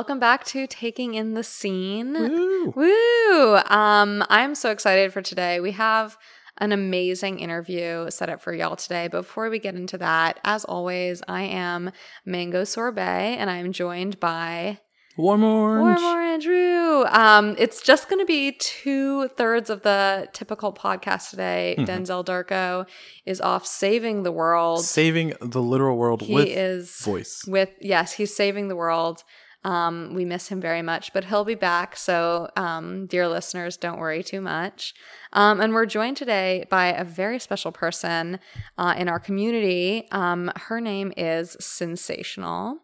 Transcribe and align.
welcome 0.00 0.18
back 0.18 0.44
to 0.46 0.66
Taking 0.66 1.12
in 1.12 1.34
the 1.34 1.44
Scene. 1.44 2.14
Woo. 2.14 2.72
Woo! 2.74 3.56
Um, 3.66 4.24
I'm 4.30 4.54
so 4.54 4.70
excited 4.70 5.12
for 5.12 5.20
today. 5.20 5.60
We 5.60 5.72
have 5.72 6.16
an 6.56 6.72
amazing 6.72 7.38
interview 7.38 8.08
set 8.10 8.30
up 8.30 8.40
for 8.40 8.54
y'all 8.54 8.76
today. 8.76 9.08
Before 9.08 9.50
we 9.50 9.58
get 9.58 9.74
into 9.74 9.98
that, 9.98 10.40
as 10.42 10.64
always, 10.64 11.20
I 11.28 11.42
am 11.42 11.90
Mango 12.24 12.64
Sorbet 12.64 13.36
and 13.36 13.50
I'm 13.50 13.72
joined 13.72 14.18
by 14.20 14.78
Warm 15.18 15.44
orange. 15.44 16.00
Warm 16.00 16.14
Orange 16.16 16.46
Roo. 16.46 17.04
Um, 17.04 17.54
it's 17.58 17.82
just 17.82 18.08
going 18.08 18.20
to 18.20 18.26
be 18.26 18.52
two 18.52 19.28
thirds 19.28 19.68
of 19.68 19.82
the 19.82 20.28
typical 20.32 20.72
podcast 20.72 21.28
today. 21.28 21.74
Mhm. 21.78 21.86
Denzel 21.86 22.24
Darko 22.24 22.86
is 23.26 23.38
off 23.42 23.66
saving 23.66 24.22
the 24.22 24.32
world. 24.32 24.82
Saving 24.82 25.34
the 25.42 25.60
literal 25.60 25.98
world 25.98 26.22
he 26.22 26.32
with 26.32 26.48
is 26.48 27.00
voice. 27.02 27.44
with 27.46 27.68
yes 27.82 28.12
he's 28.12 28.34
saving 28.34 28.68
the 28.68 28.76
world 28.76 29.24
um, 29.64 30.14
we 30.14 30.24
miss 30.24 30.48
him 30.48 30.60
very 30.60 30.82
much 30.82 31.12
but 31.12 31.24
he'll 31.24 31.44
be 31.44 31.54
back. 31.54 31.96
So 31.96 32.48
um, 32.56 33.06
dear 33.06 33.28
listeners 33.28 33.76
don't 33.76 33.98
worry 33.98 34.22
too 34.22 34.40
much. 34.40 34.94
Um, 35.32 35.60
and 35.60 35.72
we're 35.72 35.86
joined 35.86 36.16
today 36.16 36.66
by 36.70 36.86
a 36.86 37.04
very 37.04 37.38
special 37.38 37.72
person 37.72 38.38
uh, 38.78 38.94
in 38.96 39.08
our 39.08 39.20
community. 39.20 40.08
Um, 40.10 40.50
her 40.56 40.80
name 40.80 41.12
is 41.16 41.56
Sinsational. 41.60 42.76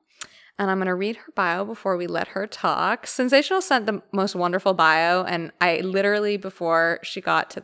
And 0.58 0.70
I'm 0.70 0.78
going 0.78 0.86
to 0.86 0.94
read 0.94 1.16
her 1.16 1.32
bio 1.34 1.66
before 1.66 1.98
we 1.98 2.06
let 2.06 2.28
her 2.28 2.46
talk. 2.46 3.04
Sinsational 3.04 3.62
sent 3.62 3.84
the 3.84 4.00
most 4.10 4.34
wonderful 4.34 4.72
bio, 4.72 5.22
and 5.22 5.52
I 5.60 5.80
literally 5.80 6.38
before 6.38 6.98
she 7.02 7.20
got 7.20 7.50
to 7.50 7.62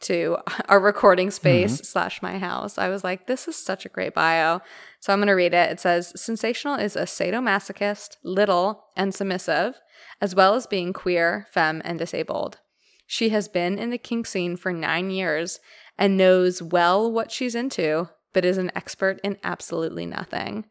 to 0.00 0.36
our 0.68 0.78
recording 0.78 1.30
space 1.30 1.78
slash 1.78 2.20
my 2.20 2.36
house, 2.36 2.76
I 2.76 2.90
was 2.90 3.02
like, 3.02 3.26
"This 3.26 3.48
is 3.48 3.56
such 3.56 3.86
a 3.86 3.88
great 3.88 4.12
bio." 4.12 4.60
So 5.04 5.12
I'm 5.12 5.18
going 5.18 5.26
to 5.26 5.34
read 5.34 5.52
it. 5.52 5.70
It 5.70 5.80
says, 5.80 6.14
"Sinsational 6.16 6.82
is 6.82 6.96
a 6.96 7.02
sadomasochist, 7.02 8.16
little, 8.22 8.86
and 8.96 9.14
submissive, 9.14 9.78
as 10.18 10.34
well 10.34 10.54
as 10.54 10.66
being 10.66 10.94
queer, 10.94 11.46
femme, 11.50 11.82
and 11.84 11.98
disabled. 11.98 12.60
She 13.06 13.28
has 13.28 13.46
been 13.46 13.78
in 13.78 13.90
the 13.90 13.98
kink 13.98 14.26
scene 14.26 14.56
for 14.56 14.72
nine 14.72 15.10
years 15.10 15.60
and 15.98 16.16
knows 16.16 16.62
well 16.62 17.12
what 17.12 17.30
she's 17.30 17.54
into, 17.54 18.08
but 18.32 18.46
is 18.46 18.56
an 18.56 18.72
expert 18.74 19.20
in 19.22 19.36
absolutely 19.44 20.06
nothing." 20.06 20.64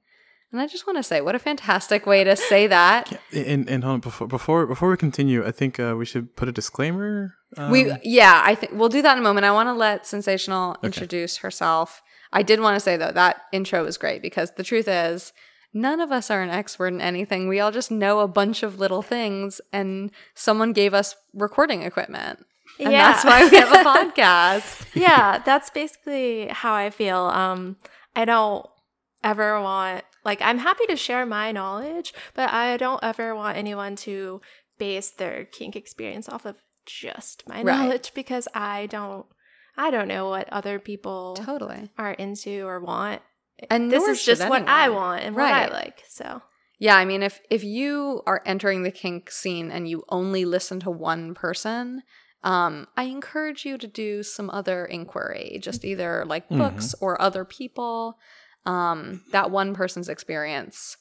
And 0.52 0.60
I 0.60 0.66
just 0.66 0.88
want 0.88 0.98
to 0.98 1.04
say, 1.04 1.22
what 1.22 1.36
a 1.36 1.40
fantastic 1.40 2.08
way 2.08 2.24
to 2.24 2.36
say 2.36 2.66
that. 2.66 3.22
And 3.34 3.70
and 3.70 3.84
hold 3.84 3.94
on, 3.94 4.00
before 4.00 4.28
before 4.28 4.66
before 4.66 4.90
we 4.90 4.98
continue, 4.98 5.46
I 5.46 5.52
think 5.52 5.80
uh, 5.80 5.94
we 5.96 6.06
should 6.06 6.36
put 6.36 6.48
a 6.48 6.52
disclaimer. 6.52 7.36
Um, 7.56 7.70
we 7.70 7.92
yeah, 8.04 8.42
I 8.44 8.56
think 8.56 8.72
we'll 8.74 8.90
do 8.90 9.04
that 9.04 9.14
in 9.14 9.20
a 9.20 9.22
moment. 9.22 9.46
I 9.46 9.52
want 9.52 9.70
to 9.70 9.74
let 9.74 10.06
Sinsational 10.06 10.82
introduce 10.82 11.38
herself. 11.38 12.02
I 12.34 12.42
did 12.44 12.60
want 12.60 12.76
to 12.76 12.80
say 12.80 12.98
though 12.98 13.12
that 13.12 13.42
intro 13.54 13.84
was 13.84 13.98
great 13.98 14.22
because 14.22 14.52
the 14.52 14.64
truth 14.64 14.88
is 14.88 15.32
none 15.74 16.00
of 16.00 16.12
us 16.12 16.30
are 16.30 16.42
an 16.42 16.50
expert 16.50 16.88
in 16.88 17.00
anything. 17.02 17.48
We 17.48 17.60
all 17.60 17.72
just 17.72 17.90
know 17.92 18.20
a 18.20 18.28
bunch 18.28 18.62
of 18.64 18.80
little 18.80 19.02
things 19.02 19.62
and 19.72 20.12
someone 20.36 20.74
gave 20.74 20.94
us 20.94 21.16
recording 21.34 21.82
equipment. 21.84 22.46
And 22.80 22.92
Yeah. 22.92 23.12
that's 23.12 23.24
why 23.24 23.48
we 23.50 23.58
have 23.58 23.72
a 23.72 23.84
podcast. 23.90 24.86
yeah, 24.94 25.38
that's 25.46 25.70
basically 25.70 26.48
how 26.50 26.74
I 26.74 26.90
feel. 26.90 27.18
Um, 27.18 27.78
I 28.16 28.26
don't 28.26 28.66
ever 29.24 29.62
want 29.62 30.04
like 30.26 30.42
I'm 30.42 30.58
happy 30.60 30.86
to 30.88 30.96
share 30.96 31.26
my 31.26 31.52
knowledge, 31.52 32.14
but 32.34 32.50
I 32.52 32.78
don't 32.78 33.04
ever 33.04 33.34
want 33.36 33.58
anyone 33.58 33.96
to 33.98 34.42
base 34.78 35.10
their 35.12 35.46
kink 35.46 35.76
experience 35.76 36.28
off 36.30 36.46
of 36.46 36.56
just 36.86 37.48
my 37.48 37.58
Right. 37.64 37.66
knowledge 37.66 38.14
because 38.14 38.48
I 38.54 38.88
don't 38.88 39.26
I 39.78 39.92
don't 39.92 40.08
know 40.08 40.30
what 40.30 40.48
other 40.52 40.80
people 40.80 41.36
Totally. 41.36 41.90
are 41.98 42.12
into 42.12 42.66
or 42.66 42.80
want. 42.80 43.22
And 43.70 43.92
This 43.92 44.04
is 44.08 44.20
should 44.22 44.38
just 44.38 44.50
what 44.50 44.68
I 44.68 44.90
want 44.90 45.24
and 45.24 45.36
what 45.36 45.52
I 45.54 45.68
like. 45.72 46.04
So 46.08 46.42
Yeah, 46.80 46.96
I 46.96 47.06
mean 47.06 47.24
if 47.24 47.40
if 47.50 47.64
you 47.64 48.22
are 48.26 48.42
entering 48.46 48.84
the 48.84 48.92
kink 48.92 49.32
scene 49.32 49.72
and 49.72 49.88
you 49.88 50.04
only 50.10 50.46
listen 50.46 50.80
to 50.82 50.92
one 50.92 51.34
person, 51.34 52.04
um, 52.44 52.88
I 52.98 53.04
encourage 53.04 53.66
you 53.66 53.78
to 53.78 53.88
do 53.88 54.22
some 54.22 54.50
other 54.50 54.86
inquiry, 54.86 55.60
just 55.62 55.86
either 55.86 56.26
like 56.26 56.50
Mhm. 56.50 56.58
books 56.58 56.94
or 57.00 57.22
other 57.22 57.46
people. 57.46 58.18
Um, 58.66 59.24
that 59.32 59.52
one 59.52 59.74
person's 59.74 60.10
experience 60.10 60.98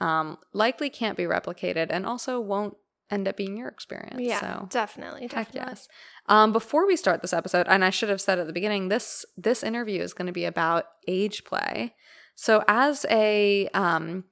um, 0.00 0.38
likely 0.54 0.88
can't 0.88 1.16
be 1.16 1.24
replicated 1.24 1.88
and 1.90 2.06
also 2.06 2.40
won't 2.40 2.74
end 3.10 3.26
up 3.28 3.36
being 3.36 3.56
your 3.56 3.68
experience. 3.68 4.20
yeah, 4.20 4.40
So 4.40 4.68
definitely, 4.70 5.22
Heck 5.22 5.52
definitely. 5.52 5.70
yes. 5.72 5.88
Um, 6.26 6.52
before 6.52 6.86
we 6.86 6.96
start 6.96 7.22
this 7.22 7.32
episode, 7.32 7.66
and 7.68 7.84
I 7.84 7.90
should 7.90 8.08
have 8.08 8.20
said 8.20 8.38
at 8.38 8.46
the 8.46 8.52
beginning, 8.52 8.88
this 8.88 9.24
this 9.36 9.62
interview 9.62 10.02
is 10.02 10.12
going 10.12 10.26
to 10.26 10.32
be 10.32 10.44
about 10.44 10.86
age 11.08 11.44
play. 11.44 11.94
So, 12.34 12.64
as 12.68 13.04
a 13.10 13.68
um, 13.74 14.24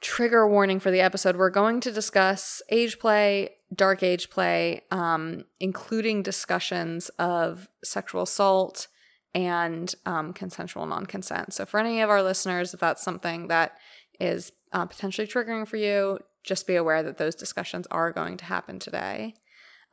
trigger 0.00 0.48
warning 0.48 0.80
for 0.80 0.90
the 0.90 1.00
episode, 1.00 1.36
we're 1.36 1.50
going 1.50 1.80
to 1.80 1.92
discuss 1.92 2.62
age 2.70 2.98
play, 2.98 3.56
dark 3.74 4.02
age 4.02 4.30
play, 4.30 4.82
um, 4.90 5.44
including 5.60 6.22
discussions 6.22 7.08
of 7.18 7.68
sexual 7.84 8.22
assault 8.22 8.88
and 9.34 9.94
um, 10.06 10.32
consensual 10.32 10.86
non 10.86 11.06
consent. 11.06 11.52
So, 11.52 11.66
for 11.66 11.80
any 11.80 12.00
of 12.00 12.10
our 12.10 12.22
listeners, 12.22 12.74
if 12.74 12.80
that's 12.80 13.02
something 13.02 13.48
that 13.48 13.76
is 14.20 14.52
uh, 14.72 14.86
potentially 14.86 15.26
triggering 15.26 15.66
for 15.66 15.76
you, 15.76 16.18
just 16.44 16.66
be 16.66 16.76
aware 16.76 17.02
that 17.02 17.18
those 17.18 17.34
discussions 17.34 17.86
are 17.90 18.12
going 18.12 18.36
to 18.38 18.44
happen 18.44 18.78
today. 18.78 19.34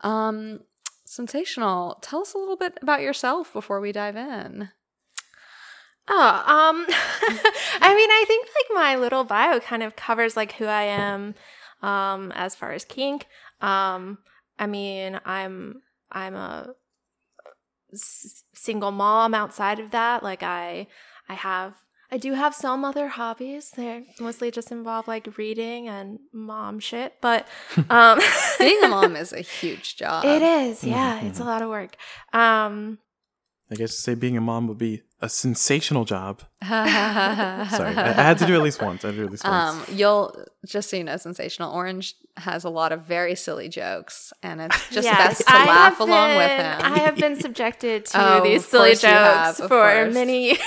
Um, 0.01 0.61
Sinsational. 1.07 1.97
Tell 2.01 2.21
us 2.21 2.33
a 2.33 2.37
little 2.37 2.55
bit 2.57 2.77
about 2.81 3.01
yourself 3.01 3.51
before 3.51 3.79
we 3.79 3.91
dive 3.91 4.15
in. 4.15 4.69
Oh, 6.07 6.43
um, 6.45 6.85
I 7.81 7.93
mean, 7.95 8.09
I 8.11 8.23
think 8.27 8.47
like 8.47 8.75
my 8.75 8.95
little 8.95 9.23
bio 9.23 9.59
kind 9.59 9.83
of 9.83 9.95
covers 9.95 10.37
like 10.37 10.53
who 10.53 10.65
I 10.65 10.83
am, 10.83 11.35
um, 11.81 12.31
as 12.33 12.55
far 12.55 12.73
as 12.73 12.85
kink. 12.85 13.27
Um, 13.61 14.19
I 14.57 14.67
mean, 14.67 15.19
I'm 15.25 15.81
I'm 16.11 16.35
a 16.35 16.73
s- 17.93 18.43
single 18.53 18.91
mom. 18.91 19.33
Outside 19.33 19.79
of 19.79 19.91
that, 19.91 20.23
like 20.23 20.43
I 20.43 20.87
I 21.27 21.33
have 21.35 21.75
I 22.11 22.17
do 22.17 22.33
have 22.33 22.55
some 22.55 22.83
other 22.83 23.07
hobbies. 23.07 23.69
They're 23.71 24.03
mostly 24.19 24.49
just 24.51 24.71
involve 24.71 25.07
like 25.07 25.37
reading 25.37 25.87
and 25.87 26.19
mom 26.33 26.79
shit, 26.79 27.13
but 27.21 27.47
um, 27.89 28.19
Being 28.57 28.83
a 28.83 28.87
mom 28.87 29.15
is 29.15 29.31
a 29.31 29.41
huge 29.41 29.95
job. 29.95 30.25
It 30.25 30.41
is, 30.41 30.83
yeah. 30.83 31.21
It's 31.23 31.39
a 31.39 31.43
lot 31.43 31.61
of 31.61 31.69
work. 31.69 31.95
Um, 32.33 32.97
I 33.71 33.75
guess 33.75 33.91
to 33.95 34.01
say 34.01 34.15
being 34.15 34.35
a 34.37 34.41
mom 34.41 34.67
would 34.67 34.79
be 34.79 35.03
a 35.21 35.29
sensational 35.29 36.05
job. 36.05 36.41
Sorry, 36.67 36.89
Sorry, 36.89 37.95
I, 37.95 38.09
I 38.09 38.13
had 38.13 38.37
to 38.39 38.45
do 38.47 38.53
it 38.53 38.57
at 38.57 38.63
least 38.63 38.81
once. 38.81 39.03
I 39.05 39.09
had 39.09 39.11
to 39.13 39.17
do 39.17 39.23
it 39.23 39.25
at 39.25 39.31
least 39.31 39.43
once. 39.43 39.89
Um, 39.89 39.95
you'll 39.95 40.45
just 40.65 40.89
so 40.89 40.97
you 40.97 41.03
know, 41.03 41.13
Sinsational 41.15 41.71
orange 41.73 42.15
has 42.37 42.63
a 42.63 42.69
lot 42.69 42.91
of 42.91 43.03
very 43.03 43.35
silly 43.35 43.69
jokes, 43.69 44.33
and 44.41 44.61
it's 44.61 44.89
just 44.89 45.05
yes, 45.05 45.17
best 45.17 45.47
to 45.47 45.53
I 45.53 45.65
laugh 45.67 45.97
have 45.97 46.07
along 46.07 46.37
with 46.37 46.49
him. 46.49 46.79
I 46.81 46.99
have 46.99 47.17
been 47.17 47.39
subjected 47.39 48.05
to 48.07 48.37
Oh, 48.39 48.43
these 48.43 48.65
silly 48.65 48.89
course 48.91 49.03
you 49.03 49.09
have, 49.09 49.57
jokes 49.57 49.59
for 49.59 49.67
course. 49.67 50.13
many 50.15 50.45
years. 50.47 50.59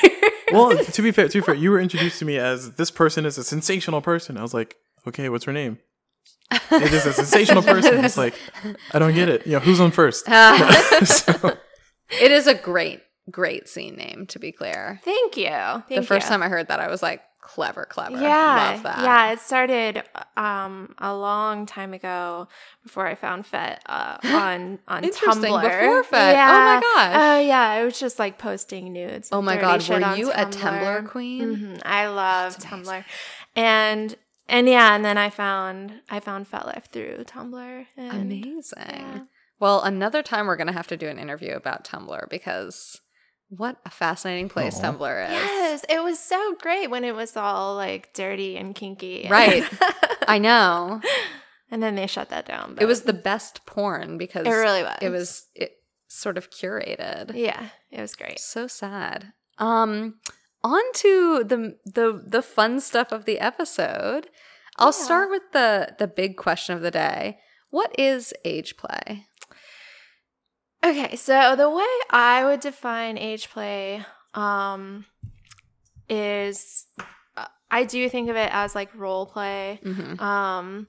Well, 0.52 0.76
to 0.84 1.02
be 1.02 1.10
fair, 1.10 1.28
to 1.28 1.38
be 1.40 1.44
fair, 1.44 1.54
you 1.54 1.70
were 1.70 1.80
introduced 1.80 2.18
to 2.20 2.24
me 2.24 2.38
as 2.38 2.72
this 2.72 2.90
person 2.90 3.24
is 3.26 3.38
a 3.38 3.44
sensational 3.44 4.00
person. 4.00 4.36
I 4.36 4.42
was 4.42 4.54
like, 4.54 4.76
okay, 5.06 5.28
what's 5.28 5.44
her 5.44 5.52
name? 5.52 5.78
It 6.50 6.92
is 6.92 7.06
a 7.06 7.12
sensational 7.22 7.62
person. 7.62 8.04
It's 8.04 8.16
like 8.18 8.34
I 8.92 8.98
don't 8.98 9.14
get 9.14 9.28
it. 9.28 9.46
You 9.46 9.54
know, 9.54 9.60
who's 9.60 9.80
on 9.80 9.90
first? 9.90 10.24
Ah. 10.28 11.00
So- 11.04 11.56
it 12.20 12.30
is 12.30 12.46
a 12.46 12.54
great, 12.54 13.00
great 13.30 13.68
scene 13.68 13.96
name. 13.96 14.26
To 14.28 14.38
be 14.38 14.52
clear, 14.52 15.00
Thank 15.04 15.36
you. 15.38 15.48
Thank 15.48 15.86
the 15.88 16.02
first 16.02 16.26
you. 16.26 16.30
time 16.30 16.42
I 16.42 16.48
heard 16.48 16.68
that, 16.68 16.78
I 16.80 16.88
was 16.88 17.02
like, 17.02 17.22
clever, 17.42 17.84
clever. 17.84 18.18
Yeah, 18.18 18.70
love 18.72 18.82
that. 18.84 19.02
yeah. 19.02 19.32
It 19.32 19.40
started 19.40 20.02
um 20.38 20.94
a 20.96 21.14
long 21.14 21.66
time 21.66 21.92
ago 21.92 22.48
before 22.82 23.06
I 23.06 23.14
found 23.14 23.44
Fet 23.44 23.82
uh, 23.84 24.16
on 24.24 24.78
on 24.88 25.02
Tumblr. 25.02 25.42
before 25.42 26.04
Fet. 26.04 26.34
yeah. 26.34 26.48
Oh 26.50 26.64
my 26.74 26.80
gosh. 26.80 27.16
Oh 27.20 27.40
yeah, 27.40 27.68
I 27.68 27.84
was 27.84 28.00
just 28.00 28.18
like 28.18 28.38
posting 28.38 28.92
nudes. 28.94 29.28
Oh 29.30 29.42
my 29.42 29.58
god, 29.60 29.86
were 29.86 30.16
you 30.16 30.30
a 30.32 30.46
Tumblr. 30.46 30.52
Tumblr 30.52 31.08
queen? 31.08 31.56
Mhm, 31.56 31.82
I 31.84 32.08
love 32.08 32.56
Tumblr, 32.56 33.04
and 33.54 34.16
and 34.48 34.68
yeah, 34.68 34.94
and 34.94 35.04
then 35.04 35.18
I 35.18 35.28
found 35.28 36.00
I 36.08 36.20
found 36.20 36.50
FetLife 36.50 36.86
through 36.86 37.24
Tumblr. 37.24 37.86
And, 37.98 38.12
Amazing. 38.32 38.62
yeah. 38.78 39.20
Well, 39.60 39.82
another 39.82 40.22
time 40.22 40.46
we're 40.46 40.56
gonna 40.56 40.72
have 40.72 40.88
to 40.88 40.96
do 40.96 41.08
an 41.08 41.18
interview 41.18 41.52
about 41.54 41.84
Tumblr 41.84 42.30
because 42.30 43.00
what 43.54 43.76
a 43.84 43.90
fascinating 43.90 44.48
place 44.48 44.78
Aw. 44.78 44.82
Tumblr 44.92 45.24
is. 45.26 45.32
Yes, 45.32 45.84
it 45.88 46.02
was 46.02 46.18
so 46.18 46.54
great 46.60 46.88
when 46.90 47.04
it 47.04 47.14
was 47.14 47.36
all 47.36 47.76
like 47.76 48.12
dirty 48.14 48.56
and 48.56 48.74
kinky. 48.74 49.26
Right. 49.30 49.62
I 50.28 50.38
know. 50.38 51.00
and 51.70 51.82
then 51.82 51.94
they 51.94 52.06
shut 52.06 52.30
that 52.30 52.46
down. 52.46 52.78
It 52.80 52.86
was 52.86 53.02
the 53.02 53.12
best 53.12 53.66
porn 53.66 54.16
because 54.18 54.46
It 54.46 54.50
really 54.50 54.82
was. 54.82 54.96
It 55.02 55.10
was 55.10 55.46
it 55.54 55.72
sort 56.08 56.38
of 56.38 56.50
curated. 56.50 57.32
Yeah, 57.34 57.68
it 57.90 58.00
was 58.00 58.14
great. 58.14 58.38
So 58.38 58.66
sad. 58.66 59.32
Um 59.58 60.14
on 60.64 60.82
to 60.94 61.44
the 61.44 61.76
the 61.84 62.22
the 62.26 62.42
fun 62.42 62.80
stuff 62.80 63.12
of 63.12 63.24
the 63.26 63.38
episode. 63.38 64.28
I'll 64.78 64.86
Yeah. 64.98 65.04
start 65.04 65.30
with 65.30 65.42
the 65.52 65.94
the 65.98 66.06
big 66.08 66.36
question 66.36 66.74
of 66.74 66.80
the 66.82 66.90
day. 66.90 67.38
What 67.70 67.94
is 67.98 68.32
age 68.44 68.76
play? 68.76 69.26
Okay, 70.84 71.16
so 71.16 71.54
the 71.56 71.70
way 71.70 71.86
I 72.10 72.44
would 72.44 72.60
define 72.60 73.16
age 73.18 73.50
play 73.50 74.04
um 74.34 75.04
is 76.08 76.86
uh, 77.36 77.46
I 77.70 77.84
do 77.84 78.08
think 78.08 78.28
of 78.30 78.36
it 78.36 78.50
as 78.52 78.74
like 78.74 78.94
role 78.94 79.26
play. 79.26 79.80
Mhm. 79.82 80.20
Um, 80.20 80.88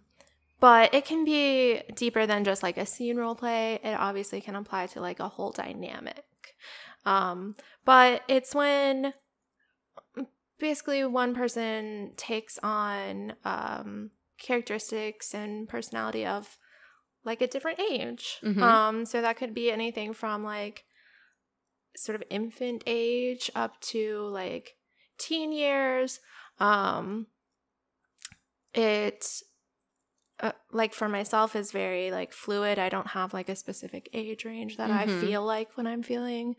but 0.59 0.93
it 0.93 1.05
can 1.05 1.25
be 1.25 1.81
deeper 1.95 2.25
than 2.25 2.43
just 2.43 2.63
like 2.63 2.77
a 2.77 2.85
scene 2.85 3.17
role 3.17 3.35
play. 3.35 3.79
It 3.83 3.93
obviously 3.99 4.41
can 4.41 4.55
apply 4.55 4.87
to 4.87 5.01
like 5.01 5.19
a 5.19 5.27
whole 5.27 5.51
dynamic. 5.51 6.55
Um, 7.05 7.55
but 7.85 8.23
it's 8.29 8.55
when 8.55 9.13
basically 10.57 11.03
one 11.03 11.35
person 11.35 12.13
takes 12.15 12.57
on 12.63 13.33
um, 13.43 14.11
characteristics 14.37 15.33
and 15.33 15.67
personality 15.67 16.25
of 16.25 16.57
like 17.25 17.41
a 17.41 17.47
different 17.47 17.79
age. 17.79 18.39
Mhm. 18.43 18.61
Um, 18.61 19.05
so 19.05 19.21
that 19.21 19.37
could 19.37 19.53
be 19.53 19.71
anything 19.71 20.13
from 20.13 20.43
like 20.43 20.83
sort 21.95 22.15
of 22.15 22.23
infant 22.29 22.83
age 22.87 23.49
up 23.55 23.79
to 23.81 24.19
like 24.27 24.75
teen 25.17 25.51
years. 25.51 26.19
Um, 26.59 27.27
it 28.73 29.41
uh, 30.39 30.51
like 30.71 30.93
for 30.93 31.07
myself 31.07 31.55
is 31.55 31.71
very 31.71 32.11
like 32.11 32.33
fluid. 32.33 32.79
I 32.79 32.89
don't 32.89 33.07
have 33.07 33.33
like 33.33 33.49
a 33.49 33.55
specific 33.55 34.09
age 34.13 34.45
range 34.45 34.77
that 34.77 34.91
I 34.91 35.05
Mhm. 35.05 35.19
feel 35.21 35.45
like 35.45 35.77
when 35.77 35.87
I'm 35.87 36.03
feeling 36.03 36.55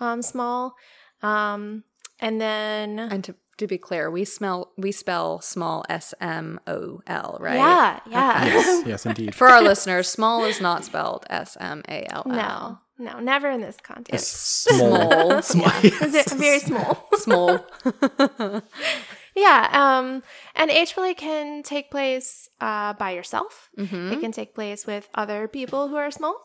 um, 0.00 0.22
small. 0.22 0.76
Um, 1.22 1.84
and 2.20 2.40
then 2.40 2.98
And 2.98 3.22
to 3.24 3.34
to 3.58 3.66
be 3.66 3.78
clear, 3.78 4.10
we 4.10 4.24
smell 4.24 4.72
we 4.76 4.92
spell 4.92 5.40
small 5.40 5.84
S 5.88 6.12
M 6.20 6.60
O 6.66 7.00
L, 7.06 7.38
right? 7.40 7.56
yeah, 7.56 8.00
yeah. 8.10 8.44
Yes, 8.44 8.86
yes, 8.92 9.06
indeed. 9.06 9.34
For 9.34 9.48
our 9.48 9.62
listeners, 9.62 10.08
small 10.08 10.44
is 10.44 10.60
not 10.60 10.84
spelled 10.84 11.24
S 11.30 11.56
M 11.60 11.82
A 11.88 12.06
L 12.12 12.22
L. 12.26 12.32
no, 12.32 12.78
no, 13.12 13.18
never 13.20 13.48
in 13.50 13.60
this 13.62 13.76
context. 13.82 14.12
It's 14.14 14.28
Small. 14.28 15.42
small. 15.42 15.42
Small, 15.42 15.72
Yeah. 15.82 16.06
yes. 16.12 16.32
Very 16.34 16.60
small. 16.60 17.08
small. 17.16 17.64
Yeah, 19.34 19.68
um, 19.72 20.22
and 20.54 20.70
age 20.70 20.94
play 20.94 21.12
can 21.12 21.62
take 21.62 21.90
place 21.90 22.48
uh, 22.60 22.94
by 22.94 23.10
yourself. 23.10 23.68
Mhm. 23.78 24.12
It 24.12 24.20
can 24.20 24.32
take 24.32 24.54
place 24.54 24.86
with 24.86 25.08
other 25.14 25.46
people 25.46 25.88
who 25.88 25.96
are 25.96 26.10
small, 26.10 26.40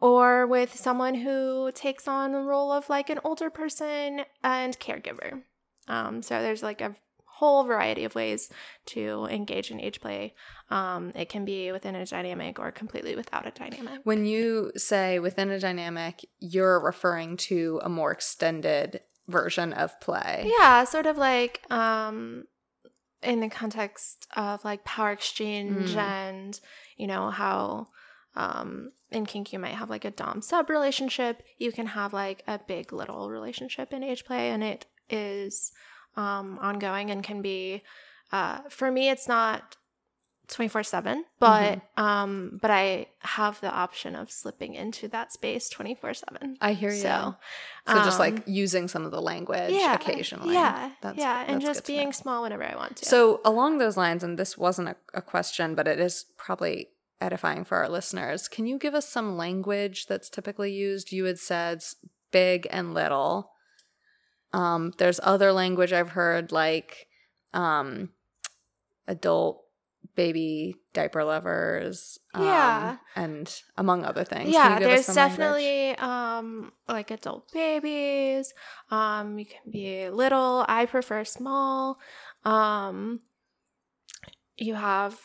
or 0.00 0.46
with 0.46 0.74
someone 0.76 1.14
who 1.14 1.70
takes 1.72 2.06
on 2.08 2.32
the 2.32 2.40
role 2.40 2.70
of 2.72 2.88
like 2.88 3.10
an 3.10 3.18
older 3.24 3.50
person 3.50 4.22
and 4.42 4.78
caregiver. 4.78 5.42
Um, 5.88 6.22
so 6.22 6.40
there's 6.42 6.62
like 6.62 6.80
a 6.80 6.94
whole 7.24 7.62
variety 7.64 8.04
of 8.04 8.14
ways 8.16 8.50
to 8.86 9.26
engage 9.30 9.70
in 9.70 9.80
age 9.80 10.00
play. 10.00 10.34
Um, 10.70 11.12
it 11.14 11.28
can 11.28 11.44
be 11.44 11.70
within 11.72 11.94
a 11.94 12.04
dynamic 12.04 12.58
or 12.58 12.72
completely 12.72 13.14
without 13.14 13.46
a 13.46 13.50
dynamic. 13.52 14.00
When 14.04 14.26
you 14.26 14.72
say 14.76 15.18
within 15.20 15.50
a 15.50 15.60
dynamic, 15.60 16.26
you're 16.40 16.80
referring 16.80 17.36
to 17.48 17.80
a 17.84 17.88
more 17.88 18.10
extended 18.12 19.00
version 19.28 19.72
of 19.72 19.98
play. 20.00 20.50
Yeah, 20.58 20.84
sort 20.84 21.06
of 21.06 21.16
like 21.16 21.62
um 21.70 22.44
in 23.22 23.40
the 23.40 23.48
context 23.48 24.26
of 24.36 24.64
like 24.64 24.84
power 24.84 25.10
exchange 25.12 25.94
Mm. 25.94 25.96
and 25.96 26.60
you 26.96 27.06
know 27.06 27.30
how 27.30 27.88
um 28.36 28.92
in 29.10 29.24
kink 29.26 29.52
you 29.52 29.58
might 29.58 29.74
have 29.74 29.88
like 29.90 30.04
a 30.04 30.10
dom 30.10 30.42
sub 30.42 30.68
relationship 30.68 31.42
you 31.56 31.72
can 31.72 31.86
have 31.86 32.12
like 32.12 32.42
a 32.46 32.58
big 32.66 32.92
little 32.92 33.30
relationship 33.30 33.92
in 33.92 34.02
age 34.02 34.24
play 34.24 34.50
and 34.50 34.62
it 34.62 34.86
is 35.08 35.72
um 36.16 36.58
ongoing 36.60 37.10
and 37.10 37.22
can 37.24 37.40
be 37.40 37.82
uh 38.32 38.58
for 38.68 38.90
me 38.90 39.08
it's 39.08 39.26
not 39.28 39.76
24/7 40.48 41.22
but 41.38 41.80
um 42.02 42.58
but 42.62 42.70
I 42.70 43.08
have 43.20 43.60
the 43.60 43.70
option 43.70 44.16
of 44.16 44.30
slipping 44.30 44.74
into 44.74 45.06
that 45.08 45.32
space 45.32 45.68
24/7 45.68 46.56
I 46.60 46.72
hear 46.72 46.90
you. 46.90 46.96
so 47.02 47.36
So, 47.86 47.94
just 47.96 48.18
like 48.18 48.34
um, 48.38 48.42
using 48.46 48.88
some 48.88 49.04
of 49.04 49.10
the 49.10 49.20
language 49.20 49.72
occasionally. 49.74 50.54
Yeah, 50.54 50.90
That's- 51.02 51.18
yeah, 51.20 51.44
and 51.46 51.60
just 51.60 51.86
being 51.86 52.12
small 52.12 52.42
whenever 52.42 52.64
I 52.64 52.76
want 52.76 52.96
to. 52.96 53.04
So, 53.04 53.40
along 53.44 53.78
those 53.78 53.96
lines, 53.96 54.22
and 54.24 54.38
this 54.38 54.56
wasn't 54.58 54.88
a, 54.88 54.96
a 55.14 55.22
question, 55.22 55.74
but 55.74 55.86
it 55.86 55.98
is 56.00 56.26
probably 56.36 56.88
edifying 57.20 57.64
for 57.64 57.78
our 57.78 57.88
listeners. 57.88 58.48
Can 58.48 58.66
you 58.66 58.78
give 58.78 58.94
us 58.94 59.08
some 59.08 59.36
language 59.36 60.06
that's 60.06 60.28
typically 60.30 60.72
used? 60.72 61.12
You 61.12 61.24
had 61.24 61.38
said 61.38 61.82
big 62.30 62.66
and 62.70 62.94
little. 62.94 63.50
Um, 64.52 64.92
there's 64.98 65.20
other 65.22 65.52
language 65.52 65.92
I've 65.92 66.10
heard 66.10 66.52
like 66.52 67.06
um, 67.52 68.10
adult 69.06 69.64
baby 70.14 70.74
diaper 70.94 71.22
lovers. 71.24 72.18
um, 72.34 72.44
Yeah. 72.44 72.96
and 73.14 73.62
among 73.76 74.04
other 74.04 74.24
things. 74.24 74.44
Can 74.44 74.52
yeah, 74.52 74.74
you 74.74 74.78
give 74.80 74.88
us 74.98 75.06
there's 75.06 75.16
language? 75.16 75.38
definitely 75.38 75.90
um 75.98 76.72
like 76.88 77.10
adult 77.10 77.52
babies. 77.52 78.52
Um, 78.90 79.38
you 79.38 79.46
can 79.46 79.70
be 79.70 80.08
little. 80.08 80.64
I 80.68 80.86
prefer 80.86 81.24
small. 81.24 81.98
Um, 82.44 83.20
you 84.56 84.74
have 84.74 85.18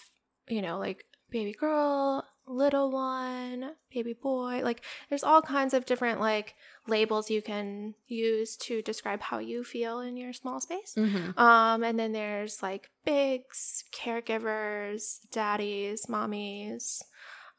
you 0.47 0.61
know 0.61 0.77
like 0.77 1.05
baby 1.33 1.51
girl, 1.51 2.23
little 2.47 2.91
one, 2.91 3.71
baby 3.91 4.13
boy. 4.13 4.61
Like 4.63 4.81
there's 5.09 5.23
all 5.23 5.41
kinds 5.41 5.73
of 5.73 5.85
different 5.85 6.19
like 6.21 6.53
labels 6.87 7.31
you 7.31 7.41
can 7.41 7.95
use 8.07 8.55
to 8.57 8.81
describe 8.83 9.19
how 9.21 9.39
you 9.39 9.63
feel 9.63 9.99
in 9.99 10.15
your 10.15 10.31
small 10.31 10.61
space. 10.61 10.93
Mhm. 10.95 11.37
Um, 11.37 11.83
and 11.83 11.99
then 11.99 12.11
there's 12.11 12.61
like 12.61 12.91
bigs, 13.03 13.83
caregivers, 13.91 15.19
daddies, 15.31 16.05
mommies. 16.05 17.01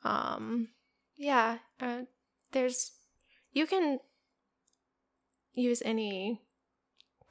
Um, 0.05 0.69
yeah, 1.17 1.59
uh, 1.81 2.03
there's 2.53 2.93
you 3.53 3.67
can 3.67 3.99
use 5.53 5.83
any 5.85 6.41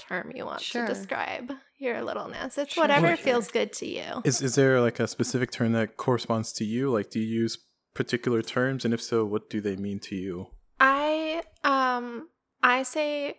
term 0.07 0.31
you 0.35 0.45
want 0.45 0.61
Sure. 0.61 0.85
to 0.85 0.94
describe 0.94 1.53
your 1.77 2.01
littleness. 2.03 2.57
It's 2.57 2.73
Sure, 2.73 2.83
whatever 2.83 3.07
sure. 3.15 3.17
feels 3.17 3.47
good 3.51 3.71
to 3.73 3.85
you. 3.88 4.21
Is 4.23 4.41
is 4.41 4.55
there 4.55 4.79
like 4.81 5.00
a 5.00 5.07
specific 5.07 5.50
term 5.51 5.71
that 5.73 5.97
corresponds 5.97 6.51
to 6.53 6.63
you? 6.65 6.91
Like, 6.91 7.09
do 7.09 7.19
you 7.19 7.41
use 7.44 7.57
particular 7.94 8.41
terms, 8.41 8.85
and 8.85 8.94
if 8.94 9.01
so, 9.01 9.23
what 9.25 9.50
do 9.50 9.61
they 9.61 9.75
mean 9.75 10.00
to 10.09 10.15
you? 10.15 10.47
I 10.79 11.44
um 11.63 12.29
I 12.61 12.83
say 12.83 13.35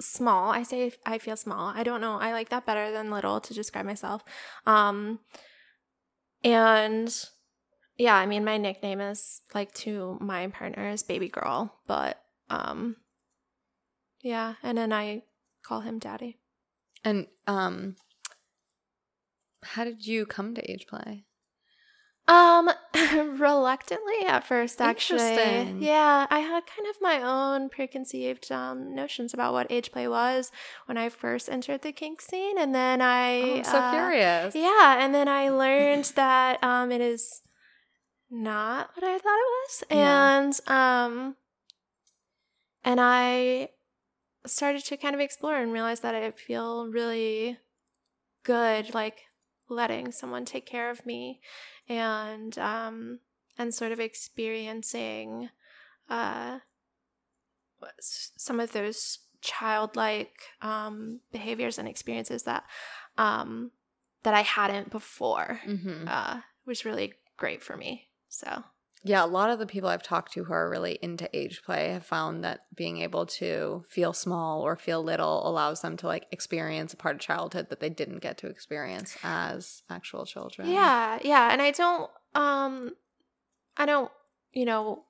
small. 0.00 0.50
I 0.50 0.62
say 0.64 0.92
I 1.06 1.18
feel 1.18 1.36
small. 1.36 1.72
I 1.74 1.82
don't 1.82 2.00
know. 2.00 2.16
I 2.18 2.32
like 2.32 2.48
that 2.50 2.66
better 2.66 2.90
than 2.92 3.10
little 3.10 3.40
to 3.40 3.54
describe 3.54 3.86
myself. 3.86 4.22
Um 4.66 5.20
and 6.42 7.08
yeah, 7.96 8.16
I 8.16 8.26
mean 8.26 8.44
my 8.44 8.56
nickname 8.58 9.00
is 9.00 9.40
like 9.54 9.72
to 9.84 10.18
my 10.20 10.48
partner 10.48 10.88
is 10.90 11.02
baby 11.02 11.28
girl, 11.28 11.74
but 11.86 12.20
um 12.50 12.96
yeah, 14.20 14.54
and 14.62 14.76
then 14.78 14.92
I 14.92 15.22
call 15.64 15.80
him 15.80 15.98
daddy. 15.98 16.38
And 17.02 17.26
um, 17.46 17.96
how 19.62 19.84
did 19.84 20.06
you 20.06 20.26
come 20.26 20.54
to 20.54 20.70
age 20.70 20.86
play? 20.86 21.24
Um, 22.26 22.70
reluctantly 23.38 24.24
at 24.26 24.44
first, 24.44 24.80
actually. 24.80 25.20
Interesting. 25.20 25.82
Yeah, 25.82 26.26
I 26.30 26.38
had 26.38 26.64
kind 26.66 26.88
of 26.88 26.96
my 27.02 27.20
own 27.22 27.68
preconceived 27.68 28.50
um, 28.50 28.94
notions 28.94 29.34
about 29.34 29.52
what 29.52 29.66
age 29.70 29.92
play 29.92 30.08
was 30.08 30.50
when 30.86 30.96
I 30.96 31.10
first 31.10 31.50
entered 31.50 31.82
the 31.82 31.92
kink 31.92 32.22
scene, 32.22 32.56
and 32.58 32.74
then 32.74 33.02
I. 33.02 33.40
Oh, 33.42 33.56
I'm 33.56 33.64
so 33.64 33.78
uh, 33.78 33.90
curious. 33.90 34.54
Yeah, 34.54 34.96
and 35.04 35.14
then 35.14 35.28
I 35.28 35.48
learned 35.64 36.12
that 36.16 36.64
um, 36.64 36.90
it 36.90 37.02
is 37.02 37.42
not 38.30 38.90
what 38.94 39.04
I 39.04 39.18
thought 39.18 39.38
it 39.38 39.52
was, 39.52 39.84
Yeah. 39.90 40.38
and 40.38 40.60
um, 40.66 41.36
and 42.84 43.00
I 43.02 43.68
started 44.46 44.84
to 44.86 44.96
kind 44.96 45.14
of 45.14 45.20
explore 45.20 45.56
and 45.56 45.72
realize 45.72 46.00
that 46.00 46.14
I 46.14 46.30
feel 46.30 46.88
really 46.88 47.58
good, 48.42 48.94
like 48.94 49.22
letting 49.68 50.12
someone 50.12 50.44
take 50.44 50.66
care 50.66 50.90
of 50.90 51.04
me, 51.06 51.40
and 51.88 52.56
um, 52.58 53.20
and 53.58 53.74
sort 53.74 53.92
of 53.92 54.00
experiencing 54.00 55.48
uh, 56.08 56.58
some 58.00 58.60
of 58.60 58.72
those 58.72 59.18
childlike 59.40 60.40
um, 60.62 61.20
behaviors 61.32 61.78
and 61.78 61.86
experiences 61.88 62.44
that 62.44 62.64
um, 63.18 63.70
that 64.22 64.34
I 64.34 64.42
hadn't 64.42 64.90
before 64.90 65.60
hmm 65.64 66.06
uh, 66.06 66.40
was 66.66 66.84
really 66.84 67.14
great 67.36 67.62
for 67.62 67.76
me. 67.76 68.08
So 68.28 68.64
Yeah, 69.06 69.22
a 69.22 69.26
lot 69.26 69.50
of 69.50 69.58
the 69.58 69.66
people 69.66 69.90
I've 69.90 70.02
talked 70.02 70.32
to 70.32 70.44
who 70.44 70.52
are 70.54 70.70
really 70.70 70.98
into 71.02 71.28
age 71.36 71.62
play 71.62 71.90
have 71.92 72.06
found 72.06 72.42
that 72.42 72.60
being 72.74 73.02
able 73.02 73.26
to 73.26 73.84
feel 73.86 74.14
small 74.14 74.62
or 74.62 74.76
feel 74.76 75.02
little 75.02 75.46
allows 75.46 75.82
them 75.82 75.98
to 75.98 76.06
like 76.06 76.24
experience 76.32 76.94
a 76.94 76.96
part 76.96 77.16
of 77.16 77.20
childhood 77.20 77.68
that 77.68 77.80
they 77.80 77.90
didn't 77.90 78.20
get 78.20 78.38
to 78.38 78.46
experience 78.46 79.18
as 79.22 79.82
actual 79.90 80.24
children. 80.24 80.70
yeah, 80.70 81.18
yeah, 81.22 81.50
and 81.52 81.60
I 81.60 81.70
don't, 81.70 82.10
um, 82.34 82.92
I 83.76 83.84
don't, 83.84 84.10
you 84.54 84.64
know, 84.64 85.04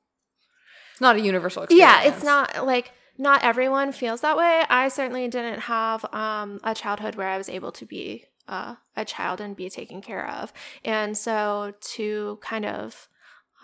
It's 0.91 1.01
not 1.01 1.15
a 1.15 1.21
universal 1.21 1.63
experience. 1.63 2.05
yeah, 2.05 2.13
it's 2.13 2.25
not 2.25 2.67
like 2.67 2.91
not 3.17 3.45
everyone 3.45 3.93
feels 3.93 4.23
that 4.23 4.37
way. 4.37 4.65
I 4.69 4.89
certainly 4.89 5.29
didn't 5.29 5.61
have 5.61 6.05
um, 6.13 6.59
a 6.65 6.75
childhood 6.75 7.15
where 7.15 7.29
I 7.29 7.39
was 7.39 7.49
able 7.49 7.71
to 7.71 7.87
be 7.87 8.25
uh, 8.49 8.75
a 8.97 9.05
child 9.05 9.41
and 9.41 9.55
be 9.55 9.71
taken 9.71 10.03
care 10.03 10.29
of, 10.29 10.53
and 10.85 11.17
so 11.17 11.75
to 11.95 12.41
kind 12.43 12.67
of 12.67 13.09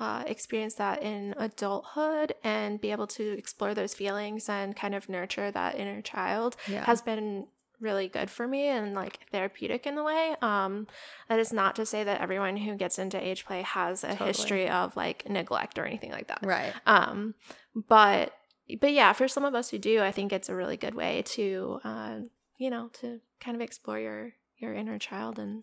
uh, 0.01 0.25
experience 0.27 0.75
that 0.75 1.03
in 1.03 1.35
adulthood 1.37 2.35
and 2.43 2.81
be 2.81 2.91
able 2.91 3.07
to 3.07 3.23
explore 3.39 3.75
those 3.75 3.95
feelings 3.95 4.49
and 4.49 4.75
kind 4.75 4.95
of 4.95 5.09
nurture 5.09 5.51
that 5.53 5.77
inner 5.79 6.01
child 6.03 6.57
Yeah. 6.67 6.85
has 6.87 7.03
been 7.03 7.47
really 7.81 8.09
good 8.09 8.29
for 8.31 8.47
me 8.49 8.67
and 8.67 8.95
like 8.95 9.21
therapeutic 9.31 9.87
in 9.87 9.97
a 9.97 10.03
way. 10.05 10.35
Um, 10.43 10.87
that 11.29 11.39
is 11.39 11.53
not 11.53 11.77
to 11.77 11.87
say 11.87 12.03
that 12.05 12.21
everyone 12.21 12.57
who 12.57 12.75
gets 12.77 12.99
into 12.99 13.23
age 13.23 13.45
play 13.47 13.63
has 13.63 14.03
a 14.05 14.09
Totally. 14.09 14.27
history 14.29 14.69
of 14.69 14.97
like 14.97 15.29
neglect 15.29 15.79
or 15.79 15.85
anything 15.87 16.11
like 16.11 16.29
that. 16.29 16.41
Right. 16.43 16.73
Um, 16.87 17.35
but 17.75 18.35
but 18.81 18.93
yeah, 18.93 19.13
for 19.15 19.27
some 19.29 19.45
of 19.45 19.55
us 19.55 19.71
who 19.71 19.79
do, 19.79 20.01
I 20.01 20.13
think 20.13 20.33
it's 20.33 20.49
a 20.49 20.55
really 20.55 20.77
good 20.77 20.95
way 20.95 21.23
to 21.27 21.81
uh, 21.85 22.15
you 22.59 22.71
know, 22.71 22.89
to 23.01 23.21
kind 23.41 23.55
of 23.55 23.61
explore 23.63 23.99
your 23.99 24.33
your 24.59 24.75
inner 24.75 24.99
child 24.99 25.39
and 25.39 25.63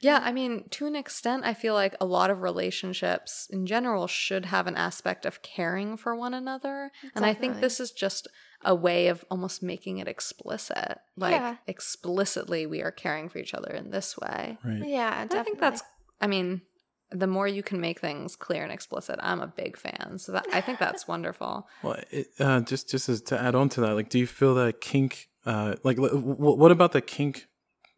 Yeah, 0.00 0.20
I 0.22 0.32
mean, 0.32 0.64
to 0.70 0.86
an 0.86 0.96
extent, 0.96 1.44
I 1.44 1.52
feel 1.54 1.74
like 1.74 1.94
a 2.00 2.06
lot 2.06 2.30
of 2.30 2.40
relationships 2.42 3.46
in 3.50 3.66
general 3.66 4.06
should 4.06 4.46
have 4.46 4.66
an 4.66 4.76
aspect 4.76 5.26
of 5.26 5.42
caring 5.42 5.96
for 5.96 6.16
one 6.16 6.32
another. 6.34 6.90
And 7.14 7.24
I 7.26 7.34
think 7.34 7.60
this 7.60 7.80
is 7.80 7.90
just 7.90 8.26
a 8.64 8.74
way 8.74 9.08
of 9.08 9.24
almost 9.30 9.62
making 9.62 9.98
it 9.98 10.08
explicit. 10.08 10.98
Like, 11.16 11.32
Yeah. 11.32 11.56
explicitly, 11.66 12.66
we 12.66 12.82
are 12.82 12.90
caring 12.90 13.28
for 13.28 13.38
each 13.38 13.54
other 13.54 13.70
in 13.72 13.90
this 13.90 14.16
way. 14.18 14.58
Right. 14.64 14.82
yeah, 14.86 15.22
And 15.22 15.32
I 15.34 15.42
think 15.42 15.58
that's, 15.60 15.82
I 16.20 16.26
mean, 16.26 16.62
the 17.10 17.26
more 17.26 17.48
you 17.48 17.62
can 17.62 17.80
make 17.80 18.00
things 18.00 18.36
clear 18.36 18.62
and 18.62 18.72
explicit, 18.72 19.18
I'm 19.22 19.40
a 19.40 19.46
big 19.48 19.76
fan. 19.76 20.18
So 20.18 20.32
that, 20.32 20.46
I 20.52 20.60
think 20.60 20.78
that's 20.78 21.08
wonderful. 21.14 21.66
Well, 21.82 21.96
it, 22.10 22.28
uh, 22.38 22.60
just 22.60 22.88
just 22.88 23.08
as 23.08 23.20
to 23.22 23.40
add 23.40 23.54
on 23.54 23.68
to 23.70 23.80
that, 23.82 23.94
like, 23.94 24.08
do 24.08 24.18
you 24.18 24.26
feel 24.26 24.54
that 24.54 24.80
kink, 24.80 25.28
uh, 25.44 25.74
like, 25.82 25.98
l- 25.98 26.08
w- 26.08 26.34
what 26.56 26.70
about 26.70 26.92
the 26.92 27.00
kink, 27.00 27.46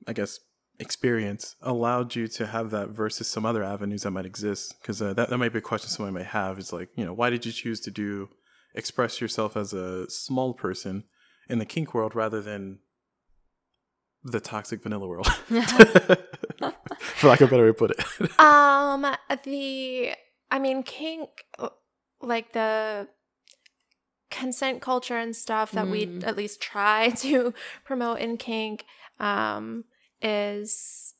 I 0.06 0.12
guess, 0.14 0.38
experience 0.82 1.56
allowed 1.62 2.14
you 2.14 2.28
to 2.28 2.46
have 2.46 2.70
that 2.70 2.90
versus 2.90 3.26
some 3.28 3.46
other 3.46 3.62
avenues 3.64 4.02
that 4.02 4.10
might 4.10 4.26
exist? 4.26 4.74
Because 4.80 5.00
uh, 5.00 5.14
that 5.14 5.30
that 5.30 5.38
might 5.38 5.52
be 5.52 5.58
a 5.60 5.62
question 5.62 5.88
someone 5.88 6.12
may 6.12 6.24
have. 6.24 6.58
Is 6.58 6.72
like, 6.72 6.90
you 6.94 7.04
know, 7.06 7.14
why 7.14 7.30
did 7.30 7.46
you 7.46 7.52
choose 7.52 7.80
to 7.80 7.90
do 7.90 8.28
express 8.74 9.20
yourself 9.20 9.56
as 9.56 9.72
a 9.72 10.08
small 10.10 10.52
person 10.54 11.04
in 11.48 11.58
the 11.58 11.64
kink 11.66 11.94
world 11.94 12.14
rather 12.14 12.40
than 12.42 12.80
the 14.24 14.40
toxic 14.40 14.82
vanilla 14.82 15.06
world? 15.08 15.26
For 17.18 17.28
lack 17.28 17.40
of 17.40 17.48
a 17.48 17.50
better 17.50 17.64
way 17.64 17.68
to 17.68 17.74
put 17.74 17.90
it. 17.92 18.04
Um, 18.38 19.06
the 19.44 20.12
I 20.50 20.58
mean, 20.58 20.82
kink, 20.82 21.28
like 22.20 22.52
the 22.52 23.08
consent 24.30 24.80
culture 24.80 25.16
and 25.16 25.34
stuff 25.36 25.72
that 25.72 25.88
we 25.88 26.06
Mm. 26.06 26.26
at 26.26 26.36
least 26.36 26.60
try 26.60 27.10
to 27.24 27.52
promote 27.84 28.18
in 28.20 28.36
kink, 28.36 28.84
um, 29.20 29.84
is 30.22 31.14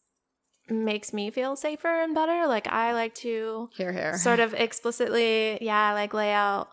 makes 0.69 1.13
me 1.13 1.31
feel 1.31 1.57
safer 1.57 1.89
and 2.03 2.15
better. 2.15 2.47
Like 2.47 2.67
I 2.69 2.93
like 2.93 3.15
to 3.17 3.69
Here, 3.77 3.93
here. 3.93 4.15
sort 4.15 4.41
of 4.41 4.55
explicitly, 4.67 5.59
yeah, 5.61 5.93
like 5.93 6.15
lay 6.15 6.33
out 6.33 6.69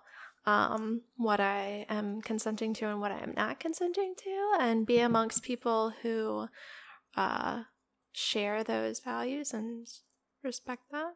um 0.46 1.02
what 1.18 1.40
I 1.40 1.86
am 1.90 2.22
consenting 2.22 2.74
to 2.76 2.86
and 2.86 3.02
what 3.02 3.12
I 3.12 3.20
am 3.20 3.34
not 3.36 3.60
consenting 3.60 4.16
to 4.24 4.56
and 4.60 4.86
be 4.86 5.00
amongst 5.00 5.44
people 5.44 5.94
who 6.02 6.48
uh 7.18 7.64
share 8.14 8.64
those 8.64 9.00
values 9.00 9.54
and 9.54 9.88
respect 10.44 10.84
that. 10.92 11.16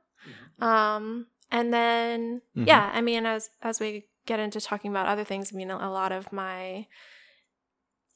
Um 0.60 1.28
and 1.52 1.74
then 1.74 2.42
Mhm. 2.58 2.68
yeah, 2.68 2.92
I 2.94 3.02
mean 3.02 3.26
as 3.26 3.50
as 3.62 3.80
we 3.80 4.08
get 4.26 4.40
into 4.40 4.60
talking 4.60 4.92
about 4.92 5.08
other 5.08 5.24
things, 5.24 5.52
I 5.54 5.56
mean 5.56 5.72
a 5.72 5.92
lot 5.92 6.12
of 6.12 6.32
my 6.34 6.88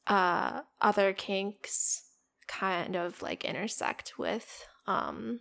uh 0.06 0.62
other 0.80 1.12
kinks 1.12 2.04
kind 2.48 2.96
of 2.96 3.22
like 3.22 3.44
intersect 3.44 4.18
with 4.18 4.66
um 4.86 5.40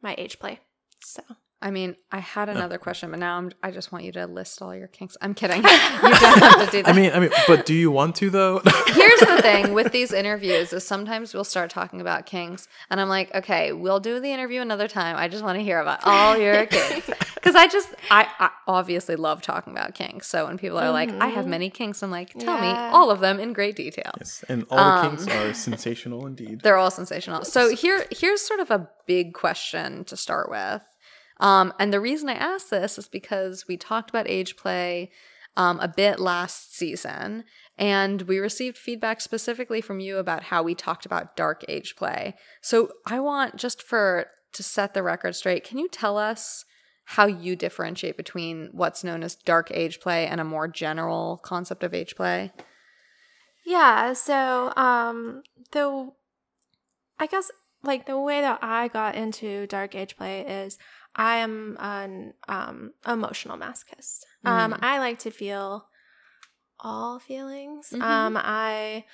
my 0.00 0.14
age 0.16 0.38
play. 0.38 0.60
So 1.02 1.22
I 1.62 1.70
mean, 1.70 1.96
I 2.10 2.20
had 2.20 2.48
another 2.48 2.78
question, 2.78 3.10
but 3.10 3.18
now 3.20 3.36
I'm, 3.36 3.50
I 3.62 3.70
just 3.70 3.92
want 3.92 4.04
you 4.04 4.12
to 4.12 4.26
list 4.26 4.62
all 4.62 4.74
your 4.74 4.86
kinks. 4.88 5.16
I'm 5.20 5.34
kidding. 5.34 5.58
you 5.62 5.62
don't 5.62 6.14
have 6.14 6.64
to 6.64 6.70
do 6.70 6.82
that. 6.82 6.88
I 6.88 6.92
mean, 6.98 7.12
I 7.12 7.20
mean, 7.20 7.28
but 7.46 7.66
do 7.66 7.74
you 7.74 7.90
want 7.90 8.16
to 8.16 8.30
though? 8.30 8.62
Here's 8.86 9.20
the 9.20 9.40
thing 9.42 9.74
with 9.74 9.92
these 9.98 10.10
interviews 10.12 10.72
is 10.72 10.86
sometimes 10.86 11.34
we'll 11.34 11.44
start 11.44 11.68
talking 11.70 12.00
about 12.00 12.24
kinks 12.24 12.66
and 12.88 12.98
I'm 12.98 13.10
like, 13.10 13.34
okay, 13.34 13.72
we'll 13.72 14.00
do 14.00 14.20
the 14.20 14.32
interview 14.32 14.62
another 14.62 14.88
time. 14.88 15.16
I 15.18 15.28
just 15.28 15.44
want 15.44 15.58
to 15.58 15.62
hear 15.62 15.80
about 15.80 16.00
all 16.04 16.36
your 16.38 16.64
kinks. 16.64 17.10
Cuz 17.42 17.54
I 17.54 17.68
just 17.68 17.88
I, 18.10 18.26
I 18.38 18.50
obviously 18.66 19.16
love 19.16 19.42
talking 19.42 19.74
about 19.74 19.94
kinks. 19.94 20.28
So 20.28 20.46
when 20.46 20.56
people 20.56 20.78
are 20.78 20.90
like, 20.90 21.10
I 21.20 21.28
have 21.28 21.44
Mhm. 21.44 21.48
many 21.48 21.68
kinks, 21.70 22.02
I'm 22.02 22.10
like, 22.10 22.32
tell 22.38 22.58
me 22.58 22.74
all 22.90 23.10
of 23.10 23.20
them 23.20 23.38
in 23.38 23.52
great 23.52 23.76
detail. 23.76 24.12
Yes, 24.18 24.44
and 24.48 24.64
all 24.70 24.78
the 24.78 24.82
Um, 25.06 25.16
kinks 25.18 25.28
are 25.28 25.52
sensational 25.52 26.26
indeed. 26.26 26.62
They're 26.62 26.76
all 26.78 26.90
sensational. 26.90 27.44
So 27.44 27.68
here 27.74 28.06
here's 28.10 28.40
sort 28.40 28.60
of 28.60 28.70
a 28.70 28.88
big 29.06 29.34
question 29.34 30.04
to 30.06 30.16
start 30.16 30.50
with. 30.50 30.82
Um, 31.40 31.72
and 31.78 31.92
the 31.92 32.00
reason 32.00 32.28
I 32.28 32.34
asked 32.34 32.70
this 32.70 32.98
is 32.98 33.08
because 33.08 33.66
we 33.66 33.76
talked 33.76 34.10
about 34.10 34.28
age 34.28 34.56
play 34.56 35.10
um, 35.56 35.80
a 35.80 35.88
bit 35.88 36.20
last 36.20 36.76
season, 36.76 37.44
and 37.76 38.22
we 38.22 38.38
received 38.38 38.78
feedback 38.78 39.20
specifically 39.20 39.80
from 39.80 39.98
you 39.98 40.18
about 40.18 40.44
how 40.44 40.62
we 40.62 40.74
talked 40.74 41.06
about 41.06 41.34
dark 41.36 41.64
age 41.68 41.96
play. 41.96 42.36
So 42.60 42.90
I 43.06 43.18
want 43.18 43.56
just 43.56 43.82
for 43.82 44.26
to 44.52 44.62
set 44.62 44.94
the 44.94 45.02
record 45.02 45.34
straight, 45.34 45.64
can 45.64 45.78
you 45.78 45.88
tell 45.88 46.18
us 46.18 46.64
how 47.04 47.26
you 47.26 47.56
differentiate 47.56 48.16
between 48.16 48.68
what's 48.72 49.02
known 49.02 49.22
as 49.22 49.34
dark 49.34 49.70
age 49.72 49.98
play 50.00 50.26
and 50.26 50.40
a 50.40 50.44
more 50.44 50.68
general 50.68 51.40
concept 51.42 51.82
of 51.82 51.94
age 51.94 52.14
play? 52.14 52.52
Yeah, 53.64 54.12
so 54.12 54.72
um 54.76 55.42
the 55.72 56.10
I 57.18 57.26
guess 57.26 57.50
like 57.82 58.06
the 58.06 58.18
way 58.18 58.40
that 58.40 58.58
I 58.62 58.88
got 58.88 59.14
into 59.14 59.66
dark 59.66 59.94
age 59.94 60.16
play 60.16 60.42
is 60.42 60.78
I 61.14 61.36
am 61.38 61.76
an 61.80 62.34
um 62.48 62.92
emotional 63.06 63.56
masochist. 63.58 64.20
Um 64.44 64.72
Mm. 64.72 64.78
I 64.82 64.98
like 64.98 65.18
to 65.20 65.30
feel 65.30 65.86
all 66.78 67.18
feelings. 67.18 67.90
Mhm. 67.92 68.00
Um 68.02 68.36
I 68.36 69.04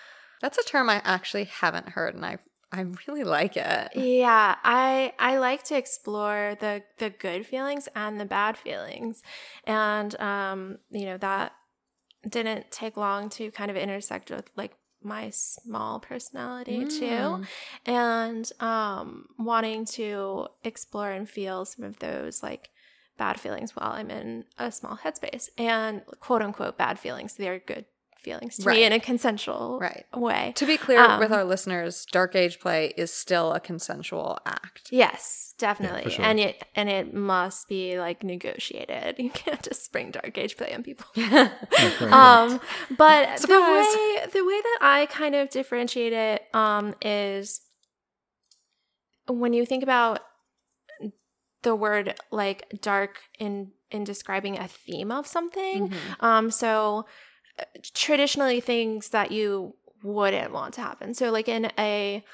That's 0.40 0.58
a 0.58 0.64
term 0.64 0.88
I 0.90 1.00
actually 1.04 1.44
haven't 1.44 1.90
heard, 1.90 2.14
and 2.14 2.24
I 2.24 2.38
I 2.72 2.80
really 3.08 3.24
like 3.24 3.56
it. 3.56 3.90
yeah, 3.94 4.56
I 4.62 5.14
I 5.18 5.38
like 5.38 5.62
to 5.64 5.76
explore 5.76 6.56
the 6.60 6.82
the 6.98 7.10
good 7.10 7.46
feelings 7.46 7.88
and 7.94 8.20
the 8.20 8.24
bad 8.26 8.56
feelings. 8.58 9.22
And 9.64 10.18
um 10.20 10.78
you 10.90 11.06
know 11.06 11.16
that 11.18 11.52
didn't 12.28 12.70
take 12.70 12.96
long 12.96 13.28
to 13.30 13.50
kind 13.52 13.70
of 13.70 13.76
intersect 13.76 14.30
with 14.30 14.50
like 14.56 14.74
my 15.06 15.30
small 15.30 16.00
personality 16.00 16.84
too 16.84 17.06
Mm. 17.06 17.46
and 17.86 18.52
um 18.60 19.28
wanting 19.38 19.84
to 19.84 20.48
explore 20.64 21.10
and 21.10 21.28
feel 21.28 21.64
some 21.64 21.84
of 21.84 21.98
those 22.00 22.42
like 22.42 22.70
bad 23.16 23.40
feelings 23.40 23.74
while 23.74 23.92
I'm 23.92 24.10
in 24.10 24.44
a 24.58 24.70
small 24.70 24.96
headspace 24.96 25.48
and 25.56 26.02
quote 26.20 26.42
unquote 26.42 26.76
bad 26.76 26.98
feelings 26.98 27.34
they're 27.36 27.58
good 27.60 27.86
feelings 28.26 28.56
to 28.58 28.64
Right. 28.64 28.76
me 28.78 28.84
in 28.84 28.92
a 28.92 29.00
consensual 29.00 29.78
Right. 29.80 30.04
way 30.14 30.52
To 30.56 30.66
be 30.66 30.76
clear 30.76 31.00
with 31.18 31.30
Um, 31.32 31.38
our 31.38 31.44
listeners, 31.44 32.04
dark 32.10 32.34
age 32.34 32.58
play 32.60 32.92
is 32.96 33.10
still 33.12 33.52
a 33.52 33.60
consensual 33.60 34.38
act. 34.44 34.88
yes 34.90 35.54
definitely 35.58 36.10
sure. 36.10 36.22
and 36.24 36.38
it 36.38 36.62
and 36.74 36.90
it 36.90 37.14
must 37.14 37.66
be 37.66 37.98
like 37.98 38.22
negotiated 38.22 39.14
you 39.24 39.30
can't 39.30 39.62
just 39.62 39.82
spring 39.88 40.10
dark 40.10 40.36
age 40.36 40.54
play 40.58 40.70
on 40.74 40.82
people 40.82 41.06
Right. 41.16 42.12
um 42.12 42.60
but 42.90 43.40
the 43.40 43.60
way 43.72 44.26
the 44.36 44.44
way 44.44 44.60
that 44.68 44.78
i 44.82 45.06
kind 45.10 45.34
of 45.34 45.48
differentiate 45.48 46.12
it 46.12 46.42
um 46.52 46.94
is 47.00 47.62
when 49.28 49.52
you 49.54 49.64
think 49.64 49.82
about 49.82 50.20
the 51.62 51.74
word 51.74 52.14
like 52.30 52.64
dark 52.80 53.18
in 53.38 53.72
in 53.90 54.04
describing 54.04 54.58
a 54.58 54.68
theme 54.68 55.10
of 55.10 55.26
something 55.26 55.88
Mhm. 55.88 55.98
um 56.20 56.50
so 56.50 57.06
traditionally 57.94 58.60
things 58.60 59.10
that 59.10 59.30
you 59.32 59.74
wouldn't 60.02 60.52
want 60.52 60.74
to 60.74 60.80
happen 60.80 61.14
so 61.14 61.30
like 61.30 61.48
in 61.48 61.70
a 61.78 62.24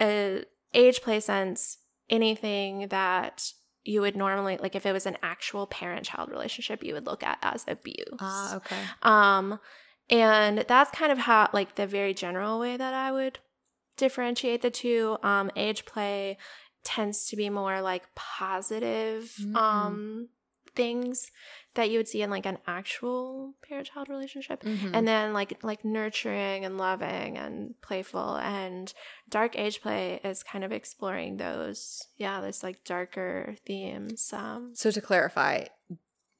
a 0.00 0.44
age 0.74 1.00
play 1.02 1.18
sense 1.20 1.78
anything 2.08 2.88
that 2.88 3.52
you 3.84 4.00
would 4.00 4.16
normally 4.16 4.58
like 4.58 4.74
if 4.74 4.84
it 4.84 4.92
was 4.92 5.06
an 5.06 5.16
actual 5.22 5.66
parent 5.66 6.04
child 6.04 6.30
relationship 6.30 6.82
you 6.84 6.92
would 6.94 7.06
look 7.06 7.22
at 7.22 7.38
as 7.42 7.64
abuse 7.66 8.04
Ah, 8.20 8.56
okay. 8.56 8.76
um, 9.02 9.58
and 10.10 10.58
that's 10.66 10.90
kind 10.90 11.12
of 11.12 11.18
how, 11.18 11.48
like, 11.52 11.76
the 11.76 11.86
very 11.86 12.12
general 12.14 12.58
way 12.58 12.76
that 12.76 12.92
I 12.94 13.12
would 13.12 13.38
differentiate 13.96 14.60
the 14.60 14.68
two. 14.70 15.16
Um, 15.22 15.52
age 15.54 15.84
play 15.84 16.36
tends 16.82 17.26
to 17.28 17.36
be 17.36 17.48
more 17.48 17.80
like 17.80 18.02
positive 18.16 19.32
Mm. 19.40 19.56
um 19.56 20.28
things 20.74 21.30
that 21.74 21.88
you 21.90 21.98
would 21.98 22.08
see 22.08 22.20
in 22.22 22.30
like 22.30 22.46
an 22.46 22.58
actual 22.66 23.54
parent-child 23.66 24.08
relationship 24.08 24.62
Mhm. 24.64 24.90
and 24.94 25.06
then 25.06 25.32
like 25.32 25.62
like 25.62 25.84
nurturing 25.84 26.64
and 26.64 26.76
loving 26.78 27.38
and 27.38 27.80
playful 27.80 28.36
and 28.36 28.92
dark 29.28 29.56
age 29.56 29.80
play 29.80 30.20
is 30.24 30.42
kind 30.42 30.64
of 30.64 30.72
exploring 30.72 31.36
those 31.36 32.08
yeah 32.16 32.40
those 32.40 32.62
like 32.62 32.82
darker 32.84 33.54
themes 33.64 34.32
um 34.32 34.72
so 34.74 34.90
to 34.90 35.00
clarify, 35.00 35.64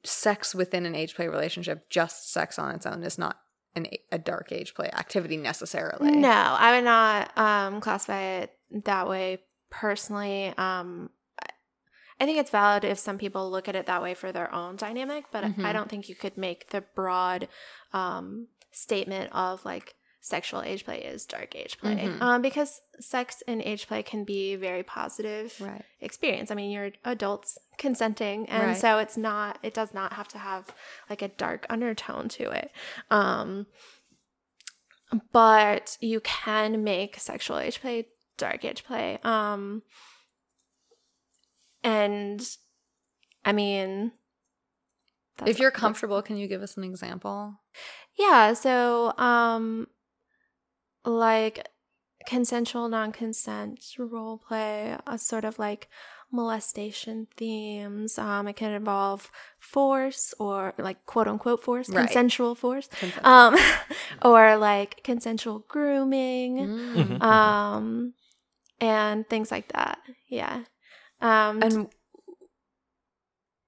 sex 0.03 0.55
within 0.55 0.85
an 0.85 0.95
age 0.95 1.15
play 1.15 1.27
relationship, 1.27 1.89
just 1.89 2.31
sex 2.31 2.57
on 2.57 2.73
its 2.75 2.85
own, 2.85 3.03
is 3.03 3.17
not 3.17 3.39
an 3.75 3.85
a- 3.87 4.03
a 4.13 4.17
dark 4.17 4.51
age 4.51 4.73
play 4.73 4.89
activity 4.93 5.37
necessarily. 5.37 6.11
No, 6.11 6.29
I 6.29 6.75
would 6.75 6.83
not 6.83 7.37
um, 7.37 7.79
classify 7.81 8.21
it 8.41 8.51
that 8.83 9.07
way 9.07 9.43
personally. 9.69 10.53
Um, 10.57 11.09
I- 12.21 12.25
think 12.25 12.37
it's 12.37 12.51
valid 12.51 12.83
if 12.83 12.99
some 12.99 13.17
people 13.17 13.49
look 13.49 13.67
at 13.67 13.75
it 13.75 13.85
that 13.87 14.01
way 14.01 14.13
for 14.13 14.31
their 14.31 14.53
own 14.53 14.75
dynamic, 14.75 15.25
but 15.31 15.43
Mhm. 15.43 15.65
I 15.65 15.73
don't 15.73 15.89
think 15.89 16.07
you 16.09 16.15
could 16.15 16.37
make 16.37 16.69
the 16.69 16.81
broad 16.81 17.47
um, 17.93 18.47
statement 18.71 19.31
of 19.33 19.65
like 19.65 19.95
sexual 20.21 20.61
age 20.61 20.85
play 20.85 21.01
is 21.03 21.25
dark 21.25 21.55
age 21.55 21.79
play 21.79 21.95
Mhm. 21.95 22.21
um, 22.21 22.41
because 22.43 22.79
sex 22.99 23.41
and 23.47 23.59
age 23.63 23.87
play 23.87 24.03
can 24.03 24.23
be 24.23 24.55
very 24.55 24.83
positive 24.83 25.59
Right. 25.59 25.83
experience 25.99 26.51
i 26.51 26.55
mean 26.55 26.69
you're 26.69 26.91
adults 27.03 27.57
consenting 27.79 28.47
and 28.47 28.67
Right. 28.67 28.77
so 28.77 28.99
it's 28.99 29.17
not 29.17 29.57
it 29.63 29.73
does 29.73 29.93
not 29.95 30.13
have 30.13 30.27
to 30.29 30.37
have 30.37 30.67
like 31.09 31.23
a 31.23 31.27
dark 31.29 31.65
undertone 31.71 32.29
to 32.29 32.51
it 32.51 32.71
um 33.09 33.65
but 35.33 35.97
you 35.99 36.19
can 36.21 36.83
make 36.83 37.19
sexual 37.19 37.57
age 37.57 37.81
play 37.81 38.07
dark 38.37 38.63
age 38.63 38.83
play 38.85 39.17
um 39.23 39.81
and 41.83 42.57
i 43.45 43.51
mean 43.51 44.11
that's 45.37 45.49
If 45.51 45.59
you're 45.59 45.71
that's- 45.71 45.79
comfortable, 45.81 46.21
can 46.21 46.37
you 46.37 46.47
give 46.47 46.61
us 46.61 46.77
an 46.77 46.83
example? 46.83 47.59
yeah, 48.17 48.53
so 48.53 49.13
um 49.17 49.87
like 51.05 51.67
consensual 52.27 52.87
non-consent 52.89 53.79
role 53.97 54.37
play, 54.37 54.95
a 55.07 55.17
sort 55.17 55.43
of 55.45 55.57
like 55.57 55.87
molestation 56.31 57.27
themes. 57.37 58.17
Um 58.19 58.47
it 58.47 58.55
can 58.55 58.71
involve 58.71 59.31
force 59.59 60.33
or 60.39 60.73
like 60.77 61.05
quote 61.05 61.27
unquote 61.27 61.63
force, 61.63 61.89
Right. 61.89 62.05
consensual 62.05 62.53
force. 62.55 62.87
Consent. 62.87 63.25
Um 63.25 63.55
or 64.23 64.57
like 64.57 65.01
consensual 65.03 65.65
grooming. 65.67 66.57
Mm. 66.57 66.95
Mhm. 66.95 67.21
Um 67.23 68.13
and 68.79 69.27
things 69.29 69.49
like 69.51 69.69
that. 69.73 69.99
Yeah. 70.27 70.63
Um 71.21 71.61
And 71.63 71.89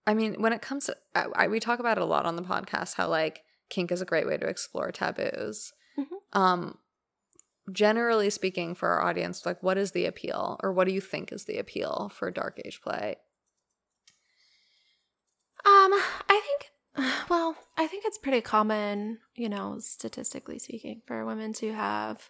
I 0.06 0.14
mean, 0.14 0.42
when 0.42 0.52
it 0.52 0.62
comes 0.62 0.86
to, 0.88 0.98
I, 1.16 1.28
I, 1.34 1.48
we 1.48 1.60
talk 1.60 1.80
about 1.80 1.98
it 1.98 2.02
a 2.02 2.06
lot 2.06 2.26
on 2.26 2.36
the 2.36 2.42
podcast 2.42 2.96
how 2.96 3.08
like 3.08 3.44
kink 3.70 3.92
is 3.92 4.02
a 4.02 4.06
great 4.06 4.28
way 4.28 4.38
to 4.38 4.48
explore 4.48 4.92
taboos. 4.92 5.72
Mhm. 5.98 6.38
Um, 6.38 6.78
generally 7.72 8.30
speaking, 8.30 8.76
for 8.76 8.90
our 8.90 9.02
audience, 9.02 9.46
like 9.46 9.64
what 9.64 9.78
is 9.78 9.92
the 9.92 10.06
appeal, 10.06 10.60
or 10.62 10.74
what 10.74 10.88
do 10.88 10.94
you 10.94 11.00
think 11.00 11.32
is 11.32 11.46
the 11.46 11.58
appeal 11.58 12.12
for 12.14 12.30
dark 12.32 12.60
age 12.66 12.82
play? 12.82 13.16
Um, 15.66 15.94
I 16.28 16.42
think, 16.44 17.08
well, 17.30 17.56
I 17.78 17.88
think 17.88 18.04
it's 18.06 18.18
pretty 18.18 18.42
common, 18.42 19.20
you 19.36 19.48
know, 19.48 19.78
statistically 19.80 20.60
speaking, 20.60 21.02
for 21.06 21.26
women 21.26 21.54
to 21.54 21.72
have, 21.72 22.30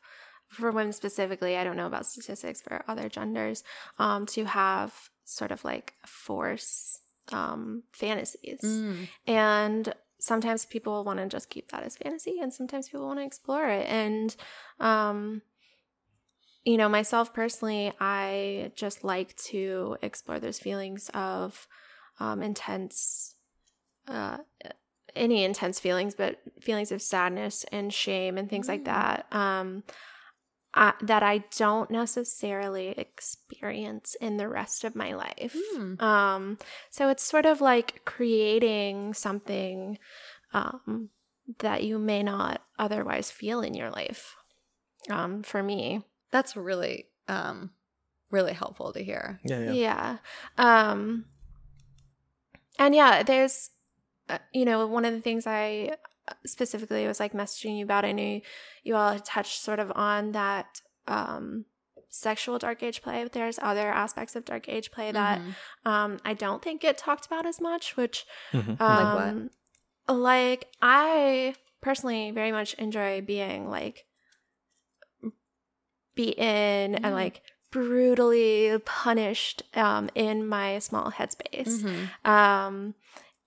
for 0.50 0.70
women 0.72 0.94
specifically, 0.94 1.58
I 1.58 1.64
don't 1.64 1.78
know 1.78 1.88
about 1.88 2.06
statistics 2.06 2.62
for 2.62 2.86
other 2.88 3.10
genders, 3.10 3.64
um, 3.98 4.28
to 4.28 4.46
have 4.46 5.10
sort 5.26 5.52
of 5.52 5.64
like 5.64 5.94
force 6.06 7.00
um 7.32 7.84
fantasies. 7.92 8.62
Mm. 8.64 9.08
And 9.28 9.94
sometimes 10.20 10.66
people 10.66 11.04
want 11.04 11.20
to 11.20 11.28
just 11.28 11.50
keep 11.50 11.72
that 11.72 11.84
as 11.84 11.98
fantasy 11.98 12.40
and 12.42 12.54
sometimes 12.54 12.90
people 12.90 13.08
want 13.08 13.20
to 13.20 13.26
explore 13.26 13.68
it. 13.68 13.88
And 13.90 14.36
um 14.80 15.42
you 16.66 16.78
know, 16.78 16.88
myself 16.88 17.34
personally, 17.34 17.92
I 18.00 18.72
just 18.76 19.04
like 19.04 19.36
to 19.48 19.98
explore 20.02 20.40
those 20.40 20.60
feelings 20.60 21.10
of 21.14 21.68
um, 22.20 22.42
intense, 22.42 23.36
uh, 24.08 24.38
any 25.16 25.44
intense 25.44 25.80
feelings, 25.80 26.16
but 26.16 26.40
feelings 26.62 26.92
of 26.92 27.02
sadness 27.02 27.66
and 27.72 27.94
shame 27.94 28.38
and 28.38 28.50
things 28.50 28.68
like 28.68 28.82
Mm. 28.84 28.86
that. 28.86 29.34
Um, 29.34 29.84
I, 30.74 30.94
that 31.02 31.22
I 31.22 31.40
don't 31.58 31.92
necessarily 31.92 32.96
experience 33.64 34.16
in 34.20 34.38
the 34.38 34.48
rest 34.48 34.84
of 34.84 34.96
my 34.96 35.14
life. 35.14 35.56
Mm. 35.76 36.02
Um, 36.02 36.58
so 36.90 37.10
it's 37.10 37.24
sort 37.24 37.46
of 37.46 37.62
like 37.62 38.04
creating 38.06 39.14
something 39.14 39.98
um, 40.54 41.10
that 41.60 41.84
you 41.84 41.98
may 41.98 42.24
not 42.24 42.62
otherwise 42.78 43.32
feel 43.32 43.62
in 43.62 43.74
your 43.74 43.90
life. 43.90 44.36
Um, 45.10 45.44
for 45.44 45.64
me, 45.64 46.04
That's 46.32 46.58
really, 46.58 47.06
um, 47.28 47.72
really 48.32 48.54
helpful 48.54 48.92
to 48.94 49.04
hear. 49.04 49.40
Yeah, 49.46 49.72
yeah. 49.72 49.72
yeah. 49.72 50.18
Um 50.58 51.26
and 52.80 52.96
yeah, 52.96 53.22
there's 53.24 53.70
uh, 54.30 54.40
you 54.52 54.66
know, 54.66 54.88
one 54.88 55.06
of 55.06 55.14
the 55.14 55.22
things 55.22 55.46
I 55.46 55.96
uh, 56.28 56.34
specifically 56.46 57.06
was 57.06 57.20
like 57.20 57.34
messaging 57.34 57.78
you 57.78 57.84
about, 57.86 58.06
I 58.06 58.14
knew 58.14 58.42
you 58.84 58.96
all 58.96 59.14
had 59.14 59.26
touched 59.26 59.62
sort 59.62 59.80
of 59.80 59.92
on 59.96 60.32
that 60.32 60.82
um 61.08 61.66
sexual 62.16 62.60
dark 62.60 62.84
age 62.84 63.02
play, 63.02 63.24
but 63.24 63.32
there's 63.34 63.58
other 63.60 63.90
aspects 63.92 64.36
of 64.36 64.46
dark 64.46 64.70
age 64.70 64.92
play 64.92 65.12
that 65.12 65.40
Mhm. 65.42 65.56
um 65.86 66.20
I 66.24 66.34
don't 66.36 66.62
think 66.62 66.82
get 66.82 66.96
talked 66.98 67.26
about 67.26 67.46
as 67.48 67.60
much, 67.60 67.98
which 67.98 68.26
Mhm. 68.54 68.80
Like 68.80 69.14
what? 69.16 69.30
um 69.30 69.50
like 70.08 70.68
I 70.82 71.56
personally 71.82 72.30
very 72.32 72.52
much 72.52 72.76
enjoy 72.76 73.22
being 73.22 73.68
like 73.70 74.06
beaten 76.16 76.94
Mm. 76.94 77.00
and 77.04 77.16
like 77.16 77.42
brutally 77.72 78.78
punished 78.86 79.64
um 79.76 80.10
in 80.14 80.48
my 80.48 80.78
small 80.80 81.12
headspace. 81.12 81.84
Mhm. 81.84 82.30
Um 82.30 82.96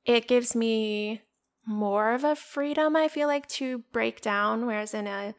it 0.04 0.26
gives 0.26 0.54
me 0.56 1.22
more 1.64 2.12
of 2.14 2.24
a 2.24 2.34
freedom 2.34 2.96
I 2.96 3.06
feel 3.08 3.28
like 3.28 3.46
to 3.60 3.78
break 3.92 4.20
down 4.20 4.66
whereas 4.66 4.92
in 4.94 5.06
a 5.06 5.34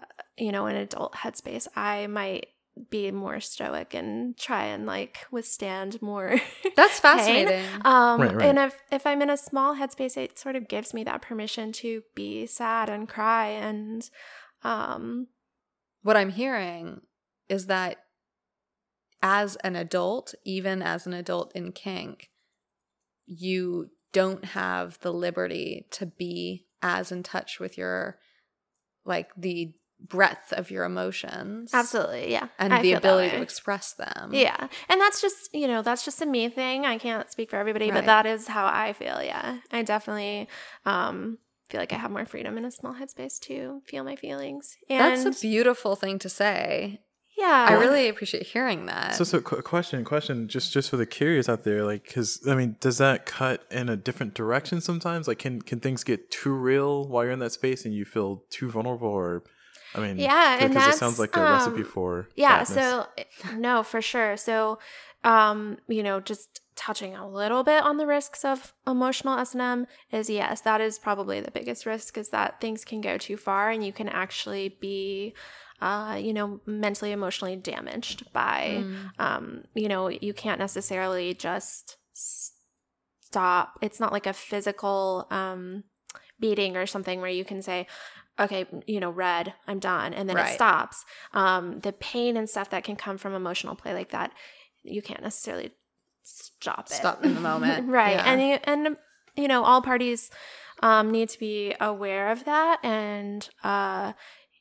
uh, 0.00 0.04
you 0.36 0.50
know 0.50 0.66
an 0.66 0.74
adult 0.76 1.12
headspace 1.14 1.68
I 1.76 2.06
might 2.08 2.48
be 2.90 3.10
more 3.10 3.40
stoic 3.40 3.94
and 3.94 4.36
try 4.36 4.64
and 4.64 4.86
like 4.86 5.26
withstand 5.30 6.00
more 6.02 6.38
That's 6.76 7.00
pain. 7.00 7.46
fascinating. 7.48 7.64
Um, 7.84 8.20
Right, 8.20 8.34
right. 8.34 8.48
and 8.48 8.58
if 8.58 8.76
if 8.92 9.06
I'm 9.06 9.22
in 9.22 9.30
a 9.30 9.36
small 9.36 9.76
headspace, 9.76 10.16
it 10.16 10.38
sort 10.38 10.56
of 10.56 10.68
gives 10.68 10.92
me 10.92 11.02
that 11.04 11.22
permission 11.22 11.72
to 11.72 12.02
be 12.14 12.46
sad 12.46 12.88
and 12.90 13.08
cry 13.08 13.46
and 13.48 14.08
um 14.62 15.28
what 16.02 16.16
I'm 16.16 16.30
hearing 16.30 17.00
is 17.48 17.66
that 17.66 17.98
as 19.22 19.56
an 19.56 19.74
adult, 19.74 20.34
even 20.44 20.82
as 20.82 21.06
an 21.06 21.12
adult 21.14 21.52
in 21.56 21.72
kink, 21.72 22.30
you 23.26 23.90
don't 24.12 24.44
have 24.44 24.98
the 25.00 25.12
liberty 25.12 25.86
to 25.90 26.06
be 26.06 26.66
as 26.82 27.10
in 27.10 27.22
touch 27.22 27.58
with 27.58 27.76
your 27.76 28.18
like 29.04 29.30
the 29.36 29.72
breadth 30.00 30.52
of 30.52 30.70
your 30.70 30.84
emotions 30.84 31.72
absolutely, 31.72 32.30
yeah. 32.30 32.48
and 32.58 32.72
I 32.72 32.82
the 32.82 32.92
ability 32.92 33.30
to 33.30 33.42
express 33.42 33.92
them. 33.94 34.30
Yeah. 34.32 34.68
And 34.88 35.00
that's 35.00 35.20
just, 35.20 35.52
you 35.54 35.66
know, 35.66 35.82
that's 35.82 36.04
just 36.04 36.20
a 36.22 36.26
me 36.26 36.48
thing. 36.48 36.84
I 36.84 36.98
can't 36.98 37.30
speak 37.30 37.50
for 37.50 37.56
everybody, 37.56 37.86
Right. 37.90 37.94
but 37.94 38.06
that 38.06 38.26
is 38.26 38.46
how 38.48 38.66
I 38.66 38.92
feel, 38.92 39.22
yeah. 39.22 39.58
I 39.72 39.82
definitely 39.82 40.48
um 40.84 41.38
feel 41.68 41.80
like 41.80 41.92
I 41.92 41.96
have 41.96 42.12
more 42.12 42.26
freedom 42.26 42.56
in 42.58 42.64
a 42.64 42.70
small 42.70 42.94
headspace 42.94 43.40
to 43.40 43.82
feel 43.86 44.04
my 44.04 44.14
feelings. 44.16 44.76
And 44.88 45.26
That's 45.26 45.38
a 45.38 45.40
beautiful 45.42 45.96
thing 45.96 46.18
to 46.20 46.28
say. 46.28 47.00
yeah. 47.36 47.66
I 47.68 47.72
really 47.74 48.08
appreciate 48.08 48.46
hearing 48.46 48.86
that. 48.86 49.14
So, 49.16 49.24
so 49.24 49.40
qu- 49.40 49.62
question, 49.62 50.04
question, 50.04 50.46
just 50.46 50.72
just 50.72 50.90
for 50.90 50.96
the 50.96 51.06
curious 51.06 51.48
out 51.48 51.64
there, 51.64 51.84
like, 51.84 52.04
because 52.04 52.46
I 52.46 52.54
mean, 52.54 52.76
does 52.80 52.98
that 52.98 53.26
cut 53.26 53.64
in 53.70 53.88
a 53.88 53.96
different 53.96 54.34
direction 54.34 54.80
sometimes? 54.80 55.26
Like, 55.26 55.38
can 55.40 55.60
can 55.62 55.80
things 55.80 56.04
get 56.04 56.30
too 56.30 56.54
real 56.54 57.08
while 57.08 57.24
you're 57.24 57.32
in 57.32 57.40
that 57.40 57.52
space 57.52 57.84
and 57.84 57.92
you 57.94 58.04
feel 58.04 58.44
too 58.50 58.70
vulnerable, 58.70 59.08
or 59.08 59.42
I 59.94 60.00
mean, 60.00 60.18
Yeah, 60.18 60.56
and 60.60 60.72
because 60.74 60.94
it 60.94 60.98
sounds 60.98 61.18
like 61.18 61.36
a 61.36 61.40
recipe 61.42 61.80
um, 61.82 61.86
for 61.86 62.28
yeah 62.36 62.62
sadness. 62.64 62.84
so 63.48 63.54
no 63.56 63.82
for 63.82 64.02
sure 64.02 64.36
so 64.36 64.78
um 65.24 65.78
you 65.88 66.02
know 66.02 66.20
just 66.20 66.60
touching 66.74 67.14
a 67.16 67.26
little 67.26 67.62
bit 67.64 67.82
on 67.82 67.96
the 67.96 68.06
risks 68.06 68.44
of 68.44 68.74
emotional 68.86 69.38
s&m 69.38 69.86
is 70.12 70.28
yes 70.28 70.60
that 70.60 70.80
is 70.82 70.98
probably 70.98 71.40
the 71.40 71.50
biggest 71.50 71.86
risk 71.86 72.18
is 72.18 72.28
that 72.28 72.60
things 72.60 72.84
can 72.84 73.00
go 73.00 73.16
too 73.16 73.36
far 73.38 73.70
and 73.70 73.82
you 73.86 73.92
can 73.92 74.08
actually 74.08 74.68
be 74.80 75.34
uh 75.80 76.18
you 76.20 76.34
know 76.34 76.60
mentally 76.66 77.12
emotionally 77.12 77.56
damaged 77.56 78.30
by 78.32 78.84
Mm. 78.84 79.10
um 79.18 79.64
you 79.74 79.88
know 79.88 80.08
you 80.08 80.34
can't 80.34 80.58
necessarily 80.58 81.32
just 81.32 81.96
stop 82.12 83.78
it's 83.82 84.00
not 84.00 84.12
like 84.12 84.26
a 84.26 84.32
physical 84.32 85.26
um 85.30 85.84
beating 86.38 86.76
or 86.76 86.86
something 86.86 87.20
where 87.20 87.30
you 87.30 87.44
can 87.44 87.62
say 87.62 87.86
okay 88.38 88.66
you 88.86 89.00
know 89.00 89.10
red 89.10 89.54
i'm 89.66 89.78
done 89.78 90.12
and 90.14 90.28
then 90.28 90.36
Right. 90.36 90.50
it 90.50 90.54
stops 90.54 91.04
um 91.32 91.80
the 91.80 91.92
pain 91.92 92.36
and 92.36 92.48
stuff 92.48 92.70
that 92.70 92.84
can 92.84 92.96
come 92.96 93.18
from 93.18 93.34
emotional 93.34 93.74
play 93.74 93.94
like 93.94 94.10
that 94.10 94.30
you 94.82 95.02
can't 95.02 95.22
necessarily 95.22 95.72
stop 96.22 96.86
it 96.90 96.92
Stop 96.94 97.24
in 97.24 97.34
the 97.34 97.40
moment, 97.40 97.88
right 98.00 98.12
yeah. 98.16 98.30
and 98.32 98.40
you 98.42 98.58
and 98.64 98.96
you 99.36 99.48
know 99.48 99.64
all 99.64 99.80
parties 99.82 100.30
um 100.82 101.10
need 101.10 101.28
to 101.30 101.38
be 101.38 101.74
aware 101.80 102.30
of 102.30 102.44
that 102.44 102.78
and 102.82 103.48
uh 103.64 104.12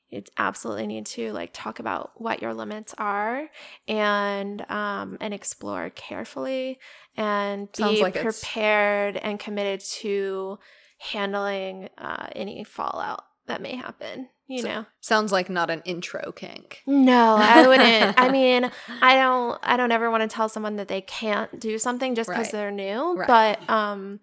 you 0.09 0.23
absolutely 0.37 0.85
need 0.87 1.05
to 1.07 1.33
like 1.33 1.49
talk 1.51 1.79
about 1.79 2.11
what 2.15 2.41
your 2.41 2.53
limits 2.53 2.93
are 2.97 3.49
and 3.87 4.61
um 4.71 5.17
and 5.19 5.33
explore 5.33 5.89
carefully 5.89 6.79
and 7.17 7.67
Sounds 7.73 7.95
be 7.97 8.01
like 8.03 8.15
it's- 8.15 8.39
prepared 8.41 9.17
and 9.17 9.39
committed 9.39 9.79
to 9.81 10.59
handling 10.99 11.89
uh 11.97 12.27
any 12.35 12.63
fallout 12.63 13.24
that 13.47 13.61
may 13.61 13.75
happen 13.75 14.29
you 14.47 14.61
So- 14.61 14.67
know 14.67 14.85
Sounds 15.01 15.31
like 15.31 15.49
not 15.49 15.69
an 15.69 15.81
intro 15.85 16.31
kink. 16.31 16.81
no 16.85 17.35
i 17.39 17.67
wouldn't 17.67 18.19
i 18.19 18.29
mean 18.39 18.69
i 19.01 19.15
don't 19.15 19.59
i 19.63 19.75
don't 19.77 19.91
ever 19.91 20.09
want 20.11 20.21
to 20.29 20.33
tell 20.33 20.49
someone 20.49 20.75
that 20.77 20.87
they 20.87 21.01
can't 21.01 21.59
do 21.59 21.77
something 21.79 22.15
just 22.15 22.29
because 22.29 22.47
Right. 22.47 22.51
they're 22.51 22.71
new 22.71 23.15
Right. 23.15 23.27
but 23.27 23.69
um 23.69 24.19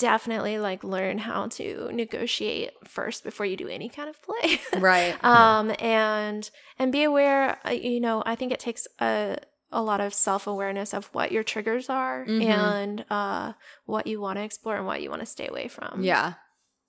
definitely 0.00 0.58
like 0.58 0.82
learn 0.82 1.18
how 1.18 1.48
to 1.48 1.90
negotiate 1.92 2.70
first 2.86 3.24
before 3.24 3.44
you 3.44 3.56
do 3.58 3.68
any 3.68 3.90
kind 3.90 4.08
of 4.08 4.16
play. 4.22 4.58
Right. 4.78 5.16
um 5.24 5.70
and 5.80 6.50
and 6.78 6.90
be 6.92 7.02
aware 7.02 7.58
uh, 7.66 7.70
you 7.72 8.00
know 8.00 8.22
i 8.24 8.34
think 8.36 8.52
it 8.52 8.58
takes 8.60 8.86
a 9.00 9.36
a 9.72 9.82
lot 9.82 10.00
of 10.00 10.14
self-awareness 10.14 10.94
of 10.94 11.06
what 11.12 11.30
your 11.32 11.42
triggers 11.42 11.90
are 11.90 12.24
Mhm. 12.24 12.42
and 12.48 13.04
uh 13.10 13.52
what 13.84 14.06
you 14.06 14.20
want 14.20 14.38
to 14.38 14.42
explore 14.44 14.76
and 14.76 14.86
what 14.86 15.02
you 15.02 15.10
want 15.10 15.20
to 15.20 15.26
stay 15.26 15.46
away 15.48 15.68
from 15.68 16.02
Yeah. 16.02 16.34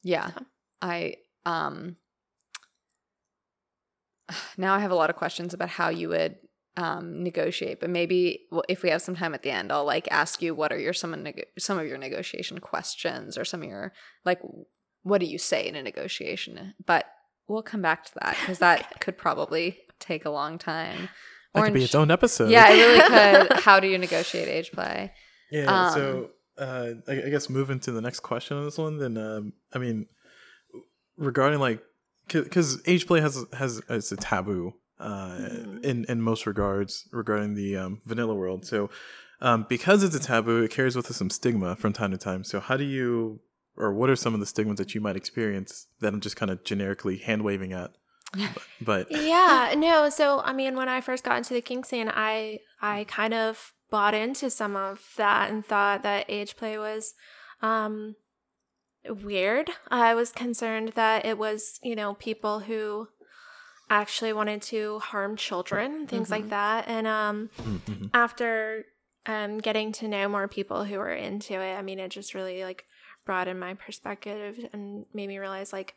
Yeah. 0.03 0.29
So. 0.31 0.45
I 0.81 1.15
um 1.47 1.95
now 4.57 4.73
I 4.73 4.79
have 4.79 4.91
a 4.91 4.95
lot 4.95 5.09
of 5.09 5.15
questions 5.15 5.53
about 5.53 5.69
how 5.69 5.89
you 5.89 6.09
would 6.09 6.35
um 6.75 7.23
negotiate, 7.23 7.79
but 7.79 7.89
maybe 7.89 8.45
well, 8.51 8.63
if 8.69 8.83
we 8.83 8.89
have 8.89 9.01
some 9.01 9.15
time 9.15 9.33
at 9.33 9.41
the 9.41 9.51
end, 9.51 9.71
I'll 9.71 9.85
like 9.85 10.07
ask 10.11 10.41
you 10.41 10.53
what 10.53 10.71
are 10.71 10.79
your 10.79 10.93
some 10.93 11.13
of 11.13 11.19
neg- 11.19 11.47
some 11.57 11.79
of 11.79 11.87
your 11.87 11.97
negotiation 11.97 12.59
questions 12.59 13.37
or 13.37 13.45
some 13.45 13.63
of 13.63 13.69
your 13.69 13.93
like 14.25 14.39
what 15.03 15.21
do 15.21 15.25
you 15.25 15.37
say 15.37 15.67
in 15.67 15.75
a 15.75 15.81
negotiation? 15.81 16.73
But 16.85 17.05
we'll 17.47 17.63
come 17.63 17.81
back 17.81 18.05
to 18.05 18.11
that 18.21 18.37
because 18.39 18.59
that 18.59 18.99
could 18.99 19.17
probably 19.17 19.79
take 19.99 20.25
a 20.25 20.29
long 20.29 20.57
time. 20.57 21.09
That 21.53 21.63
could 21.63 21.73
be 21.73 21.83
its 21.83 21.95
own 21.95 22.11
episode. 22.11 22.51
Yeah, 22.51 22.69
it 22.69 22.75
really 22.75 23.47
could. 23.47 23.59
How 23.61 23.79
do 23.79 23.87
you 23.87 23.97
negotiate 23.97 24.47
age 24.47 24.71
play? 24.71 25.13
Yeah. 25.49 25.87
Um, 25.87 25.93
so 25.93 26.29
uh, 26.57 26.93
I, 27.07 27.11
I 27.11 27.29
guess 27.29 27.49
moving 27.49 27.79
to 27.81 27.91
the 27.91 28.01
next 28.01 28.19
question 28.19 28.57
on 28.57 28.65
this 28.65 28.77
one, 28.77 28.97
then 28.97 29.17
um, 29.17 29.53
I 29.73 29.79
mean, 29.79 30.07
regarding 31.17 31.59
like, 31.59 31.81
because 32.27 32.81
age 32.85 33.07
play 33.07 33.21
has 33.21 33.45
has 33.53 33.81
it's 33.89 34.11
a 34.11 34.17
taboo 34.17 34.73
uh, 34.99 35.37
Mhm. 35.39 35.83
in 35.85 36.05
in 36.05 36.21
most 36.21 36.45
regards 36.45 37.07
regarding 37.11 37.53
the 37.55 37.77
um, 37.77 38.01
vanilla 38.05 38.35
world. 38.35 38.65
So 38.65 38.89
um, 39.39 39.65
because 39.69 40.03
it's 40.03 40.15
a 40.15 40.19
taboo, 40.19 40.63
it 40.63 40.71
carries 40.71 40.95
with 40.95 41.09
it 41.09 41.13
some 41.13 41.29
stigma 41.29 41.75
from 41.75 41.93
time 41.93 42.11
to 42.11 42.17
time. 42.17 42.43
So 42.43 42.59
how 42.59 42.75
do 42.75 42.83
you, 42.83 43.39
or 43.75 43.93
what 43.93 44.09
are 44.09 44.15
some 44.15 44.33
of 44.33 44.39
the 44.39 44.47
stigmas 44.47 44.77
that 44.79 44.95
you 44.95 45.01
might 45.01 45.15
experience 45.15 45.87
that 45.99 46.11
I'm 46.11 46.19
just 46.21 46.35
kind 46.35 46.49
of 46.49 46.63
generically 46.63 47.17
hand 47.17 47.43
waving 47.43 47.71
at? 47.73 47.91
But, 48.33 48.61
but 48.81 49.11
yeah 49.11 49.73
no 49.77 50.09
so 50.09 50.41
i 50.41 50.51
mean 50.51 50.75
when 50.75 50.89
i 50.89 50.99
first 50.99 51.23
got 51.23 51.37
into 51.37 51.53
the 51.53 51.61
kink 51.61 51.85
scene 51.85 52.11
i 52.13 52.59
i 52.81 53.05
kind 53.05 53.33
of 53.33 53.71
bought 53.89 54.13
into 54.13 54.49
some 54.49 54.75
of 54.75 55.13
that 55.15 55.49
and 55.49 55.65
thought 55.65 56.03
that 56.03 56.25
age 56.27 56.57
play 56.57 56.77
was 56.77 57.13
um 57.61 58.15
weird 59.09 59.69
i 59.89 60.13
was 60.13 60.31
concerned 60.31 60.89
that 60.95 61.25
it 61.25 61.37
was 61.37 61.79
you 61.83 61.95
know 61.95 62.13
people 62.15 62.59
who 62.59 63.07
actually 63.89 64.33
wanted 64.33 64.61
to 64.61 64.99
harm 64.99 65.35
children 65.37 66.05
things 66.07 66.29
like 66.31 66.45
Mhm. 66.45 66.49
that 66.49 66.87
and 66.87 67.07
um 67.07 67.49
Mhm. 67.57 68.09
after 68.13 68.85
um 69.25 69.57
getting 69.59 69.91
to 69.93 70.07
know 70.07 70.27
more 70.27 70.47
people 70.47 70.83
who 70.85 70.97
were 70.99 71.13
into 71.13 71.53
it 71.53 71.75
i 71.75 71.81
mean 71.81 71.99
it 71.99 72.09
just 72.09 72.33
really 72.33 72.63
like 72.63 72.85
broadened 73.25 73.59
my 73.59 73.73
perspective 73.73 74.57
and 74.73 75.05
made 75.13 75.27
me 75.27 75.37
realize 75.37 75.71
like 75.73 75.95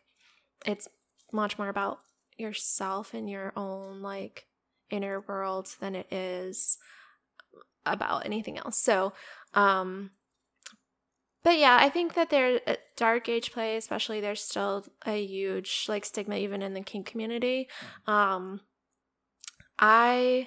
it's 0.67 0.89
much 1.33 1.59
more 1.59 1.69
about 1.69 2.01
yourself 2.39 3.15
and 3.15 3.29
your 3.31 3.53
own 3.57 4.03
like 4.03 4.47
inner 4.91 5.21
world 5.21 5.69
than 5.81 5.95
it 5.95 6.13
is 6.13 6.79
about 7.87 8.25
anything 8.27 8.59
else 8.59 8.77
so 8.79 9.13
um 9.55 10.11
but 11.43 11.59
yeah 11.59 11.79
i 11.81 11.89
think 11.89 12.15
that 12.15 12.31
there 12.31 12.61
uh, 12.67 12.75
dark 12.97 13.29
age 13.29 13.53
play 13.53 13.77
especially 13.77 14.21
there's 14.21 14.43
still 14.43 14.85
a 15.07 15.25
huge 15.25 15.87
like 15.89 16.05
stigma 16.05 16.37
even 16.37 16.63
in 16.63 16.75
the 16.75 16.81
kink 16.83 17.07
community 17.07 17.69
um 18.07 18.61
i 19.79 20.47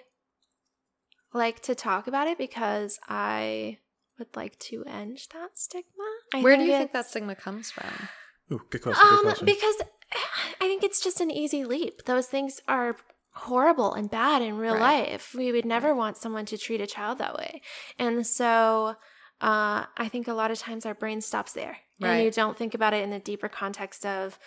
like 1.34 1.62
to 1.62 1.74
talk 1.76 2.08
about 2.08 2.28
it 2.28 2.38
because 2.38 3.00
i 3.08 3.78
would 4.20 4.36
like 4.36 4.58
to 4.60 4.84
end 4.86 5.20
that 5.34 5.58
stigma 5.58 6.04
I 6.34 6.42
Where 6.42 6.58
do 6.58 6.64
you 6.64 6.72
think 6.72 6.94
that 6.94 7.08
stigma 7.08 7.36
comes 7.36 7.72
from? 7.72 8.10
ooh, 8.52 8.62
good 8.70 8.82
question. 8.82 9.08
Good 9.10 9.18
um, 9.18 9.24
question. 9.24 9.46
because 9.46 9.76
I 10.62 10.68
think 10.68 10.84
it's 10.84 11.02
just 11.02 11.22
an 11.22 11.30
easy 11.32 11.64
leap. 11.64 12.06
Those 12.06 12.28
things 12.28 12.60
are 12.68 12.96
horrible 13.34 13.94
and 13.94 14.10
bad 14.10 14.42
in 14.42 14.58
real 14.58 14.74
Right. 14.74 15.12
life. 15.12 15.36
We 15.38 15.52
would 15.52 15.66
never 15.66 15.94
want 15.94 16.18
someone 16.18 16.46
to 16.48 16.58
treat 16.58 16.82
a 16.82 16.88
child 16.88 17.18
that 17.20 17.36
way. 17.36 17.62
And 18.00 18.26
so 18.26 18.96
uh, 19.44 19.86
I 19.98 20.08
think 20.10 20.28
a 20.28 20.34
lot 20.34 20.52
of 20.52 20.58
times 20.58 20.86
our 20.86 20.94
brain 20.96 21.20
stops 21.22 21.54
there. 21.54 21.78
And 22.02 22.24
you 22.24 22.32
don't 22.32 22.58
think 22.58 22.74
about 22.74 22.94
it 22.94 23.04
in 23.04 23.12
the 23.12 23.20
deeper 23.20 23.48
context 23.48 24.06
of 24.06 24.38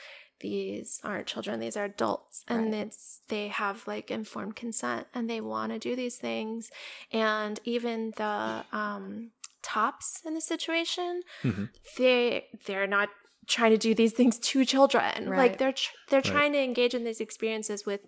these 0.40 1.00
aren't 1.04 1.26
children, 1.26 1.61
these 1.61 1.76
are 1.76 1.85
adults. 1.85 2.44
And 2.48 2.66
Right. 2.72 2.87
it's 2.87 3.20
they 3.28 3.48
have 3.48 3.87
like 3.87 4.11
informed 4.11 4.56
consent 4.56 5.06
and 5.14 5.30
they 5.30 5.40
want 5.40 5.72
to 5.72 5.78
do 5.78 5.96
these 5.96 6.16
things. 6.18 6.70
And 7.12 7.59
even 7.64 8.12
the 8.16 8.64
um 8.72 9.30
tops 9.62 10.20
in 10.26 10.35
the 10.35 10.40
situation, 10.42 11.22
Mhm. 11.42 11.70
they 11.96 12.46
they're 12.66 12.87
not 12.87 13.09
trying 13.46 13.70
to 13.72 13.78
do 13.78 13.94
these 13.94 14.12
things 14.12 14.38
to 14.50 14.64
children. 14.64 15.28
Right. 15.30 15.38
Like 15.38 15.59
they're 15.59 15.72
tr- 15.72 15.94
they're 16.11 16.20
Right. 16.20 16.32
trying 16.35 16.52
to 16.52 16.59
engage 16.62 16.94
in 16.94 17.04
these 17.04 17.20
experiences 17.20 17.87
with 17.87 18.02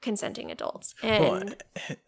consenting 0.00 0.50
adults. 0.50 0.94
Well, 1.02 1.42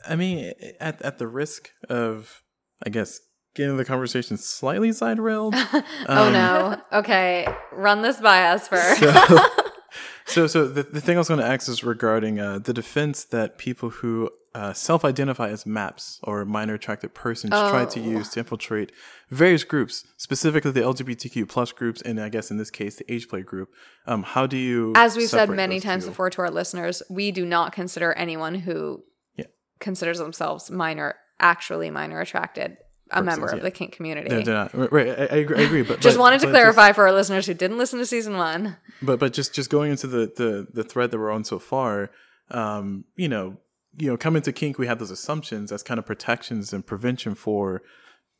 I 0.08 0.16
mean, 0.16 0.52
at 0.80 1.02
at 1.02 1.18
the 1.18 1.26
risk 1.28 1.72
of, 1.90 2.42
I 2.86 2.88
guess, 2.90 3.20
getting 3.54 3.76
the 3.76 3.84
conversation 3.84 4.36
slightly 4.36 4.92
side 4.92 5.18
railed. 5.18 5.54
oh 5.56 5.82
Um, 6.08 6.32
no. 6.32 6.80
Okay, 6.92 7.46
run 7.72 8.02
this 8.02 8.20
by 8.20 8.44
us 8.44 8.68
first. 8.68 9.00
So, 9.00 9.46
so, 10.26 10.46
so 10.46 10.68
the, 10.68 10.82
the 10.84 11.00
thing 11.00 11.16
I 11.16 11.20
was 11.20 11.28
going 11.28 11.40
to 11.40 11.46
ask 11.46 11.68
is 11.68 11.82
regarding 11.82 12.38
uh, 12.40 12.58
the 12.60 12.72
defense 12.72 13.24
that 13.24 13.58
people 13.58 13.90
who 13.90 14.30
uh, 14.54 14.72
self-identify 14.72 15.48
as 15.48 15.64
MAPS 15.64 16.18
or 16.24 16.44
minor 16.44 16.74
attracted 16.74 17.14
persons 17.14 17.50
try 17.50 17.84
to 17.84 18.00
Oh. 18.00 18.04
use 18.04 18.28
to 18.30 18.40
infiltrate 18.40 18.90
various 19.28 19.62
groups, 19.62 20.04
specifically 20.16 20.72
the 20.72 20.80
LGBTQ 20.80 21.48
plus 21.48 21.70
groups, 21.70 22.02
and 22.02 22.20
I 22.20 22.28
guess 22.28 22.50
in 22.50 22.56
this 22.56 22.70
case 22.70 22.96
the 22.96 23.12
age 23.12 23.28
play 23.28 23.42
group. 23.42 23.68
Um, 24.06 24.24
how 24.24 24.46
do 24.48 24.56
you, 24.56 24.92
As 24.96 25.16
we've 25.16 25.28
said 25.28 25.50
many 25.50 25.78
times 25.78 26.02
two? 26.04 26.10
before 26.10 26.30
to 26.30 26.42
our 26.42 26.50
listeners, 26.50 27.00
we 27.08 27.30
do 27.30 27.44
not 27.46 27.72
consider 27.72 28.12
anyone 28.14 28.56
who 28.56 29.04
Yeah. 29.36 29.44
considers 29.78 30.18
themselves 30.18 30.68
minor, 30.68 31.14
actually 31.38 31.90
minor 31.90 32.20
attracted, 32.20 32.76
a 33.12 33.22
member 33.22 33.46
of 33.48 33.58
yeah. 33.58 33.62
the 33.62 33.70
kink 33.70 33.92
community. 33.92 34.28
They're, 34.28 34.42
they're 34.42 34.54
not 34.54 34.92
right. 34.92 35.08
I, 35.08 35.10
I 35.10 35.36
agree. 35.38 35.56
I 35.58 35.60
agree 35.62 35.82
but 35.82 36.00
just 36.00 36.16
but- 36.16 36.22
wanted 36.22 36.40
to 36.40 36.48
clarify 36.50 36.92
for 36.92 37.06
our 37.06 37.12
listeners 37.12 37.46
who 37.46 37.54
didn't 37.54 37.78
listen 37.78 37.98
to 37.98 38.06
season 38.06 38.36
one. 38.36 38.76
but 39.02 39.18
but 39.18 39.32
just 39.32 39.54
just 39.54 39.70
going 39.70 39.90
into 39.90 40.06
the 40.06 40.32
the 40.36 40.66
the 40.72 40.84
thread 40.84 41.10
that 41.10 41.18
we're 41.18 41.30
on 41.30 41.44
so 41.44 41.58
far 41.58 42.10
um 42.50 43.04
you 43.16 43.28
know 43.28 43.56
you 43.98 44.08
know 44.10 44.16
coming 44.16 44.42
to 44.42 44.52
kink 44.52 44.78
we 44.78 44.86
have 44.86 44.98
those 44.98 45.10
assumptions 45.10 45.70
as 45.72 45.82
kind 45.82 45.98
of 45.98 46.06
protections 46.06 46.72
and 46.72 46.86
prevention 46.86 47.34
for 47.34 47.82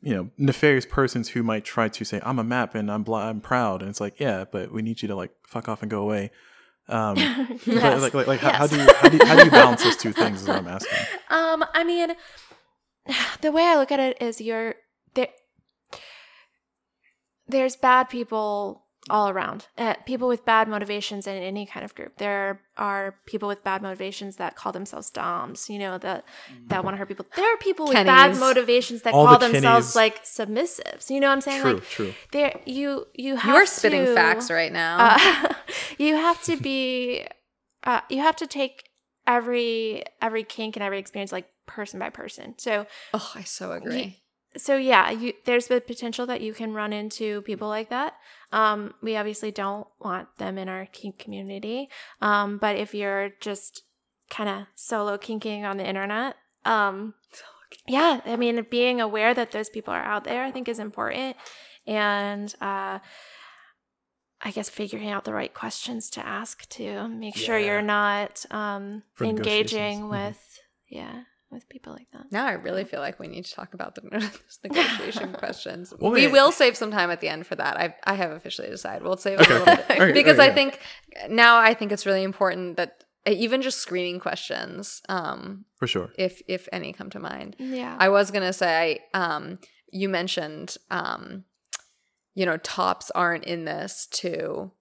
you 0.01 0.13
know 0.15 0.29
nefarious 0.37 0.85
persons 0.85 1.29
who 1.29 1.43
might 1.43 1.63
try 1.63 1.87
to 1.87 2.03
say 2.03 2.19
i'm 2.23 2.39
a 2.39 2.43
map 2.43 2.73
and 2.75 2.91
i'm 2.91 3.05
i'm 3.13 3.39
proud 3.41 3.81
and 3.81 3.89
it's 3.89 4.01
like 4.01 4.19
yeah 4.19 4.43
but 4.51 4.71
we 4.71 4.81
need 4.81 5.01
you 5.01 5.07
to 5.07 5.15
like 5.15 5.31
fuck 5.47 5.69
off 5.69 5.81
and 5.81 5.91
go 5.91 6.01
away 6.01 6.31
um 6.89 7.15
but, 7.65 7.67
Yes. 7.67 8.01
like 8.01 8.13
like, 8.13 8.27
like 8.27 8.39
how, 8.39 8.51
how 8.53 8.67
do 8.67 8.75
you 8.77 8.87
how 8.99 9.09
do 9.09 9.17
you, 9.17 9.25
how 9.25 9.35
do 9.35 9.43
you 9.45 9.51
balance 9.51 9.83
those 9.83 9.95
two 9.97 10.11
things 10.11 10.41
is 10.41 10.47
what 10.47 10.57
i'm 10.57 10.67
asking 10.67 10.97
Um, 11.29 11.63
I 11.73 11.83
mean, 11.85 12.11
the 13.41 13.51
way 13.51 13.63
I 13.63 13.75
look 13.77 13.91
at 13.91 13.99
it 13.99 14.17
is 14.21 14.39
you're 14.41 14.75
there. 15.13 15.27
There's 17.47 17.75
bad 17.75 18.05
people 18.09 18.85
all 19.09 19.29
around. 19.29 19.65
Uh, 19.77 19.95
people 20.05 20.27
with 20.27 20.45
bad 20.45 20.67
motivations 20.67 21.25
in 21.25 21.35
any 21.35 21.65
kind 21.65 21.83
of 21.83 21.93
group. 21.95 22.17
There 22.17 22.61
are 22.77 23.15
people 23.25 23.47
with 23.47 23.63
bad 23.63 23.81
motivations 23.81 24.35
that 24.37 24.55
call 24.55 24.71
themselves 24.71 25.09
DOMs. 25.09 25.69
You 25.69 25.79
know 25.79 25.97
that 25.97 26.23
that 26.67 26.83
want 26.83 26.93
to 26.93 26.97
hurt 26.99 27.07
people. 27.07 27.25
There 27.35 27.51
are 27.53 27.57
people 27.57 27.87
with 27.87 27.95
bad 27.95 28.37
motivations 28.37 29.01
that 29.01 29.13
All 29.13 29.25
call 29.25 29.39
the 29.39 29.47
themselves 29.49 29.87
Kennies. 29.87 29.95
like 29.95 30.23
submissives. 30.23 31.09
You 31.09 31.19
know 31.19 31.27
what 31.27 31.33
I'm 31.33 31.41
saying? 31.41 31.61
true 31.61 31.73
Like 31.73 31.83
true 31.89 32.13
there, 32.31 32.59
you 32.65 33.07
you 33.15 33.35
have 33.37 33.49
You 33.55 33.61
are 33.61 33.65
spitting 33.65 34.05
to- 34.05 34.13
facts 34.13 34.49
right 34.51 34.71
now. 34.71 34.97
uh, 35.17 35.53
you 35.97 36.15
have 36.15 36.41
to 36.43 36.55
be 36.55 37.25
uh, 37.83 38.01
you 38.09 38.19
have 38.19 38.35
to 38.37 38.47
take 38.47 38.89
every 39.27 40.03
every 40.21 40.43
kink 40.43 40.75
and 40.75 40.83
every 40.83 40.99
experience 40.99 41.31
like 41.31 41.47
person 41.71 41.99
by 41.99 42.09
person. 42.09 42.55
So 42.57 42.85
oh, 43.13 43.31
I 43.35 43.43
so 43.43 43.71
agree. 43.71 44.21
so 44.57 44.75
yeah 44.75 45.09
you 45.09 45.33
there's 45.45 45.67
the 45.67 45.79
potential 45.81 46.25
that 46.27 46.41
you 46.41 46.53
can 46.53 46.73
run 46.73 46.91
into 46.93 47.41
people 47.43 47.67
like 47.67 47.89
that. 47.89 48.13
Um 48.51 48.93
we 49.01 49.15
obviously 49.15 49.51
don't 49.51 49.87
want 49.99 50.27
them 50.37 50.57
in 50.57 50.67
our 50.69 50.85
kink 50.87 51.17
community. 51.19 51.89
Um 52.21 52.57
but 52.57 52.75
if 52.75 52.93
you're 52.93 53.31
just 53.39 53.83
kind 54.29 54.49
of 54.49 54.67
solo 54.75 55.17
kinking 55.17 55.65
on 55.65 55.77
the 55.77 55.85
internet 55.87 56.35
um 56.63 57.13
yeah 57.87 58.21
i 58.25 58.35
mean 58.35 58.65
being 58.69 59.01
aware 59.01 59.33
that 59.33 59.51
those 59.51 59.67
people 59.69 59.93
are 59.93 60.03
out 60.03 60.23
there 60.23 60.43
i 60.43 60.51
think 60.51 60.67
is 60.69 60.79
important. 60.79 61.35
And 61.87 62.53
uh 62.61 62.99
I 64.43 64.49
guess 64.51 64.69
figuring 64.69 65.09
out 65.09 65.23
the 65.23 65.33
right 65.33 65.53
questions 65.53 66.09
to 66.11 66.25
ask 66.25 66.67
to 66.69 67.07
make 67.07 67.35
sure 67.35 67.59
you're 67.59 67.81
not 67.83 68.43
um, 68.49 69.03
engaging 69.21 70.01
Mhm. 70.01 70.09
with 70.09 70.59
yeah 70.89 71.23
with 71.51 71.67
people 71.69 71.93
like 71.93 72.07
that. 72.13 72.31
Now 72.31 72.45
I 72.45 72.53
really 72.53 72.83
feel 72.85 72.99
like 72.99 73.19
we 73.19 73.27
need 73.27 73.45
to 73.45 73.53
talk 73.53 73.73
about 73.73 73.95
the 73.95 74.01
negotiation 74.63 75.33
questions. 75.43 75.93
Well, 75.99 76.11
we 76.11 76.25
wait. 76.27 76.31
will 76.31 76.51
save 76.51 76.77
some 76.77 76.91
time 76.91 77.11
at 77.11 77.21
the 77.21 77.29
end 77.29 77.45
for 77.47 77.55
that. 77.55 77.77
I 77.77 77.95
I 78.05 78.13
have 78.15 78.31
officially 78.31 78.69
decided 78.69 79.03
we'll 79.03 79.17
save 79.17 79.39
Okay. 79.39 79.53
a 79.55 79.59
little 79.59 79.75
bit 79.75 79.91
All 79.91 80.05
right, 80.05 80.13
because 80.13 80.39
all 80.39 80.45
right, 80.45 80.51
I 80.51 80.55
think 80.55 80.79
now 81.29 81.57
I 81.59 81.73
think 81.73 81.91
it's 81.91 82.05
really 82.05 82.23
important 82.23 82.77
that 82.77 83.03
uh, 83.27 83.31
even 83.31 83.61
just 83.61 83.79
screening 83.79 84.19
questions, 84.19 85.01
um, 85.09 85.65
for 85.77 85.87
sure 85.87 86.09
if 86.17 86.41
if 86.47 86.67
any 86.71 86.93
come 86.93 87.09
to 87.11 87.19
mind. 87.19 87.55
Yeah. 87.59 87.95
I 87.99 88.09
was 88.09 88.31
gonna 88.31 88.53
say, 88.53 88.99
um, 89.13 89.59
you 89.91 90.09
mentioned 90.09 90.77
um, 90.89 91.43
you 92.33 92.45
know, 92.45 92.57
tops 92.57 93.11
aren't 93.11 93.43
in 93.43 93.65
this 93.65 94.07
to 94.11 94.71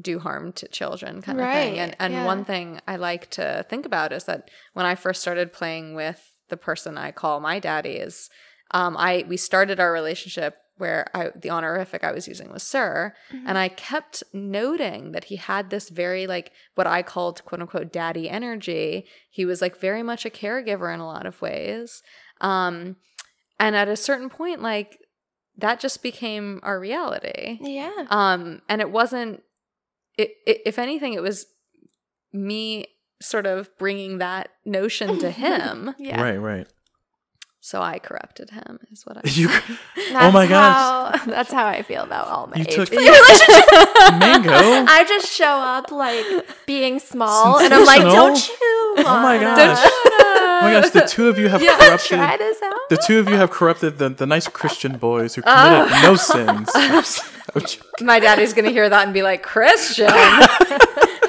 do 0.00 0.18
harm 0.18 0.52
to 0.52 0.66
children 0.68 1.22
kind 1.22 1.40
of 1.40 1.46
thing. 1.46 1.72
Right, 1.72 1.78
And 1.78 1.96
and 1.98 2.12
yeah. 2.14 2.24
one 2.26 2.44
thing 2.44 2.80
I 2.86 2.96
like 2.96 3.30
to 3.30 3.64
think 3.68 3.86
about 3.86 4.12
is 4.12 4.24
that 4.24 4.50
when 4.72 4.86
I 4.86 4.94
first 4.94 5.20
started 5.22 5.52
playing 5.52 5.94
with 5.94 6.34
the 6.48 6.56
person 6.56 6.98
I 6.98 7.10
call 7.12 7.40
my 7.40 7.58
daddy 7.58 7.90
is 7.92 8.28
um 8.72 8.96
I 8.98 9.24
we 9.28 9.36
started 9.36 9.78
our 9.80 9.92
relationship 9.92 10.56
where 10.76 11.06
I 11.14 11.30
the 11.36 11.50
honorific 11.50 12.02
I 12.02 12.10
was 12.12 12.26
using 12.26 12.50
was 12.52 12.62
sir 12.64 13.14
Mm-hmm. 13.32 13.46
and 13.48 13.56
I 13.56 13.68
kept 13.68 14.24
noting 14.32 15.12
that 15.12 15.24
he 15.24 15.36
had 15.36 15.70
this 15.70 15.88
very 15.90 16.26
like 16.26 16.50
what 16.74 16.86
I 16.88 17.02
called 17.02 17.44
quote 17.44 17.60
unquote 17.60 17.92
daddy 17.92 18.28
energy. 18.28 19.06
He 19.30 19.44
was 19.44 19.62
like 19.62 19.76
very 19.78 20.02
much 20.02 20.26
a 20.26 20.30
caregiver 20.30 20.92
in 20.92 20.98
a 21.00 21.06
lot 21.06 21.24
of 21.26 21.40
ways. 21.40 22.02
Um 22.40 22.96
and 23.60 23.76
at 23.76 23.88
a 23.88 23.96
certain 23.96 24.28
point 24.28 24.60
like 24.60 24.98
that 25.56 25.78
just 25.78 26.02
became 26.02 26.58
our 26.64 26.80
reality. 26.80 27.58
yeah. 27.60 28.06
Um, 28.10 28.60
and 28.68 28.80
it 28.80 28.90
wasn't. 28.90 29.44
It, 30.16 30.30
it, 30.46 30.60
if 30.66 30.78
anything, 30.78 31.14
it 31.14 31.22
was 31.22 31.46
me 32.32 32.86
sort 33.20 33.46
of 33.46 33.70
bringing 33.78 34.18
that 34.18 34.48
notion 34.64 35.18
to 35.20 35.30
him. 35.44 35.94
Yeah. 35.98 36.20
Right, 36.20 36.36
right. 36.36 36.66
so 37.60 37.80
I 37.82 37.98
corrupted 37.98 38.50
him. 38.50 38.78
Is 38.92 39.04
what 39.06 39.16
I. 39.18 39.20
You, 39.30 39.48
oh 40.14 40.30
my 40.30 40.46
gosh. 40.46 41.18
how- 41.20 41.26
that's 41.26 41.50
how 41.52 41.66
I 41.66 41.82
feel 41.82 42.02
about 42.02 42.28
all 42.28 42.46
my 42.46 42.56
You 42.56 42.62
age 42.68 42.74
took- 42.74 42.90
relationships. 42.90 43.72
Mango. 44.18 44.52
I 44.52 45.04
just 45.08 45.32
show 45.32 45.46
up 45.46 45.90
like 45.90 46.26
being 46.66 46.98
small, 46.98 47.58
and 47.58 47.72
I'm 47.72 47.84
like, 47.86 48.02
"Don't 48.02 48.48
you? 48.48 48.83
Oh 48.96 49.02
my 49.22 49.38
gosh. 49.38 49.78
Oh 49.84 50.58
my 50.62 50.72
gosh, 50.80 50.90
the 50.90 51.00
two 51.02 51.28
of 51.28 51.38
you 51.38 51.48
have 51.48 51.60
Try 51.62 51.76
corrupted. 51.76 52.40
this 52.40 52.62
out." 52.62 52.74
The 52.90 52.96
two 53.06 53.18
of 53.18 53.28
you 53.28 53.36
have 53.36 53.50
corrupted 53.50 53.98
the, 53.98 54.08
the 54.10 54.26
nice 54.26 54.46
Christian 54.48 54.98
boys 54.98 55.34
who 55.34 55.42
committed 55.42 55.88
Oh. 55.92 56.00
no 56.02 56.14
sins. 56.16 56.70
I'm 56.74 57.60
joking. 57.62 57.80
My 58.06 58.20
daddy's 58.20 58.52
gonna 58.54 58.70
hear 58.70 58.88
that 58.88 59.04
and 59.04 59.12
be 59.14 59.22
like, 59.22 59.42
Christian. 59.42 60.10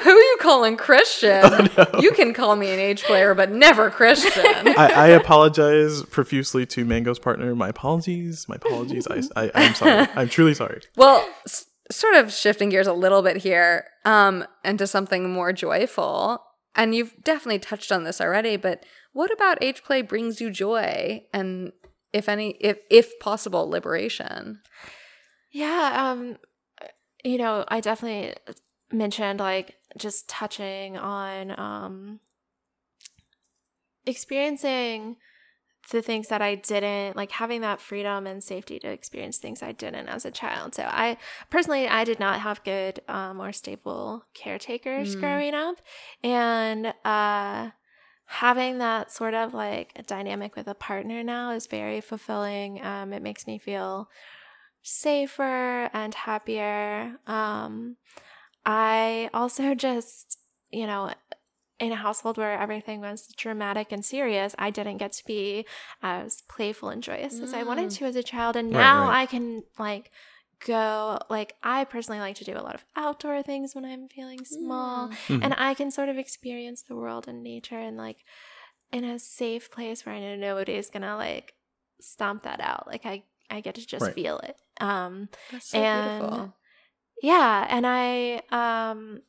Who 0.02 0.12
are 0.12 0.20
you 0.20 0.36
calling 0.40 0.76
Christian? 0.76 1.40
Oh, 1.44 2.00
You 2.00 2.12
can 2.12 2.32
call 2.32 2.54
me 2.54 2.70
an 2.72 2.78
age 2.78 3.02
player, 3.02 3.34
but 3.34 3.50
never 3.50 3.90
Christian. 3.90 4.44
I, 4.46 4.92
I 4.94 5.06
apologize 5.08 6.02
profusely 6.04 6.64
to 6.66 6.84
Mango's 6.84 7.18
partner. 7.18 7.52
My 7.56 7.70
apologies. 7.70 8.48
My 8.48 8.54
apologies. 8.54 9.08
I, 9.10 9.22
I, 9.34 9.50
I'm 9.54 9.74
sorry. 9.74 10.06
I'm 10.14 10.28
truly 10.28 10.54
sorry. 10.54 10.80
Well, 10.96 11.28
s- 11.44 11.66
sort 11.90 12.14
of 12.14 12.32
shifting 12.32 12.68
gears 12.68 12.86
a 12.86 12.92
little 12.92 13.20
bit 13.22 13.38
here 13.38 13.84
um, 14.04 14.44
into 14.64 14.86
something 14.86 15.32
more 15.32 15.52
joyful. 15.52 16.40
And 16.76 16.94
you've 16.94 17.14
definitely 17.24 17.58
touched 17.58 17.90
on 17.90 18.04
this 18.04 18.20
already, 18.20 18.56
but 18.56 18.84
what 19.12 19.32
about 19.32 19.62
age 19.62 19.82
play 19.82 20.02
brings 20.02 20.40
you 20.40 20.50
joy 20.50 21.24
and 21.32 21.72
if 22.12 22.28
any 22.28 22.50
if 22.60 22.78
if 22.90 23.18
possible 23.18 23.68
liberation? 23.68 24.60
Yeah, 25.50 26.10
um 26.10 26.36
you 27.24 27.38
know, 27.38 27.64
I 27.66 27.80
definitely 27.80 28.34
mentioned 28.92 29.40
like 29.40 29.76
just 29.96 30.28
touching 30.28 30.98
on 30.98 31.58
um 31.58 32.20
experiencing 34.04 35.16
the 35.90 36.02
things 36.02 36.28
that 36.28 36.42
I 36.42 36.56
didn't 36.56 37.16
like 37.16 37.30
having 37.32 37.60
that 37.60 37.80
freedom 37.80 38.26
and 38.26 38.42
safety 38.42 38.78
to 38.80 38.88
experience 38.88 39.38
things 39.38 39.62
I 39.62 39.72
didn't 39.72 40.08
as 40.08 40.24
a 40.24 40.30
child. 40.30 40.74
So 40.74 40.84
I 40.84 41.16
personally 41.50 41.86
I 41.88 42.04
did 42.04 42.18
not 42.20 42.40
have 42.40 42.64
good 42.64 43.00
um 43.08 43.40
or 43.40 43.52
stable 43.52 44.24
caretakers 44.34 45.14
Mm. 45.14 45.20
growing 45.20 45.54
up 45.54 45.76
and 46.22 46.94
uh 47.04 47.70
having 48.28 48.78
that 48.78 49.12
sort 49.12 49.34
of 49.34 49.54
like 49.54 49.92
a 49.94 50.02
dynamic 50.02 50.56
with 50.56 50.66
a 50.66 50.74
partner 50.74 51.22
now 51.22 51.50
is 51.50 51.66
very 51.66 52.00
fulfilling. 52.00 52.84
Um 52.84 53.12
it 53.12 53.22
makes 53.22 53.46
me 53.46 53.58
feel 53.58 54.08
safer 54.82 55.90
and 55.92 56.14
happier. 56.14 57.16
Um, 57.26 57.96
I 58.64 59.30
also 59.34 59.74
just, 59.88 60.38
you 60.70 60.86
know, 60.86 61.12
in 61.78 61.92
a 61.92 61.96
household 61.96 62.38
where 62.38 62.58
everything 62.58 63.00
was 63.00 63.26
dramatic 63.36 63.92
and 63.92 64.04
serious, 64.04 64.54
I 64.58 64.70
didn't 64.70 64.96
get 64.96 65.12
to 65.12 65.24
be 65.26 65.66
as 66.02 66.42
playful 66.48 66.88
and 66.88 67.02
joyous 67.02 67.40
as 67.42 67.52
I 67.52 67.62
wanted 67.64 67.90
Mm. 67.90 67.98
to 67.98 68.04
as 68.06 68.16
a 68.16 68.22
child. 68.22 68.56
And 68.56 68.70
Right, 68.70 68.82
now 68.82 69.08
right. 69.08 69.22
I 69.22 69.26
can 69.26 69.62
like 69.78 70.10
go, 70.64 71.18
like, 71.28 71.54
I 71.62 71.84
personally 71.84 72.20
like 72.20 72.36
to 72.36 72.44
do 72.44 72.54
a 72.56 72.62
lot 72.64 72.74
of 72.74 72.84
outdoor 72.96 73.42
things 73.42 73.74
when 73.74 73.84
I'm 73.84 74.08
feeling 74.08 74.44
small 74.44 75.08
Mhm. 75.08 75.44
and 75.44 75.54
I 75.58 75.74
can 75.74 75.90
sort 75.90 76.08
of 76.08 76.16
experience 76.16 76.82
the 76.82 76.96
world 76.96 77.28
and 77.28 77.42
nature 77.42 77.78
and 77.78 77.96
like 77.98 78.24
in 78.90 79.04
a 79.04 79.18
safe 79.18 79.70
place 79.70 80.06
where 80.06 80.14
I 80.14 80.20
know 80.20 80.36
nobody's 80.36 80.88
gonna 80.88 81.16
like 81.16 81.54
stomp 82.00 82.44
that 82.44 82.60
out. 82.60 82.86
Like 82.86 83.04
I, 83.04 83.24
I 83.50 83.60
get 83.60 83.74
to 83.74 83.86
just 83.86 84.06
Right. 84.06 84.14
feel 84.14 84.38
it. 84.38 84.56
Um, 84.80 85.28
That's 85.52 85.66
so 85.68 85.78
and 85.78 86.02
beautiful. 86.02 86.54
yeah, 87.22 87.66
and 87.68 87.86
I, 87.86 88.36
um, 88.50 89.22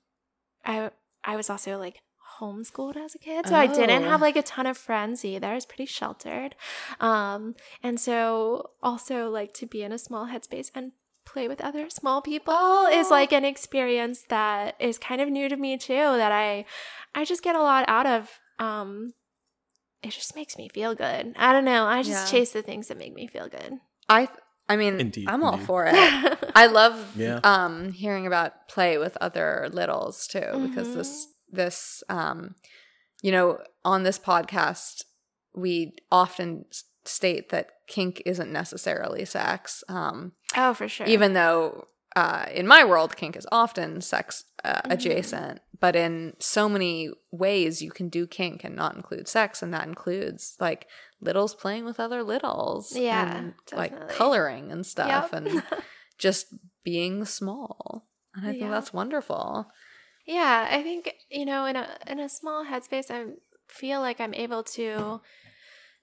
I, 0.65 0.91
I 1.23 1.35
was 1.35 1.49
also 1.49 1.77
like 1.77 2.01
homeschooled 2.39 2.95
as 2.97 3.15
a 3.15 3.19
kid, 3.19 3.47
so 3.47 3.55
I 3.55 3.67
didn't 3.67 4.03
Oh. 4.03 4.09
have 4.09 4.21
like 4.21 4.35
a 4.35 4.41
ton 4.43 4.65
of 4.65 4.77
friends 4.77 5.23
either. 5.25 5.47
I 5.47 5.55
was 5.55 5.65
pretty 5.65 5.85
sheltered, 5.85 6.55
um, 6.99 7.55
and 7.83 7.99
so 7.99 8.71
also 8.81 9.29
like 9.29 9.53
to 9.55 9.65
be 9.65 9.83
in 9.83 9.91
a 9.91 9.97
small 9.97 10.27
headspace 10.27 10.71
and 10.75 10.91
play 11.25 11.47
with 11.47 11.59
other 11.61 11.89
small 11.89 12.21
people 12.21 12.85
is 12.91 13.07
Oh. 13.07 13.11
like 13.11 13.33
an 13.33 13.43
experience 13.43 14.23
that 14.29 14.75
is 14.79 14.97
kind 14.97 15.19
of 15.21 15.27
new 15.29 15.49
to 15.49 15.57
me 15.57 15.77
too 15.77 15.93
that 15.93 16.31
i 16.31 16.63
i 17.13 17.25
just 17.25 17.43
get 17.43 17.53
a 17.53 17.61
lot 17.61 17.83
out 17.89 18.05
of 18.05 18.39
um 18.59 19.13
it 20.01 20.11
just 20.11 20.35
makes 20.37 20.57
me 20.57 20.69
feel 20.69 20.95
good 20.95 21.33
i 21.37 21.51
don't 21.51 21.65
know 21.65 21.85
i 21.85 22.01
just 22.01 22.27
Yeah. 22.27 22.31
chase 22.31 22.51
the 22.53 22.61
things 22.61 22.87
that 22.87 22.97
make 22.97 23.13
me 23.13 23.27
feel 23.27 23.49
good 23.49 23.73
I 24.07 24.29
I 24.69 24.75
mean, 24.77 24.99
Indeed, 25.01 25.27
I'm 25.29 25.43
all 25.43 25.53
indeed. 25.53 25.65
for 25.65 25.85
it. 25.85 25.95
I 26.55 26.67
love 26.67 26.95
Yeah. 27.17 27.39
um 27.43 27.91
hearing 27.91 28.25
about 28.27 28.67
play 28.69 28.97
with 28.97 29.17
other 29.19 29.67
littles 29.71 30.27
too 30.27 30.39
because 30.39 30.87
Mm-hmm. 30.87 30.97
this 30.97 31.27
this 31.51 32.03
um 32.09 32.55
you 33.21 33.31
know 33.31 33.59
on 33.85 34.03
this 34.03 34.19
podcast 34.19 35.03
we 35.55 35.93
often 36.11 36.65
state 37.05 37.49
that 37.49 37.69
kink 37.87 38.21
isn't 38.25 38.51
necessarily 38.51 39.23
sex 39.25 39.83
um 39.89 40.33
oh 40.55 40.73
for 40.73 40.87
sure 40.87 41.07
even 41.07 41.33
though 41.33 41.87
uh 42.15 42.45
in 42.53 42.67
my 42.67 42.83
world 42.83 43.15
kink 43.15 43.35
is 43.37 43.47
often 43.51 44.01
sex 44.01 44.43
uh, 44.65 44.81
Mhm. 44.85 44.91
adjacent 44.93 45.59
but 45.79 45.95
in 45.95 46.33
so 46.39 46.67
many 46.67 47.09
ways 47.31 47.81
you 47.81 47.91
can 47.91 48.09
do 48.09 48.25
kink 48.27 48.63
and 48.63 48.75
not 48.75 48.95
include 48.95 49.27
sex 49.27 49.61
and 49.61 49.73
that 49.73 49.87
includes 49.87 50.55
like 50.59 50.87
littles 51.21 51.53
playing 51.55 51.85
with 51.85 51.99
other 51.99 52.23
littles 52.23 52.93
Yeah, 52.95 53.37
and 53.37 53.53
like 53.71 54.09
coloring 54.09 54.71
and 54.71 54.85
stuff 54.85 55.29
Yep. 55.31 55.33
and 55.33 55.63
just 56.17 56.47
being 56.83 57.25
small. 57.25 58.07
And 58.35 58.47
I 58.47 58.51
think 58.53 58.71
that's 58.71 58.91
wonderful. 58.93 59.67
Yeah 60.27 60.67
i 60.69 60.83
think 60.83 61.13
you 61.31 61.45
know 61.45 61.65
in 61.65 61.75
a 61.75 61.87
in 62.05 62.19
a 62.19 62.29
small 62.29 62.65
headspace 62.65 63.09
i 63.09 63.23
feel 63.67 63.99
like 64.01 64.19
i'm 64.19 64.33
able 64.33 64.61
to 64.63 65.21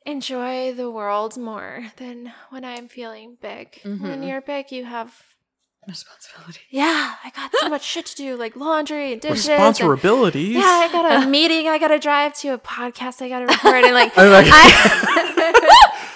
enjoy 0.07 0.73
the 0.75 0.91
world 0.91 1.37
more 1.37 1.87
than 1.99 2.33
when 2.51 2.65
i'm 2.65 2.89
feeling 2.89 3.37
big 3.41 3.79
when 3.85 3.99
Mhm. 4.01 4.27
you're 4.29 4.41
big 4.41 4.73
you 4.73 4.85
have 4.87 5.13
Responsibility. 5.87 6.61
yeah 6.71 7.15
i 7.23 7.31
got 7.31 7.51
so 7.61 7.69
much 7.69 7.85
shit 7.85 8.07
to 8.07 8.17
do 8.17 8.37
like 8.37 8.57
laundry 8.57 9.13
and 9.13 9.21
dishes 9.21 9.49
and- 9.49 9.59
Responsibilities. 9.61 10.57
Yeah, 10.57 10.63
I 10.85 10.89
got 10.91 11.05
a 11.23 11.27
meeting. 11.39 11.69
I 11.69 11.77
got 11.79 11.89
to 11.89 11.99
drive 11.99 12.33
to 12.41 12.49
a 12.55 12.59
podcast. 12.59 13.21
I 13.21 13.29
got 13.29 13.41
to 13.41 13.47
record 13.47 13.85
and 13.85 13.95
like- 13.95 14.13
I- 14.17 16.11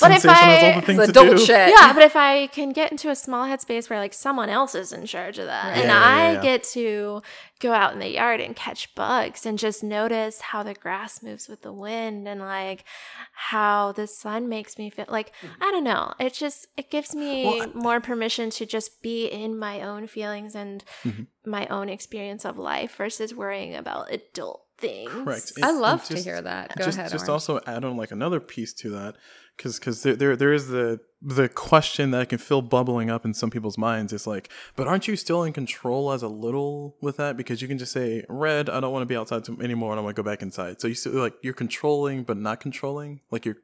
but 0.00 0.10
if 0.12 0.20
Sensation 0.22 0.30
has 0.44 0.62
all 0.62 0.70
I, 0.70 0.80
the 0.80 0.86
things 0.86 0.98
It's 1.00 1.12
to 1.12 1.20
adult 1.20 1.36
do. 1.38 1.44
shit. 1.44 1.68
yeah, 1.70 1.92
but 1.92 2.02
if 2.02 2.16
I 2.16 2.46
can 2.48 2.70
get 2.70 2.90
into 2.90 3.10
a 3.10 3.14
small 3.16 3.46
headspace 3.46 3.88
where 3.90 3.98
like 3.98 4.14
someone 4.14 4.48
else 4.48 4.74
is 4.74 4.92
in 4.92 5.06
charge 5.06 5.38
of 5.38 5.46
that, 5.46 5.64
Right. 5.68 5.78
and 5.78 5.88
Yeah, 5.88 6.00
yeah, 6.00 6.28
I 6.28 6.32
yeah. 6.32 6.42
get 6.42 6.62
to 6.74 7.22
go 7.60 7.72
out 7.72 7.92
in 7.94 7.98
the 8.00 8.08
yard 8.10 8.40
and 8.40 8.54
catch 8.54 8.94
bugs 8.94 9.46
and 9.46 9.58
just 9.58 9.82
notice 9.82 10.40
how 10.40 10.62
the 10.62 10.74
grass 10.74 11.22
moves 11.22 11.48
with 11.48 11.62
the 11.62 11.72
wind 11.72 12.28
and 12.28 12.40
like 12.40 12.84
how 13.32 13.92
the 13.92 14.06
sun 14.06 14.48
makes 14.48 14.78
me 14.78 14.90
feel 14.90 15.06
like 15.08 15.32
I 15.60 15.70
don't 15.70 15.84
know. 15.84 16.12
It 16.18 16.34
just 16.34 16.66
it 16.76 16.90
gives 16.90 17.14
me 17.14 17.44
Well, 17.44 17.62
I- 17.62 17.66
more 17.78 18.00
permission 18.00 18.50
to 18.50 18.66
just 18.66 19.02
be 19.02 19.26
in 19.26 19.58
my 19.58 19.80
own 19.82 20.06
feelings 20.06 20.54
and 20.54 20.84
Mhm. 21.04 21.26
my 21.46 21.66
own 21.68 21.88
experience 21.88 22.44
of 22.44 22.58
life 22.58 22.96
versus 22.96 23.34
worrying 23.34 23.74
about 23.74 24.12
adult 24.12 24.62
things. 24.78 25.10
Correct. 25.10 25.52
I 25.62 25.70
love 25.70 26.04
and 26.10 26.18
to 26.18 26.22
hear 26.22 26.42
that. 26.42 26.76
Go 26.76 26.84
just 26.84 26.98
ahead. 26.98 27.10
just 27.10 27.22
Orange. 27.22 27.30
also 27.30 27.60
add 27.66 27.82
on 27.84 27.96
like 27.96 28.10
another 28.10 28.40
piece 28.40 28.74
to 28.74 28.90
that 28.90 29.14
because 29.56 29.78
because 29.78 30.02
there, 30.02 30.14
there 30.16 30.36
there 30.36 30.52
is 30.52 30.68
the 30.68 31.00
the 31.22 31.48
question 31.48 32.10
that 32.12 32.20
I 32.20 32.24
can 32.26 32.38
feel 32.38 32.60
bubbling 32.62 33.10
up 33.10 33.24
in 33.24 33.32
some 33.34 33.50
people's 33.50 33.78
minds 33.78 34.12
is 34.12 34.26
like 34.26 34.50
but 34.76 34.86
aren't 34.86 35.08
you 35.08 35.16
still 35.16 35.42
in 35.44 35.52
control 35.52 36.12
as 36.12 36.22
a 36.22 36.28
little 36.28 36.96
with 37.00 37.16
that 37.16 37.36
because 37.36 37.62
you 37.62 37.68
can 37.68 37.78
just 37.78 37.92
say 37.92 38.24
red 38.28 38.68
I 38.68 38.80
don't 38.80 38.92
want 38.92 39.02
to 39.02 39.06
be 39.06 39.16
outside 39.16 39.48
anymore 39.62 39.92
and 39.92 40.00
I 40.00 40.02
want 40.02 40.14
to 40.14 40.22
go 40.22 40.28
back 40.30 40.42
inside 40.42 40.80
so 40.80 40.88
you 40.88 40.94
still 40.94 41.12
like 41.14 41.34
you're 41.42 41.54
controlling 41.54 42.22
but 42.22 42.36
not 42.36 42.60
controlling 42.60 43.20
like 43.30 43.44
you're 43.46 43.56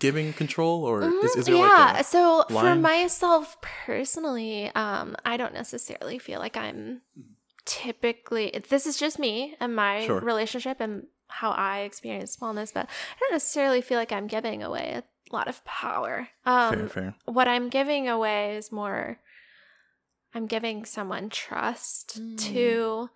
giving 0.00 0.32
control 0.32 0.84
or 0.84 1.02
is, 1.24 1.36
is 1.36 1.46
there 1.46 1.54
Mm-hmm. 1.56 1.62
yeah. 1.64 1.92
like 1.94 2.04
so 2.04 2.44
for 2.48 2.74
myself 2.74 3.60
personally, 3.62 4.70
um, 4.74 5.14
I 5.24 5.36
don't 5.36 5.54
necessarily 5.54 6.18
feel 6.18 6.40
like 6.40 6.56
I'm 6.56 7.02
typically. 7.64 8.52
This 8.68 8.86
is 8.86 8.96
just 8.98 9.18
me 9.18 9.56
and 9.60 9.74
my 9.76 10.06
Sure. 10.06 10.20
relationship 10.20 10.80
and 10.80 11.06
how 11.28 11.50
I 11.52 11.80
experience 11.80 12.32
smallness, 12.32 12.72
but 12.72 12.86
I 12.86 13.16
don't 13.20 13.32
necessarily 13.32 13.80
feel 13.80 13.98
like 13.98 14.12
I'm 14.12 14.26
giving 14.26 14.62
away 14.62 15.02
lot 15.34 15.48
of 15.48 15.64
power. 15.64 16.28
Um, 16.46 16.76
fair 16.76 16.88
fair 16.88 17.14
what 17.24 17.48
I'm 17.48 17.68
giving 17.68 18.08
away 18.08 18.56
is 18.56 18.70
more 18.72 19.18
I'm 20.34 20.46
giving 20.46 20.84
someone 20.84 21.28
trust 21.28 22.18
Mm. 22.20 22.38
to 22.52 23.10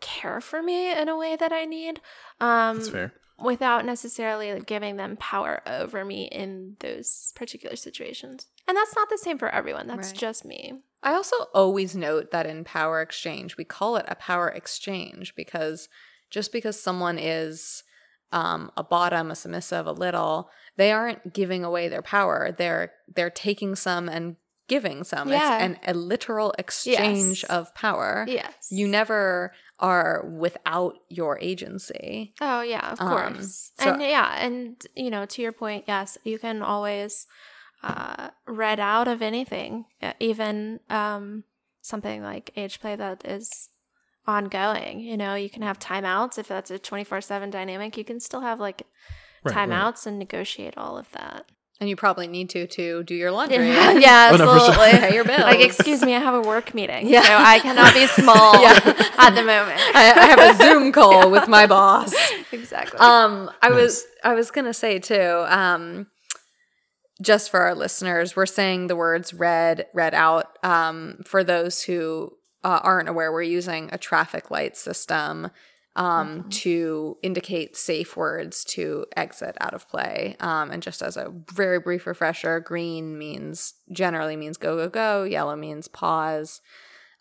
care 0.00 0.40
for 0.40 0.62
me 0.62 0.92
in 0.92 1.08
a 1.08 1.16
way 1.16 1.36
that 1.36 1.52
I 1.52 1.64
need. 1.64 2.00
Um, 2.40 2.76
That's 2.78 2.88
fair. 2.90 3.12
without 3.38 3.84
necessarily 3.84 4.58
giving 4.60 4.96
them 4.96 5.16
power 5.16 5.60
over 5.66 6.04
me 6.04 6.24
in 6.24 6.76
those 6.80 7.32
particular 7.34 7.76
situations. 7.76 8.46
And 8.66 8.76
that's 8.76 8.94
not 8.96 9.08
the 9.10 9.18
same 9.18 9.38
for 9.38 9.48
everyone. 9.48 9.86
That's 9.88 10.08
Right. 10.08 10.16
just 10.16 10.44
me. 10.44 10.82
I 11.02 11.14
also 11.14 11.36
always 11.54 11.94
note 11.94 12.30
that 12.32 12.46
in 12.46 12.64
power 12.64 13.00
exchange, 13.02 13.56
we 13.56 13.64
call 13.64 13.96
it 13.96 14.06
a 14.08 14.14
power 14.14 14.48
exchange 14.48 15.34
because 15.36 15.88
just 16.30 16.50
because 16.52 16.80
someone 16.80 17.18
is 17.18 17.82
um, 18.30 18.70
a 18.76 18.84
bottom, 18.84 19.30
a 19.30 19.34
submissive, 19.34 19.86
a 19.86 19.92
little, 19.92 20.50
they 20.78 20.90
aren't 20.92 21.34
giving 21.34 21.62
away 21.64 21.88
their 21.88 22.00
power. 22.02 22.54
They're 22.56 22.92
they're 23.14 23.28
taking 23.30 23.74
some 23.76 24.08
and 24.08 24.36
giving 24.68 25.04
some. 25.04 25.28
Yeah. 25.28 25.56
It's 25.56 25.64
an, 25.64 25.78
a 25.86 25.94
literal 25.94 26.54
exchange 26.58 27.42
Yes. 27.42 27.50
of 27.50 27.74
power. 27.74 28.24
Yes. 28.28 28.68
You 28.70 28.86
never 28.88 29.52
are 29.80 30.26
without 30.26 30.94
your 31.08 31.38
agency. 31.40 32.34
Oh 32.40 32.62
yeah, 32.62 32.92
of 32.92 33.00
Um, 33.00 33.08
course. 33.08 33.72
so- 33.78 33.92
and 33.92 34.02
yeah, 34.02 34.36
and 34.44 34.76
you 34.96 35.10
know, 35.10 35.24
to 35.26 35.42
your 35.42 35.52
point, 35.52 35.84
yes, 35.86 36.16
you 36.24 36.38
can 36.38 36.62
always 36.62 37.26
uh 37.82 38.30
red 38.46 38.80
out 38.80 39.06
of 39.08 39.22
anything, 39.22 39.84
even 40.20 40.80
um 40.90 41.44
something 41.80 42.22
like 42.22 42.50
age 42.56 42.80
play 42.80 42.96
that 42.96 43.24
is 43.24 43.68
ongoing. 44.26 45.00
You 45.00 45.16
know, 45.16 45.34
you 45.34 45.48
can 45.48 45.62
have 45.62 45.78
timeouts 45.78 46.38
if 46.38 46.48
that's 46.48 46.70
a 46.70 46.78
24/7 46.78 47.50
dynamic. 47.50 47.96
You 47.96 48.04
can 48.04 48.20
still 48.20 48.40
have 48.42 48.60
like 48.60 48.82
Right, 49.48 49.56
right. 49.56 49.68
timeouts 49.68 50.06
and 50.06 50.18
negotiate 50.18 50.74
all 50.76 50.96
of 50.98 51.10
that. 51.12 51.46
And 51.80 51.88
you 51.88 51.94
probably 51.94 52.26
need 52.26 52.50
to 52.50 52.66
to 52.66 53.04
do 53.04 53.14
your 53.14 53.30
laundry. 53.36 53.68
Yeah, 53.68 53.92
yeah 53.92 54.30
Oh, 54.32 54.36
no, 54.36 54.44
sure. 54.46 54.56
absolutely. 54.68 54.98
Pay 54.98 55.14
your 55.14 55.24
bills. 55.24 55.40
Like, 55.42 55.60
excuse 55.60 56.02
me, 56.02 56.14
I 56.14 56.18
have 56.18 56.34
a 56.34 56.40
work 56.40 56.74
meeting. 56.74 57.06
Yeah. 57.08 57.22
So 57.22 57.36
I 57.36 57.60
cannot 57.60 57.94
be 57.94 58.06
small 58.20 58.60
Yeah. 58.60 58.72
at 59.18 59.30
the 59.30 59.42
moment. 59.44 59.80
I, 59.94 60.12
I 60.16 60.26
have 60.26 60.40
a 60.40 60.56
Zoom 60.62 60.90
call 60.92 61.30
with 61.30 61.46
my 61.48 61.66
boss. 61.66 62.12
exactly. 62.52 62.98
Um, 62.98 63.50
I 63.62 63.68
Nice. 63.68 63.80
was 63.80 64.04
I 64.24 64.34
was 64.34 64.50
gonna 64.50 64.74
say 64.74 64.98
too. 64.98 65.44
Um, 65.48 66.08
just 67.22 67.50
for 67.50 67.60
our 67.60 67.74
listeners, 67.74 68.36
we're 68.36 68.46
saying 68.46 68.86
the 68.86 68.96
words 68.96 69.34
"red" 69.34 69.86
"red 69.94 70.14
out." 70.14 70.56
Um, 70.64 71.20
for 71.24 71.42
those 71.42 71.82
who 71.82 72.32
uh, 72.64 72.80
aren't 72.82 73.08
aware, 73.08 73.32
we're 73.32 73.42
using 73.42 73.88
a 73.92 73.98
traffic 73.98 74.50
light 74.50 74.76
system 74.76 75.50
um, 75.98 76.44
Mhm. 76.44 76.50
to 76.52 77.18
indicate 77.22 77.76
safe 77.76 78.16
words 78.16 78.64
to 78.64 79.04
exit 79.16 79.56
out 79.60 79.74
of 79.74 79.88
play. 79.88 80.36
Um, 80.40 80.70
and 80.70 80.82
just 80.82 81.02
as 81.02 81.16
a 81.16 81.32
very 81.52 81.80
brief 81.80 82.06
refresher, 82.06 82.60
green 82.60 83.18
means 83.18 83.74
generally 83.90 84.36
means 84.36 84.56
go 84.56 84.76
go 84.76 84.88
go. 84.88 85.24
Yellow 85.24 85.56
means 85.56 85.88
pause. 85.88 86.60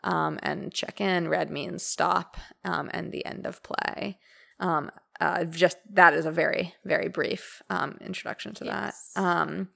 Um, 0.03 0.39
and 0.43 0.71
check 0.71 1.01
in. 1.01 1.27
Red 1.27 1.49
means 1.49 1.81
stop. 1.83 2.37
Um, 2.63 2.89
and 2.93 3.11
the 3.11 3.25
end 3.25 3.45
of 3.47 3.63
play. 3.63 4.19
Um, 4.59 4.91
uh, 5.19 5.43
just 5.45 5.77
that 5.89 6.13
is 6.13 6.25
a 6.27 6.31
very 6.31 6.75
very 6.85 7.07
brief 7.09 7.63
um, 7.71 7.97
introduction 7.99 8.53
to 8.55 8.65
Yes. 8.65 9.11
that. 9.15 9.23
Um, 9.23 9.69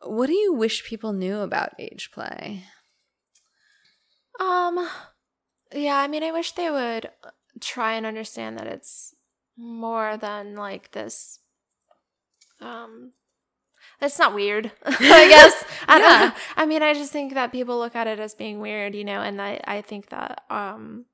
what 0.00 0.26
do 0.26 0.34
you 0.34 0.52
wish 0.52 0.84
people 0.84 1.12
knew 1.12 1.38
about 1.40 1.74
age 1.78 2.10
play? 2.12 2.64
Um, 4.40 4.88
yeah, 5.72 5.96
I 5.96 6.08
mean, 6.08 6.22
I 6.22 6.32
wish 6.32 6.52
they 6.52 6.70
would 6.70 7.10
try 7.60 7.94
and 7.94 8.06
understand 8.06 8.58
that 8.58 8.66
it's 8.66 9.14
more 9.56 10.16
than 10.16 10.54
like 10.56 10.92
this. 10.92 11.40
Um, 12.60 13.12
it's 14.00 14.18
not 14.18 14.34
weird, 14.34 14.70
I 14.84 14.96
guess. 15.28 15.64
I 15.88 15.98
don't 15.98 16.08
know. 16.20 16.32
I 16.56 16.66
mean, 16.66 16.82
I 16.82 16.94
just 16.94 17.12
think 17.12 17.34
that 17.34 17.52
people 17.52 17.78
look 17.78 17.96
at 17.96 18.06
it 18.06 18.18
as 18.20 18.34
being 18.34 18.60
weird, 18.60 18.94
you 18.94 19.04
know, 19.04 19.20
and 19.20 19.40
I, 19.40 19.60
I 19.64 19.80
think 19.82 20.08
that, 20.10 20.42
um, 20.50 21.06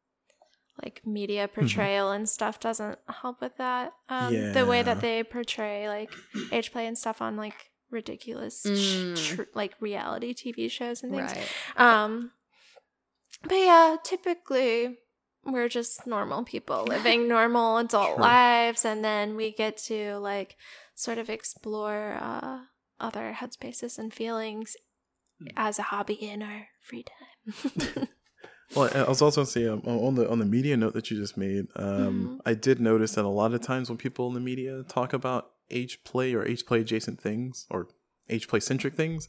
like 0.82 1.02
media 1.06 1.46
portrayal 1.48 2.10
and 2.10 2.28
stuff 2.28 2.58
doesn't 2.58 2.98
help 3.08 3.40
with 3.40 3.56
that. 3.58 3.92
Um, 4.08 4.52
the 4.52 4.66
way 4.66 4.82
that 4.82 5.00
they 5.00 5.22
portray 5.22 5.88
like 5.88 6.10
age 6.50 6.72
play 6.72 6.86
and 6.86 6.98
stuff 6.98 7.22
on 7.22 7.36
like 7.36 7.70
ridiculous, 7.90 8.64
Mm. 8.66 9.16
tr- 9.16 9.42
like 9.54 9.74
reality 9.80 10.34
TV 10.34 10.68
shows 10.68 11.02
and 11.04 11.14
things. 11.14 11.32
Right. 11.32 11.48
Um, 11.76 12.32
but 13.48 13.54
yeah, 13.56 13.96
typically 14.02 14.96
we're 15.44 15.68
just 15.68 16.06
normal 16.06 16.44
people 16.44 16.84
living 16.88 17.28
normal 17.28 17.78
adult 17.78 18.08
Sure. 18.10 18.18
lives, 18.20 18.84
and 18.84 19.04
then 19.04 19.36
we 19.36 19.52
get 19.52 19.76
to 19.88 20.16
like 20.18 20.56
sort 20.94 21.18
of 21.18 21.28
explore 21.28 22.16
uh, 22.20 22.60
other 23.00 23.36
headspaces 23.38 23.98
and 23.98 24.12
feelings 24.12 24.76
as 25.56 25.78
a 25.78 25.82
hobby 25.82 26.14
in 26.14 26.42
our 26.42 26.68
free 26.80 27.04
time. 27.04 28.08
Well, 28.74 28.90
I 28.92 29.08
was 29.08 29.22
also 29.22 29.44
saying 29.44 29.68
um, 29.68 29.82
on 29.86 30.14
the 30.16 30.28
on 30.28 30.38
the 30.40 30.44
media 30.46 30.76
note 30.76 30.94
that 30.94 31.10
you 31.10 31.16
just 31.16 31.36
made, 31.36 31.66
um, 31.76 32.40
I 32.44 32.54
did 32.54 32.80
notice 32.80 33.14
that 33.14 33.24
a 33.24 33.28
lot 33.28 33.52
of 33.54 33.60
times 33.60 33.88
when 33.88 33.98
people 33.98 34.26
in 34.28 34.34
the 34.34 34.40
media 34.40 34.82
talk 34.88 35.12
about 35.12 35.50
age 35.70 36.02
play 36.02 36.34
or 36.34 36.44
age 36.44 36.64
play 36.66 36.80
adjacent 36.80 37.20
things 37.20 37.66
or 37.70 37.88
age 38.28 38.48
play 38.48 38.58
centric 38.60 38.94
things, 38.94 39.28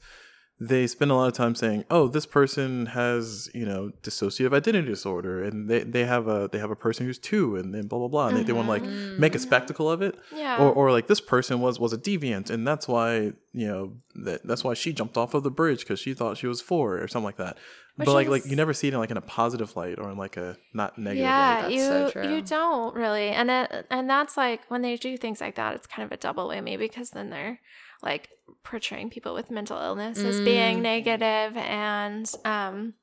they 0.57 0.87
spend 0.87 1.11
a 1.11 1.15
lot 1.15 1.27
of 1.27 1.33
time 1.33 1.53
saying, 1.53 1.83
"Oh, 1.89 2.07
this 2.07 2.25
person 2.25 2.85
has 2.87 3.49
you 3.53 3.65
know 3.65 3.91
dissociative 4.03 4.53
identity 4.53 4.87
disorder, 4.87 5.43
and 5.43 5.69
they, 5.69 5.83
they 5.83 6.05
have 6.05 6.27
a 6.27 6.49
they 6.51 6.59
have 6.59 6.71
a 6.71 6.75
person 6.75 7.05
who's 7.05 7.19
two, 7.19 7.55
and 7.57 7.73
then 7.73 7.87
blah 7.87 7.99
blah 7.99 8.07
blah, 8.07 8.27
and 8.29 8.37
they, 8.37 8.43
they 8.43 8.53
want 8.53 8.67
to 8.67 8.71
like 8.71 8.83
Mhm. 8.83 9.19
make 9.19 9.35
a 9.35 9.39
spectacle 9.39 9.91
of 9.91 10.01
it, 10.01 10.17
yeah. 10.33 10.57
or 10.57 10.71
or 10.71 10.91
like 10.91 11.07
this 11.07 11.19
person 11.19 11.59
was 11.59 11.79
was 11.79 11.91
a 11.91 11.97
deviant, 11.97 12.49
and 12.49 12.65
that's 12.65 12.87
why 12.87 13.33
you 13.51 13.67
know 13.67 13.97
that 14.15 14.45
that's 14.47 14.63
why 14.63 14.73
she 14.73 14.93
jumped 14.93 15.17
off 15.17 15.33
of 15.33 15.43
the 15.43 15.51
bridge 15.51 15.79
because 15.81 15.99
she 15.99 16.13
thought 16.13 16.37
she 16.37 16.47
was 16.47 16.61
four 16.61 16.99
or 17.01 17.07
something 17.09 17.25
like 17.25 17.37
that. 17.37 17.57
Which 17.97 18.05
but 18.07 18.13
like 18.13 18.27
like 18.29 18.45
you 18.45 18.55
never 18.55 18.73
see 18.73 18.87
it 18.87 18.93
in 18.93 18.99
like 18.99 19.11
in 19.11 19.17
a 19.17 19.21
positive 19.21 19.75
light 19.75 19.99
or 19.99 20.09
in 20.09 20.17
like 20.17 20.37
a 20.37 20.57
not 20.73 20.97
negative 20.97 21.23
yeah, 21.25 21.53
light. 21.55 21.61
That's 21.63 21.73
you 21.73 22.11
so 22.13 22.29
you 22.29 22.41
don't 22.41 22.95
really, 22.95 23.29
and 23.29 23.49
it, 23.51 23.87
and 23.89 24.09
that's 24.09 24.35
like 24.37 24.61
when 24.69 24.81
they 24.81 24.95
do 24.95 25.17
things 25.17 25.39
like 25.41 25.55
that, 25.55 25.75
it's 25.75 25.87
kind 25.87 26.05
of 26.05 26.11
a 26.13 26.17
double 26.17 26.47
whammy 26.49 26.77
because 26.77 27.11
then 27.11 27.29
they're 27.29 27.59
like 28.03 28.29
portraying 28.63 29.10
people 29.10 29.34
with 29.34 29.49
mental 29.51 29.79
illness 29.79 30.17
as 30.19 30.39
Mm. 30.39 30.45
being 30.45 30.81
negative 30.81 31.58
and 31.58 32.31
um, 32.45 32.93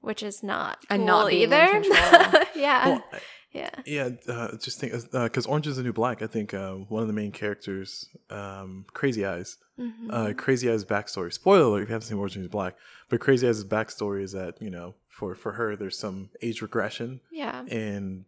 which 0.00 0.22
is 0.22 0.42
not 0.42 0.78
And 0.90 1.00
cool 1.00 1.06
not 1.06 1.30
being 1.30 1.42
either. 1.42 1.66
control. 1.82 2.42
yeah, 2.54 2.88
Well, 2.88 3.04
I- 3.12 3.20
yeah, 3.52 3.70
yeah, 3.84 4.08
uh, 4.28 4.56
just 4.56 4.80
think 4.80 4.94
because 5.12 5.44
Orange 5.44 5.66
is 5.66 5.76
the 5.76 5.82
New 5.82 5.92
Black. 5.92 6.22
I 6.22 6.26
think 6.26 6.54
uh, 6.54 6.72
one 6.72 7.02
of 7.02 7.06
the 7.06 7.12
main 7.12 7.32
characters, 7.32 8.08
um, 8.30 8.86
Crazy 8.94 9.26
Eyes. 9.26 9.58
Mhm. 9.78 10.08
Uh, 10.10 10.32
Crazy 10.32 10.70
Eyes' 10.70 10.86
backstory. 10.86 11.30
Spoiler 11.34 11.64
alert: 11.64 11.82
if 11.82 11.88
you 11.90 11.92
haven't 11.92 12.08
seen 12.08 12.16
Orange 12.16 12.34
is 12.38 12.44
the 12.44 12.48
Black, 12.48 12.76
but 13.10 13.20
Crazy 13.20 13.46
Eyes' 13.46 13.62
backstory 13.62 14.22
is 14.22 14.32
that 14.32 14.60
you 14.62 14.70
know 14.70 14.94
for 15.06 15.34
for 15.34 15.52
her 15.52 15.76
there's 15.76 15.98
some 15.98 16.30
age 16.40 16.62
regression 16.62 17.20
yeah, 17.30 17.62
and 17.68 18.24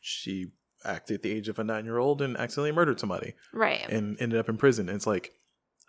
she 0.00 0.52
acted 0.84 1.14
at 1.16 1.22
the 1.22 1.30
age 1.30 1.48
of 1.48 1.58
a 1.58 1.64
nine 1.64 1.84
year 1.84 1.98
old 1.98 2.22
and 2.22 2.36
accidentally 2.36 2.72
murdered 2.72 2.98
somebody. 3.00 3.34
right. 3.52 3.86
and 3.88 4.20
ended 4.20 4.38
up 4.38 4.48
in 4.48 4.56
prison. 4.56 4.88
And 4.88 4.96
it's 4.96 5.06
like, 5.06 5.32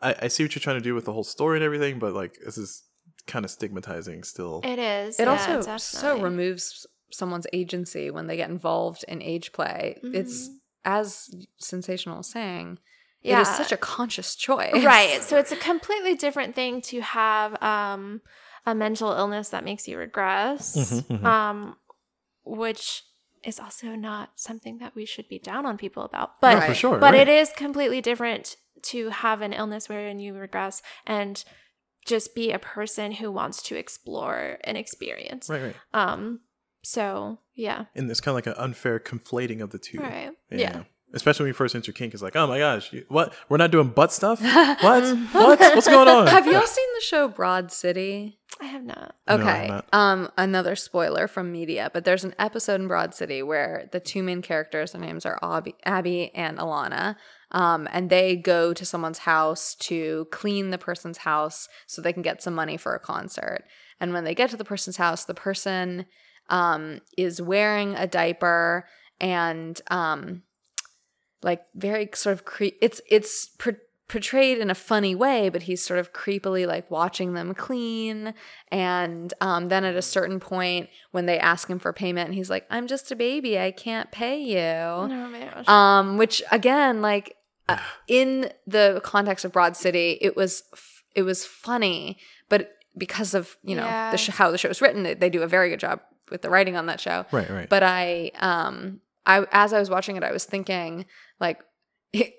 I, 0.02 0.16
I 0.24 0.28
see 0.28 0.44
what 0.44 0.54
you're 0.56 0.62
trying 0.62 0.78
to 0.78 0.84
do 0.84 0.96
with 0.96 1.06
the 1.06 1.14
whole 1.14 1.24
story 1.24 1.58
and 1.58 1.64
everything, 1.64 2.00
but 2.00 2.14
like, 2.14 2.38
this 2.44 2.58
is 2.58 2.84
kind 3.28 3.46
of 3.46 3.52
stigmatizing 3.52 4.24
still. 4.24 4.62
it 4.64 4.80
is. 4.80 5.20
It 5.20 5.28
yeah, 5.28 5.56
also 5.58 5.78
so 5.78 6.20
removes 6.22 6.86
someone's 7.12 7.46
agency 7.54 8.10
when 8.10 8.28
they 8.28 8.36
get 8.38 8.50
involved 8.50 9.04
in 9.08 9.22
age 9.22 9.52
play. 9.52 10.00
It's 10.04 10.48
Mhm. 10.50 10.54
as 10.86 11.30
sensational 11.58 12.20
as 12.20 12.28
saying, 12.32 12.80
it 13.22 13.30
Yeah. 13.30 13.42
is 13.42 13.48
such 13.50 13.72
a 13.72 13.78
conscious 13.78 14.36
choice. 14.36 14.74
right 14.84 15.22
so 15.22 15.38
it's 15.42 15.52
a 15.52 15.56
completely 15.58 16.16
different 16.16 16.56
thing 16.56 16.82
to 16.82 17.02
have 17.02 17.62
um 17.62 18.22
a 18.66 18.74
mental 18.74 19.12
illness 19.12 19.50
that 19.50 19.64
makes 19.64 19.88
you 19.88 19.98
regress 19.98 20.76
Mhm, 20.76 21.20
mhm. 21.20 21.24
um 21.26 21.76
which 22.44 23.04
is 23.44 23.60
also 23.60 23.88
not 23.96 24.32
something 24.36 24.78
that 24.80 24.94
we 24.96 25.06
should 25.06 25.28
be 25.28 25.40
down 25.40 25.66
on 25.66 25.78
people 25.78 26.04
about 26.04 26.40
but 26.42 26.56
No, 26.60 26.62
for 26.68 26.74
sure. 26.74 26.98
but 27.00 27.14
right. 27.14 27.28
it 27.28 27.30
is 27.30 27.52
completely 27.56 28.02
different 28.02 28.56
to 28.84 29.10
have 29.10 29.42
an 29.42 29.54
illness 29.54 29.88
wherein 29.90 30.20
you 30.20 30.34
regress 30.34 30.82
and 31.06 31.44
just 32.06 32.34
be 32.34 32.52
a 32.52 32.60
person 32.60 33.12
who 33.14 33.32
wants 33.32 33.62
to 33.64 33.76
explore 33.76 34.58
an 34.64 34.76
experience 34.76 35.50
Right, 35.50 35.62
right. 35.64 35.76
um 35.94 36.40
so 36.84 37.40
yeah 37.54 37.86
And 37.96 38.10
it's 38.10 38.20
kind 38.22 38.34
of 38.34 38.36
like 38.38 38.48
an 38.48 38.62
unfair 38.64 39.00
conflating 39.00 39.62
of 39.62 39.70
the 39.72 39.78
two. 39.80 40.00
right 40.00 40.32
yeah, 40.50 40.84
Especially 41.14 41.44
when 41.44 41.50
you 41.50 41.54
first 41.54 41.76
enter 41.76 41.92
kink, 41.92 42.14
it's 42.14 42.24
like, 42.24 42.38
oh 42.38 42.48
my 42.48 42.58
gosh, 42.58 42.94
you, 42.94 43.04
what? 43.10 43.34
We're 43.50 43.58
not 43.58 43.70
doing 43.70 43.90
butt 43.90 44.14
stuff? 44.14 44.42
what? 44.42 45.18
what? 45.34 45.60
What's 45.60 45.86
going 45.88 46.08
on? 46.18 46.28
Have 46.28 46.48
y'all 46.48 46.66
seen 46.66 46.88
the 46.96 47.02
show 47.02 47.28
Broad 47.28 47.70
City? 47.70 48.40
I 48.62 48.66
have 48.66 48.84
not 48.84 49.16
No, 49.28 49.36
Okay. 49.36 49.68
not. 49.68 49.86
um, 49.92 50.30
another 50.38 50.76
spoiler 50.76 51.28
from 51.28 51.52
media, 51.52 51.90
but 51.94 52.06
there's 52.06 52.24
an 52.24 52.36
episode 52.38 52.80
in 52.80 52.88
Broad 52.88 53.14
City 53.16 53.42
where 53.42 53.90
the 53.92 54.00
two 54.00 54.22
main 54.24 54.42
characters, 54.42 54.92
their 54.92 55.02
names 55.02 55.26
are 55.26 55.40
Abby, 55.42 55.74
Abby 55.84 56.32
and 56.36 56.58
Alana, 56.60 57.16
um, 57.52 57.88
and 57.92 58.10
they 58.10 58.36
go 58.36 58.74
to 58.74 58.86
someone's 58.86 59.20
house 59.20 59.76
to 59.76 60.28
clean 60.32 60.70
the 60.70 60.78
person's 60.78 61.20
house 61.20 61.68
so 61.88 62.02
they 62.02 62.14
can 62.14 62.22
get 62.22 62.42
some 62.44 62.54
money 62.54 62.78
for 62.78 62.94
a 62.96 63.00
concert. 63.00 63.64
And 64.00 64.14
when 64.14 64.24
they 64.24 64.36
get 64.36 64.50
to 64.52 64.58
the 64.58 64.64
person's 64.66 64.98
house, 64.98 65.26
the 65.26 65.34
person 65.34 66.06
um, 66.50 67.02
is 67.18 67.42
wearing 67.42 67.96
a 67.96 68.08
diaper 68.08 68.86
and 69.20 69.80
um, 69.90 70.44
like 71.44 71.62
very 71.76 72.10
sort 72.14 72.34
of 72.34 72.46
cre- 72.46 72.78
it's 72.82 73.02
it's 73.10 73.48
pre- 73.58 73.76
portrayed 74.12 74.58
in 74.58 74.70
a 74.70 74.76
funny 74.76 75.16
way, 75.16 75.48
but 75.50 75.64
he's 75.64 75.82
sort 75.82 75.98
of 76.00 76.12
creepily 76.12 76.68
like 76.68 76.92
watching 76.92 77.34
them 77.34 77.54
clean. 77.54 78.34
And 78.70 79.34
um, 79.42 79.70
then 79.70 79.84
at 79.86 79.96
a 79.96 80.02
certain 80.02 80.40
point, 80.40 80.90
when 81.12 81.26
they 81.26 81.40
ask 81.40 81.68
him 81.70 81.80
for 81.80 81.94
payment, 81.94 82.34
he's 82.34 82.50
like, 82.50 82.66
"I'm 82.70 82.88
just 82.88 83.12
a 83.12 83.16
baby. 83.16 83.58
I 83.58 83.72
can't 83.72 84.12
pay 84.12 84.40
you." 84.42 84.60
Oh. 84.60 85.64
Um, 85.74 86.18
which 86.18 86.44
again, 86.52 87.02
like 87.02 87.36
uh, 87.70 87.78
in 88.08 88.52
the 88.68 89.00
context 89.04 89.46
of 89.46 89.52
Broad 89.54 89.76
City, 89.78 90.18
it 90.22 90.36
was 90.36 90.64
f- 90.74 91.04
it 91.16 91.24
was 91.24 91.46
funny, 91.46 92.18
but 92.50 92.76
because 92.98 93.34
of 93.34 93.58
you 93.64 93.76
know 93.76 93.86
Yeah. 93.86 94.12
the 94.12 94.18
sh- 94.18 94.30
how 94.30 94.52
the 94.52 94.58
show 94.58 94.68
was 94.70 94.82
written, 94.82 95.04
they- 95.04 95.14
they 95.14 95.30
do 95.30 95.42
a 95.42 95.48
very 95.48 95.70
good 95.70 95.80
job 95.80 96.02
with 96.30 96.42
the 96.42 96.50
writing 96.50 96.76
on 96.76 96.86
that 96.88 97.00
show. 97.00 97.26
Right, 97.32 97.50
right. 97.50 97.70
But 97.70 97.84
I, 97.84 98.32
um, 98.40 99.00
I 99.26 99.46
as 99.52 99.72
I 99.74 99.80
was 99.80 99.90
watching 99.90 100.18
it, 100.18 100.24
I 100.24 100.32
was 100.34 100.44
thinking 100.46 101.06
like. 101.40 101.60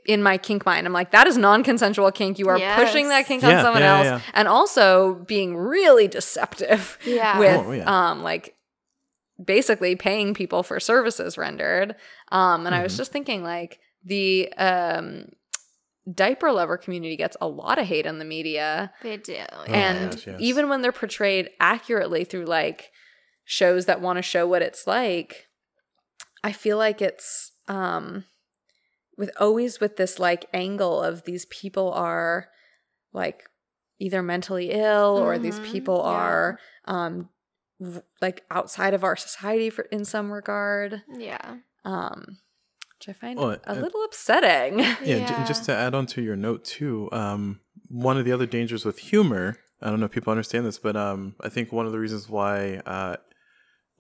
In 0.05 0.23
my 0.23 0.37
kink 0.37 0.67
mind, 0.67 0.87
I'm 0.87 0.93
like, 0.93 1.13
that 1.13 1.27
is 1.27 1.39
non-consensual 1.39 2.13
kink. 2.13 2.39
You 2.39 2.49
are 2.51 2.59
Yes. 2.59 2.79
pushing 2.79 3.09
that 3.09 3.27
kink 3.27 3.43
on 3.43 3.63
someone 3.63 3.81
yeah, 3.83 3.97
else, 3.97 4.05
yeah. 4.07 4.21
and 4.35 4.47
also 4.47 5.15
being 5.27 5.57
really 5.57 6.09
deceptive 6.09 6.99
Yeah. 7.07 7.39
with, 7.39 7.67
Oh, 7.67 7.73
yeah. 7.73 8.11
um, 8.11 8.23
like 8.23 8.55
basically 9.43 9.97
paying 9.97 10.35
people 10.35 10.63
for 10.63 10.79
services 10.79 11.39
rendered. 11.39 11.97
Um, 12.31 12.67
and 12.67 12.75
I 12.75 12.83
was 12.83 12.93
Mhm. 12.93 12.97
just 12.99 13.13
thinking, 13.13 13.43
like, 13.43 13.81
the 14.05 14.53
um, 14.59 15.31
diaper 16.13 16.53
lover 16.53 16.77
community 16.77 17.17
gets 17.17 17.37
a 17.41 17.49
lot 17.49 17.79
of 17.79 17.87
hate 17.87 18.05
in 18.05 18.19
the 18.19 18.25
media. 18.27 18.93
they 19.03 19.17
do. 19.17 19.39
Oh, 19.53 19.63
and 19.65 20.11
gosh, 20.13 20.27
yes. 20.27 20.37
even 20.39 20.69
when 20.69 20.83
they're 20.83 20.93
portrayed 20.93 21.49
accurately 21.61 22.25
through 22.25 22.45
like 22.45 22.91
shows 23.45 23.87
that 23.87 24.01
want 24.03 24.19
to 24.19 24.23
show 24.23 24.47
what 24.47 24.61
it's 24.61 24.87
like, 24.87 25.47
I 26.45 26.53
feel 26.53 26.77
like 26.77 27.01
it's 27.01 27.53
um, 27.69 28.25
with 29.19 29.31
always 29.39 29.81
with 29.81 29.97
this 29.97 30.19
like 30.19 30.47
angle 30.53 31.03
of 31.03 31.25
these 31.25 31.45
people 31.47 31.93
are 31.93 32.49
like 33.13 33.49
either 33.99 34.23
mentally 34.23 34.71
ill 34.73 35.19
or 35.23 35.39
these 35.39 35.59
Mhm, 35.61 35.65
people 35.65 35.97
yeah. 36.05 36.11
are 36.11 36.59
um 36.87 37.29
v- 37.81 38.01
like 38.21 38.45
outside 38.51 38.95
of 38.95 39.05
our 39.05 39.17
society 39.17 39.71
for 39.71 39.83
in 39.93 40.05
some 40.05 40.33
regard 40.33 41.03
Yeah. 41.09 41.57
um 41.85 42.39
which 42.99 43.09
i 43.09 43.13
find 43.13 43.39
Well, 43.39 43.57
a 43.65 43.73
uh, 43.73 43.75
little 43.75 44.03
upsetting 44.05 44.79
yeah, 45.05 45.19
j- 45.19 45.45
just 45.45 45.65
to 45.67 45.73
add 45.75 45.95
on 45.95 46.07
to 46.07 46.23
your 46.23 46.37
note 46.37 46.65
too 46.65 47.09
um, 47.13 47.61
one 47.89 48.17
of 48.19 48.25
the 48.25 48.33
other 48.33 48.47
dangers 48.47 48.85
with 48.85 48.99
humor 48.99 49.57
i 49.81 49.91
don't 49.91 50.01
know 50.01 50.07
if 50.07 50.13
people 50.13 50.31
understand 50.31 50.65
this 50.67 50.79
but 50.79 50.97
um, 50.97 51.35
i 51.43 51.49
think 51.49 51.71
one 51.73 51.87
of 51.87 51.93
the 51.93 51.99
reasons 51.99 52.29
why 52.29 52.81
uh, 52.87 53.17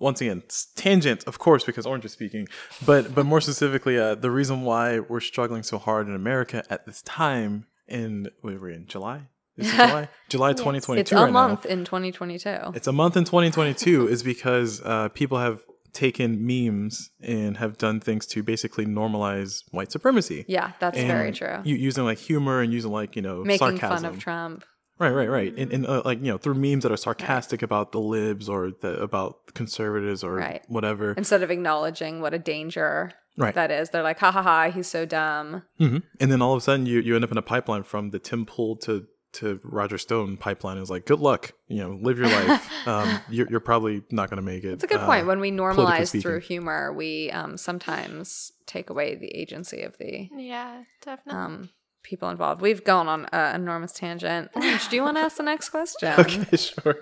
once 0.09 0.21
again 0.21 0.43
tangent 0.77 1.21
of 1.31 1.39
course 1.47 1.63
because 1.65 1.85
orange 1.87 2.05
is 2.05 2.13
speaking 2.13 2.45
but 2.85 3.03
but 3.15 3.25
more 3.33 3.41
specifically 3.41 3.97
uh, 3.99 4.15
the 4.27 4.31
reason 4.41 4.57
why 4.71 4.99
we're 5.11 5.21
struggling 5.33 5.63
so 5.63 5.77
hard 5.79 6.05
in 6.09 6.15
america 6.25 6.59
at 6.75 6.81
this 6.87 7.01
time 7.03 7.53
in 7.99 8.29
wait, 8.43 8.61
we're 8.61 8.71
in 8.81 8.87
july 8.87 9.19
is 9.57 9.69
it 9.69 9.77
july 9.77 10.09
july 10.35 10.49
Yes. 10.51 10.59
2022 10.59 11.01
it's 11.01 11.13
a 11.13 11.15
right 11.17 11.27
now. 11.27 11.33
month 11.49 11.63
in 11.67 11.81
2022 11.85 12.49
It's 12.79 12.87
a 12.87 12.93
month 13.03 13.17
in 13.17 13.25
2022 13.25 14.09
is 14.09 14.23
because 14.23 14.81
uh, 14.85 15.09
people 15.21 15.39
have 15.39 15.61
taken 15.93 16.29
memes 16.51 17.11
and 17.21 17.59
have 17.59 17.77
done 17.77 18.01
things 18.01 18.25
to 18.27 18.43
basically 18.43 18.87
normalize 18.87 19.63
white 19.73 19.93
supremacy. 19.93 20.45
yeah 20.49 20.73
that's 20.81 20.97
And 20.97 21.07
very 21.07 21.33
true 21.33 21.59
using 21.65 22.05
like 22.05 22.19
humor 22.19 22.57
and 22.63 22.73
using 22.73 22.91
like 23.01 23.15
you 23.15 23.21
know 23.23 23.45
making 23.45 23.77
sarcasm. 23.79 23.97
fun 23.97 24.05
of 24.07 24.19
trump 24.19 24.65
Right, 25.03 25.11
right, 25.11 25.29
right. 25.31 25.53
And, 25.59 25.73
and 25.73 25.87
uh, 25.87 26.03
like 26.05 26.19
you 26.21 26.31
know 26.31 26.39
through 26.39 26.55
memes 26.55 26.83
that 26.85 26.93
are 26.93 26.97
sarcastic 26.97 27.61
about 27.63 27.93
the 27.93 27.99
libs 28.01 28.49
or 28.49 28.71
the, 28.83 29.01
about 29.03 29.53
conservatives 29.55 30.23
or 30.23 30.35
Right. 30.37 30.63
whatever. 30.69 31.13
instead 31.17 31.43
of 31.43 31.51
acknowledging 31.51 32.21
what 32.21 32.33
a 32.35 32.39
danger 32.39 33.13
Right. 33.37 33.55
that 33.55 33.71
is 33.71 33.91
they're 33.91 34.03
like 34.11 34.19
ha 34.19 34.31
ha 34.31 34.43
ha 34.43 34.71
he's 34.71 34.87
so 34.87 35.07
dumb 35.07 35.63
hmm 35.79 35.99
And 36.21 36.31
then 36.31 36.41
all 36.43 36.53
of 36.53 36.59
a 36.59 36.61
sudden 36.61 36.87
you 36.87 37.01
you 37.01 37.15
end 37.17 37.25
up 37.25 37.33
in 37.33 37.39
a 37.39 37.43
pipeline 37.55 37.83
from 37.83 38.11
the 38.11 38.19
Tim 38.19 38.47
Pool 38.47 38.77
to 38.87 39.07
to 39.41 39.59
Roger 39.65 39.97
Stone 39.97 40.37
pipeline. 40.37 40.77
Is 40.77 40.91
like 40.91 41.07
good 41.07 41.19
luck. 41.21 41.53
You 41.67 41.79
know, 41.83 41.99
live 42.03 42.19
your 42.19 42.29
life. 42.29 42.71
um, 42.87 43.19
you're, 43.31 43.49
you're 43.51 43.61
probably 43.61 44.03
not 44.11 44.29
going 44.29 44.37
to 44.37 44.43
make 44.53 44.63
it. 44.63 44.73
It's 44.75 44.85
a 44.85 44.87
good 44.87 45.01
uh, 45.01 45.07
point. 45.07 45.27
When 45.27 45.41
we 45.41 45.51
normalize 45.51 46.09
speaking. 46.09 46.21
through 46.21 46.41
humor, 46.41 46.93
we 46.93 47.31
um, 47.31 47.57
sometimes 47.57 48.53
take 48.67 48.91
away 48.91 49.15
the 49.15 49.29
agency 49.35 49.81
of 49.83 49.97
the 49.97 50.29
Yeah, 50.37 50.83
definitely. 51.01 51.43
um, 51.43 51.71
people 52.03 52.29
involved. 52.29 52.61
We've 52.61 52.85
gone 52.85 53.09
on 53.09 53.27
an 53.33 53.61
enormous 53.61 53.93
tangent. 53.93 54.51
Orange, 54.55 54.89
do 54.89 54.97
you 54.97 55.03
want 55.03 55.17
to 55.17 55.23
ask 55.23 55.37
the 55.37 55.43
next 55.43 55.71
question? 55.71 56.13
Okay, 56.19 56.57
sure. 56.57 56.97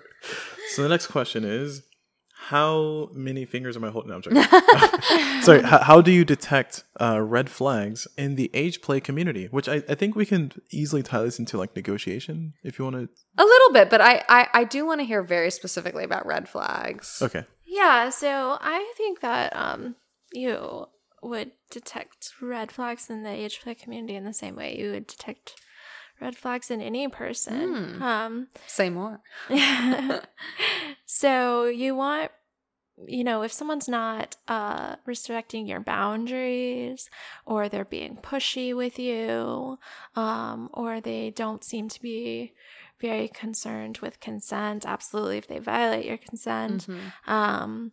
So 0.70 0.82
the 0.82 0.88
next 0.88 1.06
question 1.08 1.44
is, 1.44 1.82
how 2.48 3.10
many 3.12 3.44
fingers 3.44 3.76
am 3.76 3.84
I 3.84 3.90
holding? 3.90 4.10
No, 4.10 4.16
I'm 4.16 4.22
joking. 4.22 4.42
Sorry. 5.42 5.62
How, 5.62 5.78
how 5.78 6.00
do 6.00 6.10
you 6.10 6.24
detect 6.24 6.84
uh, 6.98 7.20
red 7.20 7.50
flags 7.50 8.08
in 8.16 8.34
the 8.34 8.50
age 8.54 8.80
play 8.82 8.98
community? 8.98 9.46
Which 9.50 9.68
I, 9.68 9.82
I 9.88 9.94
think 9.94 10.16
we 10.16 10.26
can 10.26 10.52
easily 10.70 11.02
tie 11.02 11.22
this 11.22 11.38
into 11.38 11.58
like 11.58 11.76
negotiation 11.76 12.54
if 12.62 12.78
you 12.78 12.84
want 12.84 12.96
to. 12.96 13.08
A 13.38 13.44
little 13.44 13.72
bit, 13.72 13.90
but 13.90 14.00
I, 14.00 14.24
I, 14.28 14.48
I 14.52 14.64
do 14.64 14.86
want 14.86 15.00
to 15.00 15.04
hear 15.04 15.22
very 15.22 15.50
specifically 15.50 16.02
about 16.02 16.26
red 16.26 16.48
flags. 16.48 17.20
Okay. 17.22 17.44
Yeah, 17.66 18.08
so 18.10 18.58
I 18.60 18.92
think 18.96 19.20
that 19.20 19.54
um 19.54 19.94
you 20.32 20.86
would 21.22 21.52
detect 21.70 22.32
red 22.40 22.72
flags 22.72 23.10
in 23.10 23.22
the 23.22 23.30
age 23.30 23.60
play 23.60 23.74
community 23.74 24.14
in 24.16 24.24
the 24.24 24.32
same 24.32 24.56
way 24.56 24.76
you 24.78 24.90
would 24.92 25.06
detect 25.06 25.54
red 26.20 26.36
flags 26.36 26.70
in 26.70 26.80
any 26.80 27.08
person. 27.08 27.74
Hmm. 27.96 28.02
Um 28.02 28.48
Say 28.66 28.90
more. 28.90 29.20
so 31.06 31.66
you 31.66 31.94
want 31.94 32.30
you 33.06 33.24
know, 33.24 33.40
if 33.40 33.50
someone's 33.52 33.88
not 33.88 34.36
uh 34.46 34.96
respecting 35.06 35.66
your 35.66 35.80
boundaries 35.80 37.08
or 37.46 37.68
they're 37.68 37.84
being 37.86 38.16
pushy 38.16 38.76
with 38.76 38.98
you, 38.98 39.78
um, 40.16 40.68
or 40.74 41.00
they 41.00 41.30
don't 41.30 41.64
seem 41.64 41.88
to 41.88 42.02
be 42.02 42.52
very 43.00 43.28
concerned 43.28 43.98
with 44.02 44.20
consent, 44.20 44.84
absolutely 44.84 45.38
if 45.38 45.46
they 45.48 45.58
violate 45.58 46.04
your 46.04 46.18
consent, 46.18 46.86
Mhm. 46.86 47.12
um 47.26 47.92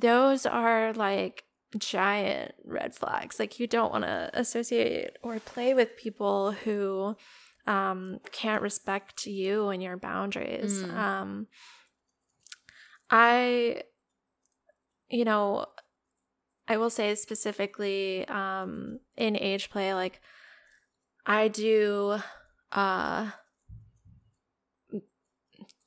those 0.00 0.46
are 0.46 0.92
like 0.92 1.44
giant 1.78 2.54
red 2.64 2.94
flags. 2.94 3.38
Like 3.38 3.58
you 3.58 3.66
don't 3.66 3.92
want 3.92 4.04
to 4.04 4.30
associate 4.34 5.10
or 5.22 5.38
play 5.40 5.74
with 5.74 5.96
people 5.96 6.52
who 6.52 7.16
um 7.66 8.20
can't 8.32 8.62
respect 8.62 9.26
you 9.26 9.68
and 9.68 9.82
your 9.82 9.96
boundaries. 9.96 10.82
Mm. 10.82 10.94
um 10.94 11.46
i 13.10 13.82
you 15.08 15.24
know 15.24 15.66
i 16.68 16.76
will 16.76 16.90
say 16.90 17.14
specifically 17.14 18.26
um 18.28 18.98
in 19.16 19.36
age 19.36 19.70
play 19.70 19.94
like 19.94 20.20
i 21.26 21.48
do 21.48 22.18
uh 22.72 23.30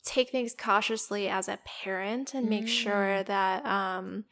take 0.04 0.30
things 0.30 0.56
cautiously 0.58 1.28
as 1.28 1.48
a 1.48 1.60
parent 1.66 2.34
and 2.34 2.50
make 2.50 2.68
sure 2.68 3.24
that 3.24 3.66
um 3.66 4.24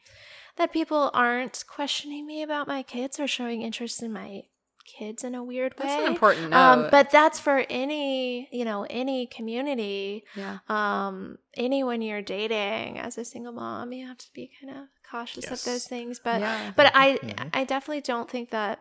that 0.56 0.72
people 0.72 1.10
aren't 1.14 1.64
questioning 1.68 2.26
me 2.26 2.42
about 2.42 2.66
my 2.66 2.82
kids 2.82 3.18
or 3.20 3.26
showing 3.26 3.62
interest 3.62 4.02
in 4.02 4.12
my 4.12 4.42
kids 4.84 5.24
in 5.24 5.34
a 5.34 5.42
weird 5.42 5.72
way. 5.78 5.86
That's 5.86 6.02
an 6.02 6.12
important 6.12 6.50
note. 6.50 6.56
um, 6.56 6.88
but 6.90 7.10
that's 7.10 7.40
for 7.40 7.64
any, 7.68 8.48
you 8.52 8.64
know, 8.64 8.86
any 8.88 9.26
community. 9.26 10.24
yeah. 10.36 10.58
Um, 10.68 11.38
anyone 11.56 12.02
you're 12.02 12.22
dating 12.22 12.98
as 12.98 13.18
a 13.18 13.24
single 13.24 13.52
mom, 13.52 13.92
you 13.92 14.06
have 14.06 14.18
to 14.18 14.26
be 14.32 14.50
kind 14.60 14.76
of 14.78 14.84
cautious 15.10 15.50
of 15.50 15.62
those 15.64 15.86
things. 15.88 16.20
But 16.22 16.40
yeah. 16.40 16.72
but 16.76 16.92
I 16.94 17.18
Mhm. 17.18 17.50
I 17.52 17.64
definitely 17.64 18.02
don't 18.02 18.30
think 18.30 18.50
that 18.50 18.80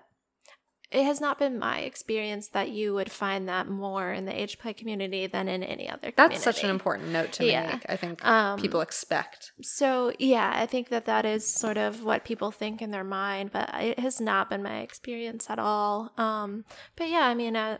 it 0.95 1.03
has 1.03 1.19
not 1.19 1.37
been 1.37 1.59
my 1.59 1.79
experience 1.79 2.47
that 2.49 2.69
you 2.69 2.93
would 2.93 3.11
find 3.11 3.49
that 3.49 3.67
more 3.67 4.13
in 4.13 4.25
the 4.25 4.41
age 4.41 4.57
play 4.57 4.73
community 4.73 5.27
than 5.27 5.47
in 5.49 5.61
any 5.63 5.89
other 5.89 6.11
community. 6.11 6.35
That's 6.35 6.43
such 6.43 6.63
an 6.63 6.69
important 6.69 7.09
note 7.09 7.31
to 7.33 7.45
Yeah. 7.45 7.73
make. 7.73 7.85
I 7.89 7.97
think 7.97 8.25
Um, 8.25 8.59
people 8.59 8.81
expect. 8.81 9.51
So 9.61 10.13
yeah, 10.19 10.51
I 10.55 10.65
think 10.65 10.87
that 10.89 11.05
that 11.05 11.25
is 11.25 11.43
sort 11.45 11.77
of 11.77 12.03
what 12.03 12.23
people 12.23 12.49
think 12.51 12.81
in 12.81 12.91
their 12.91 13.03
mind, 13.03 13.51
but 13.51 13.69
it 13.75 13.99
has 13.99 14.21
not 14.21 14.49
been 14.49 14.63
my 14.63 14.79
experience 14.79 15.49
at 15.49 15.59
all. 15.59 16.11
Um, 16.17 16.63
but 16.95 17.09
yeah, 17.09 17.25
I 17.27 17.33
mean, 17.35 17.55
uh, 17.55 17.77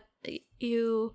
you 0.60 1.14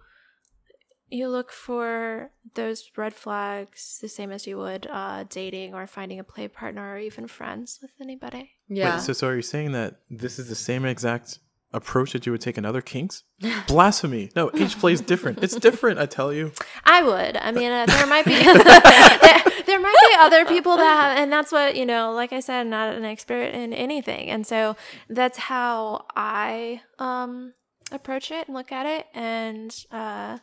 you 1.12 1.28
look 1.28 1.50
for 1.50 2.30
those 2.54 2.88
red 2.96 3.12
flags 3.12 3.98
the 4.00 4.08
same 4.08 4.30
as 4.30 4.46
you 4.46 4.56
would 4.56 4.86
uh, 4.88 5.24
dating 5.28 5.74
or 5.74 5.84
finding 5.86 6.20
a 6.20 6.24
play 6.24 6.46
partner 6.46 6.94
or 6.94 6.98
even 6.98 7.26
friends 7.26 7.80
with 7.82 7.90
anybody. 8.00 8.52
Yeah. 8.68 8.94
Wait, 8.94 9.00
so, 9.02 9.12
so 9.12 9.26
are 9.26 9.34
you 9.34 9.42
saying 9.42 9.72
that 9.72 9.96
this 10.08 10.38
is 10.38 10.48
the 10.48 10.54
same 10.54 10.84
exact 10.84 11.40
approach 11.72 12.12
that 12.12 12.26
you 12.26 12.32
would 12.32 12.40
take 12.40 12.58
in 12.58 12.64
other 12.64 12.80
kinks? 12.80 13.22
Blasphemy. 13.66 14.30
No, 14.34 14.50
age 14.54 14.78
play 14.78 14.92
is 14.92 15.00
different. 15.00 15.42
It's 15.42 15.54
different, 15.56 15.98
I 15.98 16.06
tell 16.06 16.32
you. 16.32 16.52
I 16.84 17.02
would. 17.02 17.36
I 17.36 17.52
mean, 17.52 17.70
uh, 17.70 17.86
there 17.86 18.06
might 18.06 18.24
be 18.24 18.34
there, 18.34 18.54
there 19.66 19.80
might 19.80 19.96
be 20.08 20.16
other 20.18 20.44
people 20.44 20.76
that 20.76 21.00
have, 21.00 21.18
and 21.18 21.32
that's 21.32 21.52
what 21.52 21.76
you 21.76 21.86
know. 21.86 22.12
Like 22.12 22.32
I 22.32 22.40
said, 22.40 22.60
I'm 22.60 22.70
not 22.70 22.94
an 22.94 23.04
expert 23.04 23.54
in 23.54 23.72
anything, 23.72 24.30
and 24.30 24.46
so 24.46 24.76
that's 25.08 25.38
how 25.38 26.06
I 26.16 26.82
um 26.98 27.54
approach 27.92 28.30
it 28.30 28.46
and 28.46 28.56
look 28.56 28.72
at 28.72 28.86
it. 28.86 29.06
And 29.14 29.74
uh, 29.90 30.38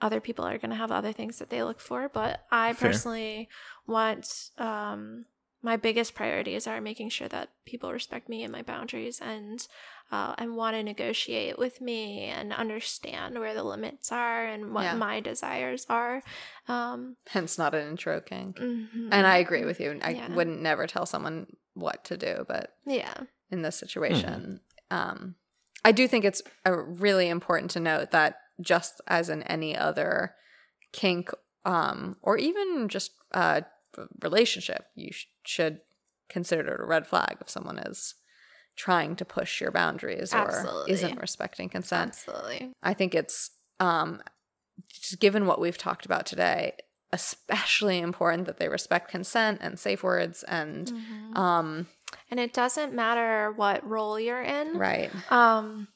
other 0.00 0.20
people 0.20 0.44
are 0.44 0.58
going 0.58 0.70
to 0.70 0.76
have 0.76 0.92
other 0.92 1.12
things 1.12 1.38
that 1.38 1.50
they 1.50 1.62
look 1.62 1.80
for, 1.80 2.08
but 2.08 2.40
I 2.50 2.72
Fair. 2.72 2.90
personally 2.90 3.48
want 3.86 4.50
um 4.58 5.26
my 5.66 5.76
biggest 5.76 6.14
priorities 6.14 6.68
are 6.68 6.80
making 6.80 7.08
sure 7.08 7.26
that 7.26 7.48
people 7.64 7.90
respect 7.92 8.28
me 8.28 8.44
and 8.44 8.52
my 8.52 8.62
boundaries 8.62 9.20
and 9.20 9.66
uh, 10.12 10.32
and 10.38 10.54
want 10.54 10.76
to 10.76 10.82
negotiate 10.84 11.58
with 11.58 11.80
me 11.80 12.26
and 12.26 12.52
understand 12.52 13.36
where 13.36 13.52
the 13.52 13.64
limits 13.64 14.12
are 14.12 14.46
and 14.46 14.72
what 14.72 14.84
Yeah. 14.84 14.94
my 14.94 15.18
desires 15.18 15.84
are. 15.88 16.22
Um, 16.68 17.16
Hence, 17.28 17.58
not 17.58 17.74
an 17.74 17.88
intro 17.88 18.20
king. 18.20 18.54
mhm. 18.56 19.08
And 19.10 19.26
I 19.26 19.38
agree 19.38 19.64
with 19.64 19.80
you. 19.80 19.98
I 20.02 20.10
Yeah. 20.10 20.28
wouldn't 20.28 20.62
never 20.62 20.86
tell 20.86 21.04
someone 21.04 21.48
what 21.74 22.04
to 22.04 22.16
do, 22.16 22.44
but 22.46 22.72
yeah, 22.86 23.14
in 23.50 23.62
this 23.62 23.76
situation, 23.76 24.60
um, 24.92 25.34
I 25.84 25.90
do 25.90 26.06
think 26.06 26.24
it's 26.24 26.42
uh 26.64 26.76
really 26.76 27.28
important 27.28 27.72
to 27.72 27.80
note 27.80 28.12
that 28.12 28.38
just 28.60 29.00
as 29.08 29.28
in 29.28 29.42
any 29.42 29.76
other 29.76 30.36
kink, 30.92 31.30
um, 31.64 32.16
or 32.22 32.38
even 32.38 32.88
just 32.88 33.10
uh, 33.32 33.62
relationship, 34.22 34.86
you 34.94 35.12
sh- 35.12 35.26
should 35.44 35.80
consider 36.28 36.74
it 36.74 36.80
a 36.80 36.84
red 36.84 37.06
flag 37.06 37.36
if 37.40 37.48
someone 37.48 37.78
is 37.78 38.14
trying 38.76 39.16
to 39.16 39.24
push 39.24 39.60
your 39.60 39.70
boundaries 39.70 40.32
or 40.34 40.40
Absolutely. 40.50 40.92
isn't 40.92 41.20
respecting 41.20 41.68
consent. 41.68 42.08
absolutely. 42.10 42.72
I 42.82 42.94
think 42.94 43.14
it's 43.14 43.50
um 43.80 44.20
just 44.88 45.20
given 45.20 45.46
what 45.46 45.60
we've 45.60 45.78
talked 45.78 46.04
about 46.04 46.26
today, 46.26 46.74
especially 47.12 47.98
important 48.00 48.46
that 48.46 48.58
they 48.58 48.68
respect 48.68 49.10
consent 49.10 49.60
and 49.62 49.78
safe 49.78 50.02
words 50.02 50.42
and 50.42 50.92
Mhm. 50.92 51.36
um 51.36 51.86
And 52.30 52.38
it 52.38 52.52
doesn't 52.52 52.92
matter 52.92 53.52
what 53.52 53.86
role 53.88 54.18
you're 54.20 54.42
in. 54.42 54.76
right. 54.76 55.10
Um, 55.30 55.88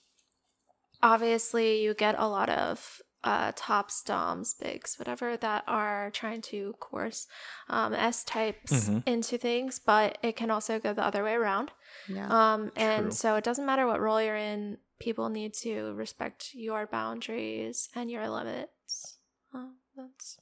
obviously, 1.02 1.82
you 1.82 1.94
get 1.94 2.14
a 2.18 2.26
lot 2.28 2.48
of 2.48 3.00
uh, 3.24 3.52
tops, 3.54 4.02
doms, 4.02 4.54
bigs, 4.54 4.98
whatever 4.98 5.36
that 5.36 5.62
are 5.66 6.10
trying 6.12 6.40
to 6.40 6.74
coerce 6.80 7.26
um, 7.68 7.92
S 7.94 8.24
types 8.24 8.88
Mhm. 8.88 9.02
into 9.06 9.36
things, 9.38 9.78
but 9.78 10.16
it 10.22 10.36
can 10.36 10.50
also 10.50 10.78
go 10.78 10.92
the 10.94 11.04
other 11.04 11.22
way 11.22 11.34
around. 11.34 11.70
Yeah. 12.08 12.26
Um, 12.28 12.72
and 12.76 13.06
True. 13.06 13.10
so 13.12 13.36
it 13.36 13.44
doesn't 13.44 13.66
matter 13.66 13.86
what 13.86 14.00
role 14.00 14.22
you're 14.22 14.36
in. 14.36 14.78
People 14.98 15.28
need 15.28 15.54
to 15.54 15.92
respect 15.94 16.50
your 16.54 16.86
boundaries 16.86 17.88
and 17.94 18.10
your 18.10 18.28
limits. 18.28 19.18
Uh, 19.54 19.66
that's 19.96 20.38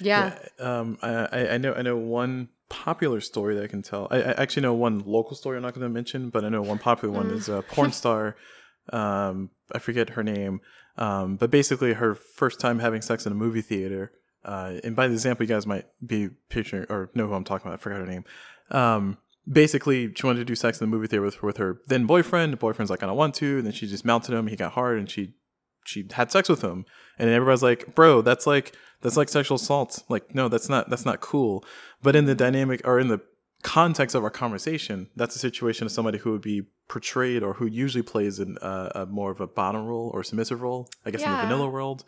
yeah. 0.00 0.38
Um, 0.58 0.98
I, 1.02 1.08
I- 1.32 1.54
I 1.54 1.58
know 1.58 1.72
I 1.74 1.82
know 1.82 1.96
one 1.96 2.48
popular 2.68 3.20
story 3.20 3.56
that 3.56 3.64
I 3.64 3.66
can 3.66 3.82
tell. 3.82 4.06
I, 4.10 4.18
I 4.22 4.30
actually 4.42 4.62
know 4.62 4.74
one 4.74 5.00
local 5.04 5.34
story 5.36 5.56
I'm 5.56 5.62
not 5.64 5.74
going 5.74 5.82
to 5.86 5.92
mention, 5.92 6.30
but 6.30 6.44
I 6.44 6.48
know 6.48 6.62
one 6.62 6.78
popular 6.78 7.12
one 7.12 7.28
Mm. 7.30 7.32
is 7.32 7.48
a 7.48 7.62
porn 7.68 7.90
star. 7.92 8.36
Um, 8.92 9.50
I 9.72 9.78
forget 9.78 10.10
her 10.10 10.22
name. 10.22 10.60
Um, 11.00 11.36
but 11.36 11.50
basically, 11.50 11.94
her 11.94 12.14
first 12.14 12.60
time 12.60 12.78
having 12.78 13.02
sex 13.02 13.26
in 13.26 13.32
a 13.32 13.34
movie 13.34 13.62
theater. 13.62 14.12
Uh, 14.44 14.74
and 14.84 14.94
by 14.94 15.08
the 15.08 15.14
example, 15.14 15.44
you 15.44 15.48
guys 15.48 15.66
might 15.66 15.86
be 16.06 16.28
picturing 16.48 16.86
or 16.88 17.10
know 17.14 17.26
who 17.26 17.34
I'm 17.34 17.44
talking 17.44 17.66
about. 17.66 17.80
I 17.80 17.82
forgot 17.82 18.00
her 18.00 18.06
name. 18.06 18.24
Um, 18.70 19.18
basically, 19.50 20.12
she 20.14 20.26
wanted 20.26 20.40
to 20.40 20.44
do 20.44 20.54
sex 20.54 20.80
in 20.80 20.88
the 20.88 20.94
movie 20.94 21.08
theater 21.08 21.24
with, 21.24 21.42
with 21.42 21.56
her 21.56 21.80
then 21.88 22.06
boyfriend. 22.06 22.52
The 22.52 22.58
boyfriend's 22.58 22.90
like, 22.90 23.02
I 23.02 23.06
don't 23.06 23.16
want 23.16 23.34
to. 23.36 23.58
And 23.58 23.66
then 23.66 23.72
she 23.72 23.86
just 23.86 24.04
mounted 24.04 24.34
him. 24.34 24.46
He 24.46 24.56
got 24.56 24.72
hard, 24.72 24.98
and 24.98 25.10
she 25.10 25.34
she 25.84 26.06
had 26.12 26.30
sex 26.30 26.48
with 26.48 26.62
him. 26.62 26.84
And 27.18 27.28
everybody's 27.30 27.62
like, 27.62 27.94
bro, 27.94 28.22
that's 28.22 28.46
like 28.46 28.74
that's 29.00 29.16
like 29.16 29.28
sexual 29.28 29.56
assault. 29.56 30.02
Like, 30.08 30.34
no, 30.34 30.48
that's 30.48 30.68
not 30.68 30.90
that's 30.90 31.06
not 31.06 31.20
cool. 31.20 31.64
But 32.02 32.16
in 32.16 32.26
the 32.26 32.34
dynamic 32.34 32.82
or 32.84 33.00
in 33.00 33.08
the 33.08 33.20
context 33.62 34.14
of 34.14 34.24
our 34.24 34.30
conversation, 34.30 35.08
that's 35.16 35.36
a 35.36 35.38
situation 35.38 35.86
of 35.86 35.92
somebody 35.92 36.18
who 36.18 36.32
would 36.32 36.42
be 36.42 36.62
portrayed 36.88 37.42
or 37.42 37.54
who 37.54 37.66
usually 37.66 38.02
plays 38.02 38.38
in 38.40 38.58
uh, 38.58 38.90
a 38.94 39.06
more 39.06 39.30
of 39.30 39.40
a 39.40 39.46
bottom 39.46 39.86
role 39.86 40.10
or 40.14 40.22
submissive 40.24 40.60
role. 40.62 40.88
I 41.04 41.10
guess 41.10 41.22
in 41.22 41.30
the 41.30 41.36
vanilla 41.36 41.68
world, 41.68 42.04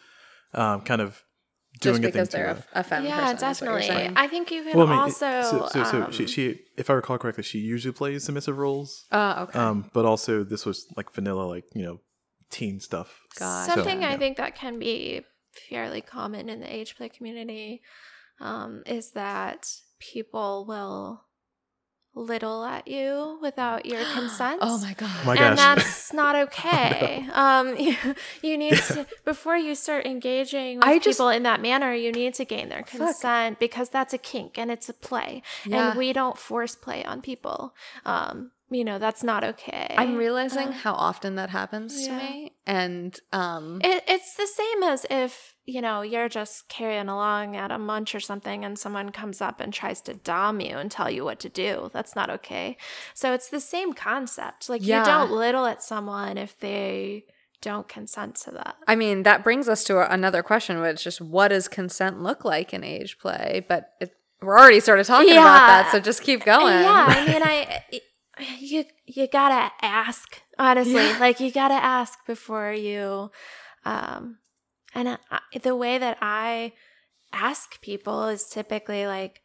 um, 0.55 0.81
kind 0.83 1.01
of 1.01 1.23
Just 1.75 1.83
doing 1.83 1.97
a 1.97 2.03
thing 2.03 2.13
because 2.13 2.29
to 2.31 2.37
they're 2.37 2.47
a- 2.49 2.65
a, 2.75 2.81
a 2.81 2.85
femme 2.85 3.05
yeah, 3.05 3.33
person, 3.33 3.49
is 3.49 3.61
what 3.61 3.69
you're 3.69 3.79
definitely. 3.81 4.17
I 4.17 4.27
think 4.29 4.51
you 4.51 4.63
can 4.65 4.77
well, 4.77 4.87
I 4.89 4.91
mean, 4.91 4.99
also. 4.99 5.43
so, 5.43 5.69
so, 5.73 5.85
so 5.85 6.11
she, 6.11 6.23
um, 6.25 6.29
she, 6.29 6.61
if 6.77 6.91
I 6.91 6.95
recall 6.95 7.19
correctly, 7.19 7.45
she 7.45 7.59
usually 7.59 7.93
plays 7.93 8.25
submissive 8.25 8.59
roles. 8.59 9.07
Oh, 9.13 9.43
okay. 9.45 9.59
Um, 9.59 9.91
but 9.93 10.05
also 10.05 10.45
this 10.45 10.67
was 10.67 10.87
like 10.97 11.13
vanilla, 11.13 11.45
like 11.45 11.65
you 11.75 11.83
know, 11.83 12.01
teen 12.51 12.81
stuff. 12.81 13.21
Gotcha. 13.39 13.73
Something 13.73 14.01
So, 14.01 14.07
I 14.09 14.13
yeah. 14.13 14.17
think 14.19 14.37
that 14.39 14.55
can 14.57 14.79
be 14.79 15.25
fairly 15.69 16.01
common 16.01 16.49
in 16.49 16.61
the 16.61 16.75
age 16.75 16.97
play 16.97 17.09
community 17.11 17.83
um, 18.41 18.83
is 18.87 19.11
that 19.13 19.71
people 19.99 20.65
will 20.67 21.25
little 22.15 22.65
at 22.65 22.87
you 22.87 23.39
without 23.41 23.87
your 23.87 24.05
consent. 24.15 24.59
oh 24.61 24.79
my 24.79 24.93
god. 24.95 25.11
Oh 25.23 25.27
my 25.27 25.37
and 25.37 25.57
that's 25.59 26.13
not 26.13 26.35
okay. 26.47 27.27
Um, 27.33 27.77
you, 27.79 27.97
you 28.43 28.59
need 28.59 28.77
to 28.89 29.07
before 29.25 29.57
you 29.57 29.75
start 29.75 30.05
engaging 30.07 30.77
with 30.79 30.87
I 30.87 30.99
just- 30.99 31.19
people 31.19 31.29
in 31.31 31.43
that 31.45 31.61
manner, 31.63 31.95
you 31.95 32.13
need 32.13 32.35
to 32.35 32.45
gain 32.45 32.69
their 32.69 32.83
consent 32.83 33.59
because 33.59 33.89
that's 33.89 34.13
a 34.13 34.19
kink 34.19 34.59
and 34.59 34.71
it's 34.71 34.89
a 34.89 34.95
play, 34.95 35.43
Yeah. 35.65 35.91
and 35.91 35.99
we 35.99 36.13
don't 36.13 36.37
force 36.39 36.75
play 36.75 37.05
on 37.05 37.23
people. 37.23 37.75
Um, 38.05 38.51
you 38.73 38.85
know 38.85 38.99
that's 38.99 39.23
not 39.23 39.45
okay. 39.45 39.95
I'm 39.99 40.17
realizing 40.17 40.69
Uh, 40.69 40.73
how 40.73 40.95
often 40.95 41.35
that 41.37 41.51
happens 41.51 42.07
to 42.07 42.13
me. 42.13 42.53
And 42.67 43.19
um 43.33 43.81
It, 43.83 44.05
it's 44.07 44.35
the 44.37 44.47
same 44.47 44.83
as 44.85 45.05
if, 45.11 45.55
you 45.67 45.81
know, 45.81 46.03
you're 46.03 46.29
just 46.29 46.69
carrying 46.69 47.09
along 47.09 47.57
at 47.57 47.71
a 47.71 47.79
munch 47.79 48.15
or 48.15 48.21
something 48.21 48.65
and 48.65 48.79
someone 48.79 49.11
comes 49.11 49.41
up 49.41 49.61
and 49.61 49.73
tries 49.73 50.01
to 50.03 50.15
dom 50.15 50.61
you 50.61 50.77
and 50.77 50.91
tell 50.91 51.11
you 51.11 51.25
what 51.25 51.39
to 51.41 51.49
do. 51.49 51.91
That's 51.93 52.15
not 52.17 52.31
okay. 52.31 52.77
So 53.15 53.33
it's 53.33 53.49
the 53.49 53.61
same 53.61 53.93
concept. 53.93 54.69
Like, 54.69 54.83
Yeah. 54.85 55.01
you 55.01 55.05
don't 55.05 55.31
little 55.33 55.67
at 55.67 55.83
someone 55.83 56.39
if 56.39 56.59
they 56.59 57.25
don't 57.61 57.87
consent 57.89 58.35
to 58.45 58.51
that. 58.53 58.75
I 58.89 58.97
mean, 58.97 59.23
that 59.23 59.45
brings 59.45 59.69
us 59.69 59.85
to 59.85 59.99
a- 59.99 60.09
another 60.09 60.43
question, 60.43 60.81
which 60.81 60.95
is 60.97 61.03
just 61.05 61.21
what 61.21 61.49
does 61.49 61.69
consent 61.69 62.21
look 62.23 62.45
like 62.45 62.75
in 62.75 62.83
age 62.83 63.19
play? 63.19 63.65
But 63.69 63.93
it, 64.01 64.17
we're 64.41 64.59
already 64.59 64.81
sort 64.81 64.99
of 64.99 65.07
talking 65.07 65.35
about 65.35 65.67
that, 65.69 65.93
so 65.93 66.01
just 66.01 66.23
keep 66.23 66.45
going. 66.45 66.67
Yeah, 66.83 67.07
I 67.09 67.25
mean, 67.25 67.43
I 67.55 67.83
you 68.59 68.85
you 69.05 69.27
gotta 69.29 69.73
ask 69.83 70.41
honestly. 70.59 70.95
Yeah. 70.95 71.17
Like 71.21 71.41
you 71.41 71.51
gotta 71.51 71.75
ask 71.75 72.25
before 72.27 72.73
you, 72.73 73.31
um, 73.85 74.39
and 74.95 75.19
I, 75.31 75.41
the 75.63 75.77
way 75.77 75.99
that 75.99 76.19
I 76.21 76.73
ask 77.33 77.81
people 77.81 78.29
is 78.29 78.49
typically 78.49 79.07
like, 79.07 79.41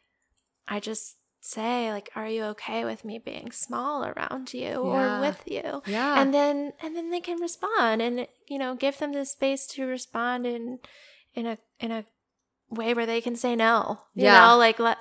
I 0.66 0.80
just 0.80 1.16
say 1.40 1.92
like, 1.92 2.10
"Are 2.14 2.28
you 2.28 2.44
okay 2.44 2.84
with 2.84 3.04
me 3.04 3.18
being 3.18 3.52
small 3.52 4.04
around 4.04 4.52
you 4.54 4.60
Yeah. 4.84 5.18
or 5.18 5.20
with 5.20 5.42
you?" 5.46 5.82
yeah. 5.86 6.20
And 6.20 6.32
then 6.32 6.72
and 6.82 6.96
then 6.96 7.10
they 7.10 7.20
can 7.20 7.40
respond, 7.40 8.00
and 8.02 8.26
you 8.48 8.58
know, 8.58 8.74
give 8.74 8.98
them 8.98 9.12
the 9.12 9.24
space 9.24 9.66
to 9.68 9.84
respond 9.86 10.46
in 10.46 10.78
in 11.34 11.46
a 11.46 11.58
in 11.78 11.90
a 11.92 12.04
way 12.70 12.94
where 12.94 13.06
they 13.06 13.20
can 13.20 13.36
say 13.36 13.54
no. 13.56 14.00
You 14.14 14.24
Yeah. 14.24 14.48
know, 14.48 14.56
like 14.58 14.78
let 14.78 14.98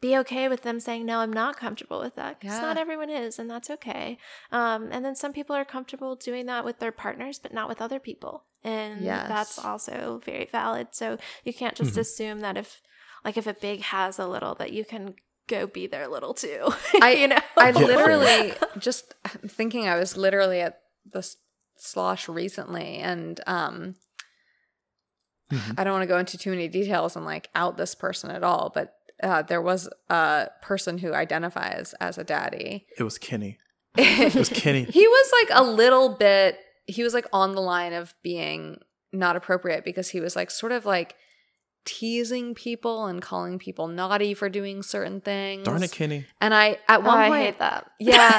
be 0.00 0.16
okay 0.16 0.48
with 0.48 0.62
them 0.62 0.78
saying 0.80 1.04
no 1.04 1.18
i'm 1.18 1.32
not 1.32 1.56
comfortable 1.56 1.98
with 2.00 2.14
that 2.16 2.38
because 2.38 2.54
Yeah. 2.56 2.62
not 2.62 2.76
everyone 2.78 3.10
is 3.10 3.38
and 3.38 3.50
that's 3.50 3.68
okay 3.70 4.18
um, 4.52 4.88
and 4.92 5.04
then 5.04 5.14
some 5.16 5.32
people 5.32 5.56
are 5.56 5.64
comfortable 5.64 6.14
doing 6.14 6.46
that 6.46 6.64
with 6.64 6.78
their 6.78 6.92
partners 6.92 7.38
but 7.38 7.52
not 7.52 7.68
with 7.68 7.80
other 7.82 7.98
people 7.98 8.44
and 8.62 9.04
that's 9.28 9.58
also 9.58 10.20
very 10.24 10.48
valid 10.50 10.88
so 10.92 11.18
you 11.44 11.52
can't 11.52 11.74
just 11.76 11.94
Mhm. 11.94 11.98
assume 12.00 12.40
that 12.40 12.56
if 12.56 12.80
like 13.24 13.36
if 13.36 13.46
a 13.46 13.54
big 13.54 13.80
has 13.82 14.18
a 14.18 14.26
little 14.28 14.54
that 14.56 14.72
you 14.72 14.84
can 14.84 15.14
go 15.48 15.66
be 15.66 15.86
their 15.86 16.06
little 16.08 16.34
too 16.34 16.68
I- 17.02 17.12
you 17.14 17.26
know 17.28 17.38
I 17.56 17.70
literally 17.72 18.52
just 18.78 19.14
I'm 19.24 19.48
thinking 19.48 19.88
I 19.88 19.96
was 19.96 20.16
literally 20.16 20.60
at 20.60 20.80
the 21.10 21.20
s- 21.20 21.36
slosh 21.76 22.28
recently 22.28 22.98
and 22.98 23.40
um 23.46 23.94
Mhm. 25.50 25.78
I 25.78 25.84
don't 25.84 25.94
want 25.94 26.02
to 26.02 26.06
go 26.08 26.18
into 26.18 26.36
too 26.36 26.50
many 26.50 26.68
details 26.68 27.16
and 27.16 27.24
like 27.24 27.48
out 27.54 27.78
this 27.78 27.94
person 27.94 28.30
at 28.30 28.44
all, 28.44 28.70
but 28.74 28.97
uh, 29.22 29.42
there 29.42 29.62
was 29.62 29.88
a 30.08 30.48
person 30.62 30.98
who 30.98 31.12
identifies 31.12 31.94
as 32.00 32.18
a 32.18 32.24
daddy. 32.24 32.86
It 32.98 33.02
was 33.02 33.18
Kenny. 33.18 33.58
he 33.96 34.02
It 34.26 34.34
was 34.34 34.48
Kenny. 34.48 34.84
He 34.84 35.06
was 35.06 35.32
like 35.42 35.58
a 35.58 35.64
little 35.64 36.10
bit 36.16 36.58
he 36.86 37.02
was 37.02 37.12
like 37.14 37.26
on 37.32 37.54
the 37.54 37.60
line 37.60 37.92
of 37.92 38.14
being 38.22 38.78
not 39.12 39.36
appropriate 39.36 39.84
because 39.84 40.08
he 40.08 40.20
was 40.20 40.34
like 40.34 40.50
sort 40.50 40.72
of 40.72 40.86
like 40.86 41.14
teasing 41.84 42.54
people 42.54 43.06
and 43.06 43.22
calling 43.22 43.58
people 43.58 43.88
naughty 43.88 44.34
for 44.34 44.48
doing 44.48 44.82
certain 44.82 45.20
things. 45.20 45.64
Darn 45.64 45.82
it, 45.82 45.92
Kenny. 45.92 46.26
And 46.40 46.52
I 46.54 46.78
at 46.88 47.00
Oh, 47.00 47.06
one 47.06 47.18
I 47.18 47.28
point 47.28 47.42
hate 47.44 47.58
that 47.58 47.90
Yeah. 47.98 48.38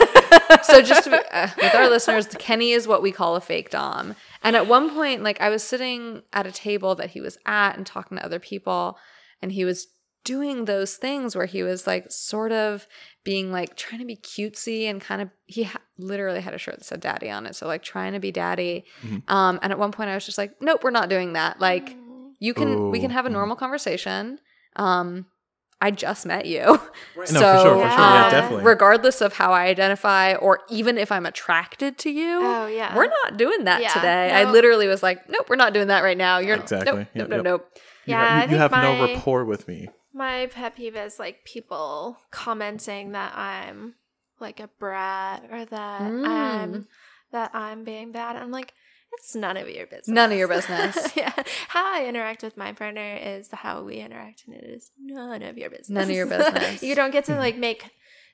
so 0.64 0.82
just 0.82 1.06
to 1.06 1.12
be, 1.12 1.18
uh, 1.32 1.50
with 1.58 1.76
our 1.76 1.90
listeners, 1.90 2.28
Kenny 2.38 2.72
is 2.72 2.88
what 2.88 3.02
we 3.02 3.12
call 3.12 3.36
a 3.36 3.42
fake 3.42 3.70
dom. 3.70 4.16
And 4.44 4.56
at 4.56 4.68
one 4.68 4.90
point, 4.92 5.24
like 5.24 5.42
I 5.42 5.50
was 5.50 5.64
sitting 5.64 6.24
at 6.34 6.46
a 6.48 6.52
table 6.52 6.96
that 6.96 7.12
he 7.12 7.22
was 7.22 7.38
at 7.46 7.76
and 7.76 7.86
talking 7.86 8.18
to 8.18 8.26
other 8.26 8.40
people, 8.40 8.98
and 9.42 9.52
he 9.52 9.66
was 9.66 9.88
doing 10.34 10.66
those 10.66 10.92
things 11.06 11.36
where 11.36 11.46
he 11.56 11.62
was 11.70 11.88
like 11.92 12.06
sort 12.12 12.52
of 12.52 12.88
being 13.24 13.52
like 13.52 13.76
trying 13.76 14.00
to 14.00 14.06
be 14.06 14.16
cutesy 14.16 14.82
and 14.90 15.02
kind 15.10 15.22
of 15.24 15.30
he 15.46 15.64
ha- 15.64 15.82
literally 15.98 16.42
had 16.42 16.54
a 16.54 16.58
shirt 16.58 16.76
that 16.78 16.86
said 16.86 17.00
daddy 17.00 17.30
on 17.38 17.46
it 17.48 17.56
so 17.56 17.66
like 17.74 17.82
trying 17.84 18.14
to 18.14 18.20
be 18.20 18.32
daddy 18.32 18.76
Mhm. 19.04 19.22
um 19.38 19.60
and 19.64 19.72
at 19.74 19.80
one 19.80 19.92
point 19.92 20.10
i 20.10 20.16
was 20.16 20.26
just 20.26 20.38
like 20.38 20.52
nope 20.62 20.84
we're 20.84 20.92
not 21.02 21.10
doing 21.10 21.34
that 21.34 21.60
like 21.60 21.88
you 22.40 22.54
can 22.54 22.70
we 22.94 23.00
can 23.04 23.12
have 23.18 23.26
a 23.26 23.30
mhm. 23.30 23.34
normal 23.40 23.56
conversation 23.64 24.40
um 24.76 25.26
i 25.82 25.90
just 26.06 26.26
met 26.26 26.46
you 26.46 26.64
No, 26.66 26.80
for 27.16 27.26
sure, 27.28 27.36
for 27.36 27.62
sure. 27.66 27.78
Yeah, 27.80 28.24
Yeah. 28.26 28.30
definitely. 28.38 28.66
regardless 28.66 29.18
of 29.22 29.34
how 29.34 29.50
I 29.52 29.64
identify 29.76 30.26
or 30.36 30.54
even 30.70 30.98
if 30.98 31.10
I'm 31.16 31.26
attracted 31.26 31.98
to 32.04 32.10
you, 32.20 32.40
oh 32.44 32.66
yeah 32.80 32.96
we're 32.98 33.14
not 33.22 33.38
doing 33.44 33.62
that 33.70 33.82
Yeah, 33.82 33.94
today. 33.98 34.26
I 34.40 34.44
literally 34.58 34.88
was 34.88 35.02
like, 35.08 35.20
nope, 35.34 35.46
we're 35.50 35.64
not 35.66 35.74
doing 35.74 35.88
that 35.94 36.02
right 36.04 36.18
now. 36.28 36.36
You're 36.46 36.58
Exactly. 36.58 37.00
Nope, 37.00 37.08
Yep, 37.16 37.30
nope, 37.30 37.38
yep. 37.38 37.44
nope, 37.44 37.46
nope. 37.46 37.64
Yeah, 38.06 38.22
you, 38.36 38.42
you 38.44 38.48
think 38.48 38.60
have 38.66 38.72
no 38.88 38.92
rapport 39.06 39.44
with 39.46 39.68
me. 39.68 39.90
My 40.14 40.48
pet 40.48 40.76
peeve 40.76 40.96
is 40.96 41.20
like 41.20 41.44
people 41.46 42.18
commenting 42.32 43.12
that 43.12 43.38
I'm 43.38 43.96
like 44.40 44.60
a 44.60 44.70
brat 44.80 45.44
or 45.52 45.66
that 45.66 46.02
Mm. 46.02 46.28
I'm 46.28 46.88
that 47.32 47.52
I'm 47.54 47.84
being 47.84 48.12
bad. 48.12 48.36
I'm 48.36 48.52
like, 48.52 48.74
it's 49.14 49.36
none 49.36 49.56
of 49.58 49.70
your 49.70 49.86
business. 49.86 50.08
None 50.08 50.32
of 50.32 50.38
your 50.38 50.48
business. 50.56 50.98
yeah. 51.16 51.34
How 51.68 51.86
I 51.96 52.06
interact 52.08 52.42
with 52.44 52.58
my 52.58 52.72
partner 52.74 53.18
is 53.22 53.50
how 53.52 53.84
we 53.84 53.96
interact, 53.98 54.44
and 54.48 54.56
it 54.56 54.64
is 54.64 54.92
none 55.00 55.44
of 55.44 55.58
your 55.58 55.70
business. 55.70 55.90
None 55.90 56.04
of 56.04 56.10
your 56.16 56.26
business. 56.38 56.82
you 56.82 56.96
don't 56.96 57.12
get 57.12 57.26
to 57.26 57.36
like 57.36 57.58
make 57.58 57.90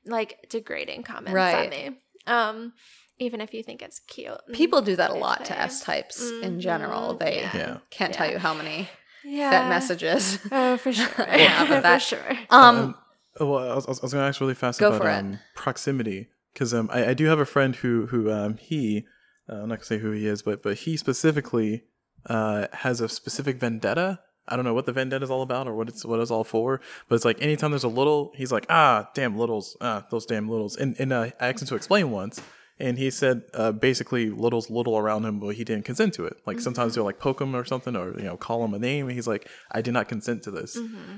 like 0.06 0.46
degrading 0.50 1.04
comments 1.04 1.34
Right. 1.34 1.66
at 1.66 1.70
me. 1.72 1.98
Um, 2.28 2.74
even 3.18 3.40
if 3.42 3.54
you 3.54 3.64
think 3.64 3.82
it's 3.82 4.00
cute. 4.00 4.38
People 4.54 4.82
do 4.82 4.96
that 4.98 5.12
a 5.12 5.16
lot 5.16 5.46
to. 5.46 5.58
S 5.58 5.82
types 5.82 6.22
in 6.42 6.60
general. 6.60 7.16
They 7.16 7.38
yeah. 7.42 7.58
Yeah. 7.58 7.78
can't 7.90 8.14
tell 8.14 8.30
you 8.30 8.38
how 8.38 8.54
many 8.54 8.90
Yeah. 9.26 9.50
that 9.52 9.70
messages. 9.70 10.40
Oh, 10.52 10.78
for 10.78 10.94
sure. 11.00 11.08
Yeah, 11.18 11.66
but 11.70 11.82
that- 11.84 12.02
for 12.02 12.08
sure. 12.16 12.38
Um, 12.50 12.96
Um, 13.40 13.50
well, 13.50 13.72
I 13.72 13.76
was, 13.76 13.86
I 13.88 13.90
was 13.92 14.00
going 14.00 14.24
to 14.24 14.28
ask 14.28 14.40
really 14.40 14.54
fast 14.54 14.80
Go 14.80 14.88
about 14.90 15.02
for 15.02 15.10
it. 15.10 15.14
um, 15.16 15.40
proximity 15.56 16.28
because 16.54 16.74
um, 16.74 16.90
I, 16.94 17.08
I 17.08 17.14
do 17.14 17.26
have 17.26 17.40
a 17.40 17.46
friend 17.46 17.76
who 17.76 18.06
who 18.08 18.32
um, 18.32 18.56
he 18.58 19.06
uh, 19.50 19.56
I'm 19.56 19.70
not 19.70 19.76
gonna 19.80 19.86
say 19.86 19.98
who 19.98 20.12
he 20.12 20.26
is, 20.26 20.42
but 20.42 20.64
but 20.64 20.78
he 20.78 20.96
specifically 20.98 21.84
uh, 22.28 22.68
has 22.72 23.02
a 23.02 23.10
specific 23.10 23.60
vendetta. 23.60 24.20
I 24.48 24.56
don't 24.56 24.64
know 24.64 24.74
what 24.74 24.86
the 24.86 24.94
vendetta 24.94 25.24
is 25.24 25.30
all 25.32 25.42
about 25.42 25.68
or 25.68 25.74
what 25.76 25.90
it's 25.90 26.06
what 26.06 26.20
it's 26.20 26.32
all 26.32 26.44
for, 26.46 26.80
but 27.10 27.16
it's 27.16 27.26
like 27.26 27.42
anytime 27.42 27.72
there's 27.72 27.84
a 27.84 27.88
little, 27.90 28.32
he's 28.36 28.52
like, 28.52 28.66
ah, 28.70 29.10
damn 29.16 29.38
littles, 29.38 29.76
ah, 29.82 30.06
those 30.12 30.26
damn 30.26 30.48
littles. 30.48 30.78
And 30.78 30.96
and 31.00 31.12
uh, 31.12 31.30
I 31.42 31.48
asked 31.50 31.62
him 31.64 31.68
to 31.68 31.76
explain 31.76 32.12
once, 32.12 32.42
and 32.80 32.98
he 32.98 33.10
said 33.10 33.44
uh, 33.54 33.72
basically 33.72 34.30
littles 34.30 34.70
little 34.70 34.98
around 34.98 35.24
him, 35.26 35.40
but 35.40 35.56
he 35.56 35.64
didn't 35.64 35.86
consent 35.86 36.14
to 36.16 36.26
it. 36.26 36.38
Like 36.46 36.60
sometimes 36.60 36.96
they'll 36.96 37.04
like 37.06 37.20
poke 37.20 37.40
him 37.42 37.56
or 37.56 37.64
something, 37.66 37.96
or 37.96 38.18
you 38.18 38.24
know 38.26 38.38
call 38.38 38.64
him 38.66 38.74
a 38.74 38.80
name, 38.80 39.06
and 39.08 39.16
he's 39.16 39.28
like, 39.28 39.50
I 39.72 39.82
did 39.82 39.94
not 39.94 40.08
consent 40.10 40.44
to 40.44 40.52
this. 40.52 40.78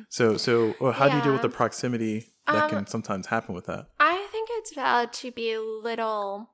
So 0.09 0.37
so 0.37 0.75
well, 0.79 0.91
how 0.93 1.09
do 1.09 1.17
you 1.17 1.23
deal 1.23 1.33
with 1.33 1.41
the 1.41 1.49
proximity 1.49 2.33
that 2.45 2.63
Um, 2.65 2.69
can 2.69 2.87
sometimes 2.87 3.27
happen 3.27 3.53
with 3.55 3.65
that? 3.65 3.87
I 3.99 4.27
think 4.31 4.49
it's 4.53 4.73
valid 4.73 5.11
to 5.13 5.31
be 5.31 5.57
little 5.57 6.51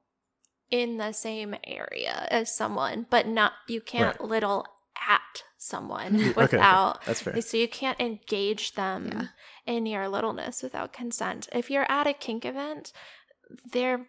in 0.71 0.97
the 0.97 1.11
same 1.11 1.55
area 1.65 2.27
as 2.31 2.55
someone, 2.55 3.05
but 3.09 3.27
not 3.27 3.53
you 3.67 3.81
can't 3.81 4.19
Right. 4.19 4.29
little 4.29 4.65
at 5.09 5.43
someone 5.57 6.15
okay, 6.21 6.29
okay. 6.43 6.57
without 6.57 7.03
That's 7.05 7.21
fair. 7.21 7.39
so 7.41 7.57
you 7.57 7.67
can't 7.67 7.99
engage 7.99 8.73
them 8.73 9.09
Yeah. 9.11 9.27
in 9.75 9.85
your 9.85 10.07
littleness 10.09 10.63
without 10.63 10.91
consent. 10.93 11.47
If 11.51 11.69
you're 11.69 11.89
at 11.91 12.07
a 12.07 12.13
kink 12.13 12.43
event, 12.45 12.91
there 13.71 14.07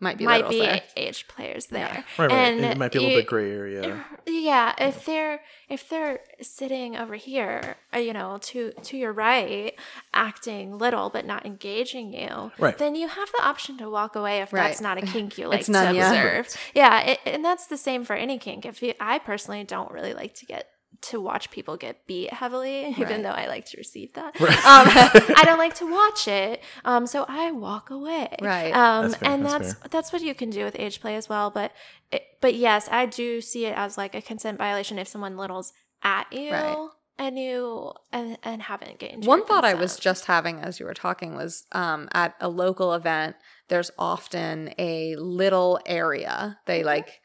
might 0.00 0.16
be 0.18 0.24
might 0.24 0.36
littles 0.48 0.54
be 0.54 0.60
there. 0.60 0.80
age 0.96 1.26
players 1.28 1.66
Yeah. 1.70 1.78
there. 1.92 2.04
Right, 2.18 2.30
right. 2.30 2.32
and 2.32 2.64
it 2.64 2.78
might 2.78 2.92
be 2.92 2.98
a 2.98 3.00
little 3.02 3.16
you- 3.16 3.22
bit 3.22 3.26
gray 3.28 3.50
area. 3.52 4.04
Yeah, 4.26 4.74
if 4.78 5.04
they're 5.04 5.40
if 5.68 5.88
they're 5.88 6.20
sitting 6.40 6.96
over 6.96 7.14
here, 7.16 7.76
uh, 7.94 7.98
you 7.98 8.12
know, 8.12 8.38
to 8.42 8.72
to 8.72 8.96
your 8.96 9.12
right, 9.12 9.74
acting 10.14 10.78
little 10.78 11.10
but 11.10 11.24
not 11.26 11.44
engaging 11.46 12.12
you, 12.12 12.52
Right. 12.58 12.76
then 12.78 12.94
you 12.94 13.08
have 13.08 13.28
the 13.36 13.42
option 13.44 13.76
to 13.78 13.90
walk 13.90 14.14
away 14.16 14.40
if 14.40 14.52
Right. 14.52 14.68
that's 14.68 14.80
not 14.80 14.98
a 14.98 15.02
kink 15.02 15.36
you 15.38 15.48
like 15.48 15.60
It's 15.60 15.66
to 15.66 15.72
none, 15.72 15.94
yeah. 15.94 16.12
observe. 16.12 16.56
Yeah, 16.74 17.00
it, 17.00 17.20
and 17.26 17.44
that's 17.44 17.66
the 17.66 17.76
same 17.76 18.04
for 18.04 18.14
any 18.14 18.38
kink. 18.38 18.64
If 18.66 18.82
you, 18.82 18.94
I 19.00 19.18
personally 19.18 19.64
don't 19.64 19.90
really 19.90 20.14
like 20.14 20.34
to 20.36 20.46
get 20.46 20.68
to 21.00 21.20
watch 21.20 21.50
people 21.50 21.76
get 21.76 22.06
beat 22.06 22.32
heavily, 22.32 22.82
Right. 22.84 22.98
even 22.98 23.22
though 23.22 23.30
I 23.30 23.46
like 23.46 23.66
to 23.66 23.76
receive 23.76 24.14
that. 24.14 24.38
Right. 24.40 24.56
Um, 24.66 24.88
I 25.36 25.42
don't 25.44 25.58
like 25.58 25.74
to 25.76 25.86
watch 25.90 26.26
it, 26.28 26.62
um, 26.84 27.06
so 27.06 27.24
I 27.28 27.52
walk 27.52 27.90
away. 27.90 28.34
Right. 28.42 28.72
Um, 28.72 29.10
That's 29.10 29.22
and 29.22 29.46
that's 29.46 29.74
that's 29.74 29.88
that's 29.90 30.12
what 30.12 30.22
you 30.22 30.34
can 30.34 30.50
do 30.50 30.64
with 30.64 30.74
age 30.78 31.00
play 31.00 31.14
as 31.16 31.28
well. 31.28 31.50
But 31.50 31.72
it, 32.10 32.22
but 32.40 32.54
yes, 32.54 32.88
I 32.90 33.06
do 33.06 33.40
see 33.40 33.66
it 33.66 33.76
as 33.76 33.96
like 33.96 34.14
a 34.14 34.22
consent 34.22 34.58
violation 34.58 34.98
if 34.98 35.06
someone 35.08 35.36
littles 35.36 35.72
at 36.02 36.32
you 36.32 36.50
Right. 36.52 36.88
and 37.18 37.38
you 37.38 37.92
and, 38.12 38.38
and 38.42 38.62
haven't 38.62 38.98
gained. 38.98 39.24
One 39.24 39.40
your 39.40 39.46
thought 39.48 39.64
I 39.64 39.74
was 39.74 39.96
just 39.98 40.24
having 40.26 40.60
as 40.60 40.80
you 40.80 40.86
were 40.86 40.94
talking 40.94 41.34
was 41.36 41.64
um, 41.72 42.08
at 42.12 42.34
a 42.40 42.48
local 42.48 42.92
event, 42.94 43.36
there's 43.68 43.90
often 43.98 44.72
a 44.78 45.14
little 45.16 45.78
area. 45.86 46.58
They 46.66 46.82
like, 46.82 47.20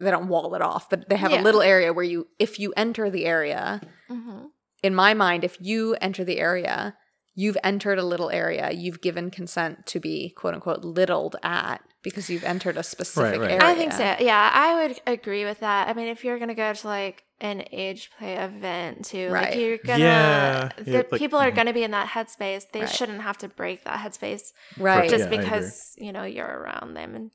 they 0.00 0.10
don't 0.10 0.28
wall 0.28 0.54
it 0.54 0.62
off, 0.62 0.88
but 0.90 1.08
they 1.08 1.16
have 1.16 1.30
Yeah. 1.30 1.40
a 1.40 1.42
little 1.42 1.62
area 1.62 1.92
where 1.92 2.04
you, 2.04 2.28
if 2.38 2.58
you 2.58 2.72
enter 2.76 3.10
the 3.10 3.24
area, 3.26 3.80
Mhm. 4.10 4.48
in 4.82 4.94
my 4.94 5.14
mind, 5.14 5.44
if 5.44 5.56
you 5.60 5.96
enter 6.00 6.24
the 6.24 6.38
area, 6.38 6.96
you've 7.36 7.56
entered 7.64 7.98
a 7.98 8.02
little 8.04 8.30
area, 8.30 8.70
you've 8.72 9.00
given 9.00 9.30
consent 9.30 9.86
to 9.86 9.98
be 10.00 10.30
quote 10.30 10.54
unquote 10.54 10.84
littled 10.84 11.36
at 11.42 11.80
because 12.02 12.28
you've 12.30 12.44
entered 12.44 12.76
a 12.76 12.82
specific 12.82 13.40
right. 13.40 13.50
area. 13.52 13.64
I 13.64 13.74
think 13.74 13.92
so. 13.92 14.16
Yeah, 14.20 14.50
I 14.52 14.74
would 14.86 15.00
agree 15.06 15.44
with 15.44 15.60
that. 15.60 15.88
I 15.88 15.94
mean, 15.94 16.08
if 16.08 16.22
you're 16.24 16.38
gonna 16.38 16.54
go 16.54 16.72
to 16.72 16.86
like 16.86 17.24
an 17.40 17.64
age 17.72 18.10
play 18.18 18.34
event 18.34 19.06
too, 19.06 19.30
Right. 19.30 19.50
like 19.50 19.58
you're 19.58 19.78
gonna, 19.78 20.04
Yeah, 20.04 20.68
the 20.76 20.90
yeah, 20.90 20.96
like- 21.10 21.18
people 21.18 21.38
are 21.38 21.50
mhm. 21.50 21.56
gonna 21.56 21.72
be 21.72 21.82
in 21.82 21.90
that 21.92 22.08
headspace. 22.08 22.70
They 22.70 22.80
Right. 22.80 22.88
shouldn't 22.90 23.22
have 23.22 23.38
to 23.38 23.48
break 23.48 23.84
that 23.84 23.98
headspace 23.98 24.52
Right. 24.78 25.08
just 25.10 25.24
Yeah, 25.24 25.30
because 25.30 25.94
you 25.98 26.12
know 26.12 26.24
you're 26.24 26.46
around 26.46 26.94
them. 26.94 27.14
And 27.16 27.30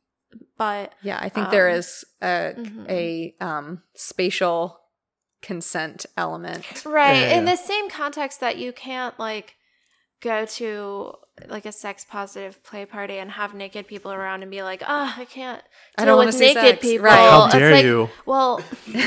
but 0.58 0.94
Yeah, 1.02 1.18
I 1.22 1.30
think 1.30 1.50
there 1.52 1.70
Um, 1.70 1.76
is 1.76 2.06
a, 2.22 2.54
mhm. 2.58 2.90
a 2.90 3.36
um, 3.40 3.82
spatial 3.96 4.80
consent 5.42 6.06
element. 6.18 6.66
Right. 6.86 7.14
Yeah, 7.14 7.22
yeah, 7.30 7.38
In 7.40 7.46
yeah. 7.46 7.52
the 7.52 7.58
same 7.58 7.90
context 7.90 8.40
that 8.42 8.58
you 8.58 8.72
can't 8.74 9.18
like 9.20 9.56
go 10.22 10.46
to 10.46 11.14
like 11.48 11.66
a 11.66 11.72
sex 11.72 12.06
positive 12.10 12.62
play 12.64 12.86
party 12.86 13.18
and 13.18 13.32
have 13.32 13.54
naked 13.54 13.88
people 13.88 14.12
around 14.12 14.42
and 14.42 14.52
be 14.52 14.62
like, 14.62 14.82
oh, 14.86 15.14
I 15.18 15.24
can't 15.24 15.64
I 15.98 16.02
deal 16.04 16.08
don't 16.08 16.18
wanna 16.18 16.28
with 16.28 16.36
see 16.36 16.54
naked 16.54 16.62
sex." 16.62 16.82
people. 16.82 17.06
Right. 17.06 17.30
How 17.30 17.46
It's 17.46 17.54
dare 17.56 17.72
like, 17.72 17.86
you? 17.86 18.10
Well, 18.26 18.62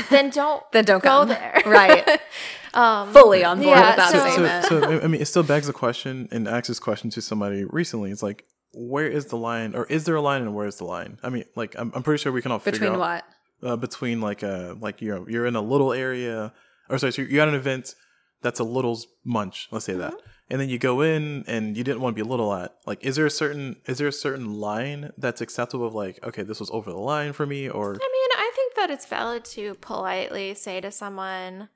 then 0.09 0.31
don't 0.31 0.63
Then 0.71 0.85
don't 0.85 1.03
go 1.03 1.09
come. 1.19 1.27
there. 1.29 1.61
Right. 1.67 2.19
um, 2.73 3.13
Fully 3.13 3.43
on 3.43 3.57
board 3.59 3.69
yeah, 3.77 3.87
with 3.89 3.95
that 3.97 4.11
so- 4.11 4.17
So, 4.19 4.29
statement. 4.31 4.65
so, 4.65 4.81
so 4.81 5.01
I 5.05 5.07
mean, 5.07 5.21
it 5.21 5.25
still 5.25 5.43
begs 5.43 5.67
the 5.67 5.73
question, 5.73 6.27
and 6.31 6.47
asks 6.47 6.69
this 6.69 6.79
question 6.79 7.11
to 7.11 7.21
somebody 7.21 7.63
recently. 7.65 8.09
It's 8.09 8.23
like, 8.23 8.45
where 8.73 9.07
is 9.07 9.27
the 9.27 9.37
line, 9.37 9.75
or 9.75 9.85
is 9.85 10.05
there 10.05 10.15
a 10.15 10.21
line, 10.21 10.41
and 10.41 10.53
where 10.55 10.67
is 10.67 10.77
the 10.77 10.85
line? 10.85 11.17
I 11.23 11.29
mean, 11.29 11.45
like, 11.55 11.75
I'm, 11.77 11.91
I'm 11.95 12.03
pretty 12.03 12.21
sure 12.21 12.31
we 12.31 12.41
can 12.41 12.51
all 12.51 12.59
figure 12.59 12.79
Between 12.79 12.93
out 12.93 12.99
what? 12.99 13.25
uh, 13.69 13.75
between 13.77 14.19
like 14.21 14.43
uh 14.43 14.75
like 14.79 15.01
you're 15.01 15.29
you're 15.29 15.45
in 15.45 15.55
a 15.55 15.61
little 15.61 15.93
area, 15.93 16.53
or 16.89 16.97
sorry, 16.97 17.13
so 17.13 17.21
you're 17.21 17.41
at 17.41 17.47
an 17.47 17.55
event 17.55 17.95
that's 18.41 18.59
a 18.59 18.63
little's 18.63 19.07
munch. 19.23 19.67
Let's 19.71 19.85
say 19.85 19.93
that, 19.93 20.13
and 20.49 20.59
then 20.59 20.69
you 20.69 20.77
go 20.79 21.01
in 21.01 21.43
and 21.47 21.77
you 21.77 21.83
didn't 21.83 22.01
want 22.01 22.15
to 22.15 22.23
be 22.23 22.27
a 22.27 22.29
little 22.29 22.53
at. 22.53 22.73
Like, 22.85 23.03
is 23.05 23.15
there 23.15 23.25
a 23.25 23.29
certain 23.31 23.77
is 23.85 23.99
there 23.99 24.07
a 24.07 24.11
certain 24.11 24.53
line 24.59 25.11
that's 25.17 25.39
acceptable? 25.41 25.87
Of 25.87 25.93
like, 25.95 26.19
okay, 26.23 26.43
this 26.43 26.59
was 26.59 26.69
over 26.71 26.89
the 26.91 26.97
line 26.97 27.31
for 27.33 27.45
me, 27.45 27.69
or 27.69 27.89
I 27.89 27.93
mean, 27.93 27.99
I 28.37 28.51
think 28.55 28.75
that 28.75 28.89
it's 28.89 29.05
valid 29.05 29.45
to 29.45 29.75
politely 29.75 30.53
say 30.55 30.81
to 30.81 30.91
someone, 30.91 31.69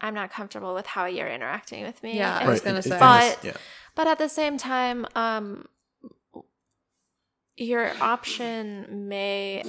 I'm 0.00 0.14
not 0.14 0.30
comfortable 0.30 0.74
with 0.74 0.86
how 0.86 1.06
you're 1.06 1.28
interacting 1.28 1.82
with 1.84 2.02
me. 2.02 2.16
Yeah, 2.18 2.36
I 2.36 2.40
And- 2.42 2.50
was 2.50 2.60
gonna 2.60 2.76
and- 2.76 2.84
say. 2.84 2.98
But- 3.00 3.38
yeah, 3.42 3.52
But 3.94 4.06
at 4.06 4.18
the 4.18 4.28
same 4.28 4.58
time, 4.58 5.06
um, 5.16 5.66
your 7.62 7.90
option 8.00 9.08
may 9.08 9.62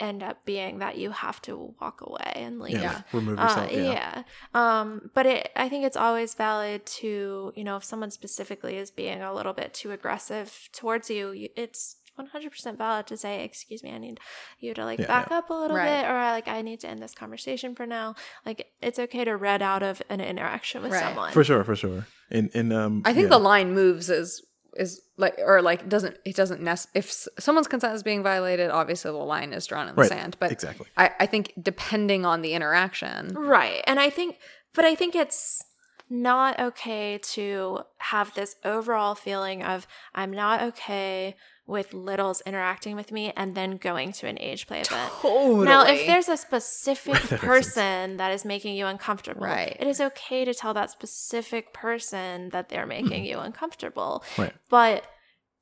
end 0.00 0.22
up 0.24 0.44
being 0.44 0.78
that 0.80 0.98
you 0.98 1.10
have 1.12 1.40
to 1.42 1.74
walk 1.80 2.00
away 2.00 2.32
and 2.34 2.58
leave. 2.58 2.74
yeah, 2.74 2.82
Yeah. 2.82 3.02
remove 3.12 3.38
Uh, 3.38 3.42
yourself. 3.42 3.72
yeah. 3.72 3.82
yeah. 3.82 4.22
Um, 4.52 5.10
but 5.14 5.24
it, 5.24 5.50
I 5.54 5.68
think 5.68 5.84
it's 5.84 5.96
always 5.96 6.34
valid 6.34 6.84
to, 6.86 7.52
you 7.54 7.62
know, 7.64 7.76
if 7.76 7.84
someone 7.84 8.10
specifically 8.10 8.76
is 8.76 8.90
being 8.90 9.22
a 9.22 9.32
little 9.32 9.52
bit 9.52 9.72
too 9.72 9.92
aggressive 9.92 10.68
towards 10.72 11.10
you, 11.10 11.30
you 11.30 11.48
it's 11.56 11.96
100% 12.18 12.76
valid 12.76 13.06
to 13.08 13.16
say, 13.16 13.44
excuse 13.44 13.82
me, 13.84 13.92
I 13.92 13.98
need 13.98 14.18
you 14.58 14.74
to 14.74 14.84
like 14.84 14.98
Yeah, 14.98 15.06
back 15.06 15.30
up 15.30 15.48
a 15.50 15.54
little 15.54 15.76
Right. 15.76 16.02
bit, 16.02 16.08
or 16.10 16.14
like, 16.14 16.48
I 16.48 16.62
need 16.62 16.80
to 16.80 16.88
end 16.88 17.00
this 17.00 17.14
conversation 17.14 17.74
for 17.76 17.86
now. 17.86 18.14
Like, 18.44 18.66
it's 18.82 18.98
okay 18.98 19.24
to 19.24 19.36
red 19.36 19.62
out 19.62 19.82
of 19.84 20.02
an 20.08 20.20
interaction 20.20 20.82
with 20.82 20.92
Right. 20.92 21.02
someone. 21.02 21.32
For 21.32 21.42
sure, 21.44 21.62
for 21.64 21.74
sure. 21.76 22.06
And 22.30 22.50
and 22.54 22.72
um, 22.72 23.02
I 23.04 23.12
think 23.14 23.24
yeah. 23.24 23.30
the 23.30 23.38
line 23.38 23.74
moves 23.74 24.10
is 24.10 24.42
is 24.76 25.00
like 25.16 25.34
or 25.38 25.62
like 25.62 25.88
doesn't 25.88 26.16
it 26.24 26.34
doesn't 26.36 26.60
nec- 26.60 26.86
if 26.94 27.26
someone's 27.38 27.68
consent 27.68 27.94
is 27.94 28.02
being 28.02 28.22
violated, 28.22 28.70
obviously 28.70 29.10
the 29.10 29.16
line 29.16 29.52
is 29.52 29.66
drawn 29.66 29.88
in 29.88 29.94
the 29.94 30.00
Right, 30.02 30.08
sand. 30.08 30.36
But 30.40 30.52
exactly. 30.52 30.86
I, 30.96 31.10
I 31.20 31.26
think 31.26 31.52
depending 31.60 32.24
on 32.26 32.42
the 32.42 32.52
interaction, 32.54 33.34
Right. 33.34 33.82
And 33.86 34.00
I 34.00 34.10
think, 34.10 34.38
but 34.74 34.84
I 34.84 34.94
think 34.94 35.14
it's 35.14 35.62
not 36.10 36.58
okay 36.60 37.18
to 37.18 37.80
have 37.98 38.34
this 38.34 38.56
overall 38.64 39.14
feeling 39.14 39.62
of 39.62 39.86
I'm 40.14 40.30
not 40.30 40.62
okay 40.62 41.36
with 41.66 41.94
littles 41.94 42.42
interacting 42.44 42.94
with 42.94 43.10
me 43.10 43.32
and 43.36 43.54
then 43.54 43.76
going 43.78 44.12
to 44.12 44.26
an 44.26 44.38
age 44.38 44.66
play 44.66 44.80
event. 44.80 45.10
totally. 45.22 45.64
Now, 45.64 45.86
if 45.86 46.06
there's 46.06 46.28
a 46.28 46.36
specific 46.36 47.14
That 47.14 47.20
makes 47.22 47.28
sense. 47.30 47.40
person 47.40 48.16
that 48.18 48.32
is 48.32 48.44
making 48.44 48.76
you 48.76 48.86
uncomfortable, 48.86 49.40
Right. 49.46 49.76
it 49.80 49.86
is 49.86 50.00
okay 50.00 50.44
to 50.44 50.52
tell 50.52 50.74
that 50.74 50.90
specific 50.90 51.72
person 51.72 52.50
that 52.50 52.68
they're 52.68 52.86
making 52.86 53.22
hmm. 53.22 53.28
you 53.30 53.38
uncomfortable. 53.38 54.22
Right. 54.36 54.52
But 54.68 55.04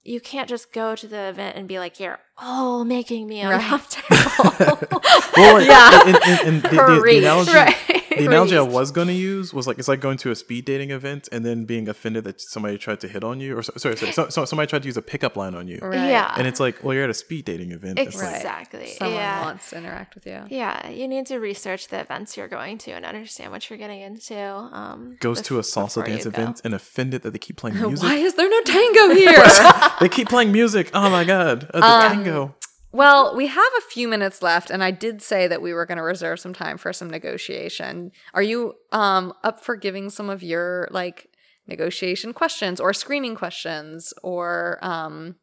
you 0.02 0.20
can't 0.20 0.48
just 0.48 0.72
go 0.72 0.96
to 0.96 1.06
the 1.06 1.28
event 1.28 1.56
and 1.56 1.68
be 1.68 1.78
like, 1.78 2.00
"You're 2.00 2.18
all 2.36 2.84
making 2.84 3.28
me 3.28 3.44
Right. 3.44 3.54
uncomfortable." 3.54 4.88
Well, 5.36 5.54
like, 5.54 5.68
Yeah. 5.68 6.00
and, 6.06 6.16
and, 6.16 6.40
and 6.48 6.62
the, 6.62 6.68
the, 6.68 6.94
the 6.94 7.00
Preach. 7.00 7.22
analogy, 7.22 7.52
right. 7.52 7.76
the 8.18 8.26
analogy 8.26 8.56
I 8.56 8.62
was 8.62 8.90
going 8.90 9.08
to 9.08 9.12
use 9.14 9.52
was 9.54 9.66
like 9.66 9.78
it's 9.78 9.88
like 9.88 10.00
going 10.00 10.18
to 10.18 10.30
a 10.30 10.34
speed 10.36 10.64
dating 10.64 10.90
event 10.90 11.28
and 11.32 11.44
then 11.44 11.64
being 11.64 11.88
offended 11.88 12.24
that 12.24 12.40
somebody 12.40 12.78
tried 12.78 13.00
to 13.00 13.08
hit 13.08 13.22
on 13.24 13.40
you, 13.40 13.56
or 13.58 13.62
sorry, 13.62 13.96
sorry, 13.96 14.12
so, 14.12 14.28
so 14.28 14.44
somebody 14.44 14.66
tried 14.68 14.82
to 14.82 14.88
use 14.88 14.96
a 14.96 15.02
pickup 15.02 15.36
line 15.36 15.54
on 15.54 15.68
you, 15.68 15.78
Right. 15.82 15.94
Yeah. 16.10 16.34
and 16.36 16.46
it's 16.46 16.60
like, 16.60 16.82
well, 16.82 16.94
you're 16.94 17.04
at 17.04 17.10
a 17.10 17.14
speed 17.14 17.44
dating 17.44 17.72
event. 17.72 17.98
It's 17.98 18.16
like, 18.20 18.36
exactly. 18.36 18.86
Someone 18.88 19.16
yeah. 19.16 19.42
wants 19.44 19.70
to 19.70 19.76
interact 19.78 20.14
with 20.14 20.26
you. 20.26 20.40
Yeah, 20.48 20.88
you 20.88 21.08
need 21.08 21.26
to 21.26 21.38
research 21.38 21.88
the 21.88 22.00
events 22.00 22.36
you're 22.36 22.48
going 22.48 22.78
to 22.78 22.92
and 22.92 23.04
understand 23.04 23.50
what 23.52 23.68
you're 23.68 23.78
getting 23.78 24.00
into. 24.00 24.38
Um, 24.38 25.16
goes 25.20 25.40
bef- 25.40 25.44
to 25.46 25.58
a 25.58 25.62
salsa 25.62 25.96
before 25.96 26.02
you 26.08 26.12
dance 26.14 26.24
go. 26.24 26.28
event 26.30 26.60
and 26.64 26.74
offended 26.74 27.22
that 27.22 27.30
they 27.32 27.38
keep 27.38 27.56
playing 27.56 27.76
music. 27.80 28.02
Why 28.04 28.16
is 28.16 28.34
there 28.34 28.48
no 28.48 28.60
tango 28.62 29.14
here? 29.14 29.42
they 30.00 30.08
keep 30.08 30.28
playing 30.28 30.52
music. 30.52 30.90
Oh 30.94 31.10
my 31.10 31.24
god, 31.24 31.64
at 31.64 31.72
the 31.72 31.84
Um, 31.84 32.02
tango. 32.12 32.54
Well, 32.92 33.34
we 33.34 33.46
have 33.46 33.72
a 33.78 33.90
few 33.90 34.06
minutes 34.06 34.42
left, 34.42 34.70
and 34.70 34.84
I 34.84 34.90
did 34.90 35.22
say 35.22 35.48
that 35.48 35.62
we 35.62 35.72
were 35.72 35.86
going 35.86 35.98
to 35.98 36.04
reserve 36.04 36.40
some 36.40 36.52
time 36.52 36.76
for 36.78 36.92
some 36.92 37.08
negotiation. 37.10 38.12
Are 38.34 38.42
you 38.42 38.74
um 38.92 39.32
up 39.42 39.64
for 39.64 39.76
giving 39.76 40.10
some 40.10 40.28
of 40.30 40.42
your 40.42 40.88
like 40.90 41.28
negotiation 41.66 42.32
questions 42.32 42.80
or 42.80 42.92
screening 42.92 43.34
questions 43.34 44.12
or 44.22 44.78
um 44.82 45.36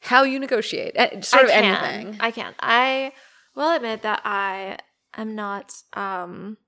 how 0.00 0.22
you 0.24 0.38
negotiate? 0.38 0.92
Eh, 0.94 1.20
Sort 1.22 1.44
of 1.44 1.50
I 1.50 1.52
can. 1.60 1.84
anything. 1.84 2.16
I 2.20 2.30
can. 2.30 2.54
I 2.60 3.12
will 3.54 3.74
admit 3.74 4.02
that 4.02 4.20
I 4.24 4.78
am 5.16 5.34
not 5.34 5.72
um 5.94 6.58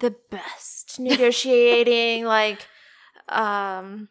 the 0.00 0.14
best 0.30 0.98
negotiating 1.00 2.24
like 2.24 2.66
um 3.28 4.08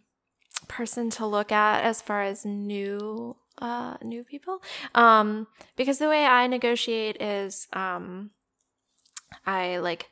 person 0.68 1.10
to 1.12 1.26
look 1.26 1.52
at 1.52 1.84
as 1.84 2.02
far 2.02 2.24
as 2.24 2.44
new 2.46 3.36
uh 3.60 3.98
new 4.04 4.24
people. 4.24 4.62
Um 4.96 5.48
because 5.76 6.00
the 6.00 6.10
way 6.10 6.26
I 6.26 6.48
negotiate 6.48 7.22
is 7.22 7.68
um 7.74 8.32
I 9.46 9.78
like 9.78 10.10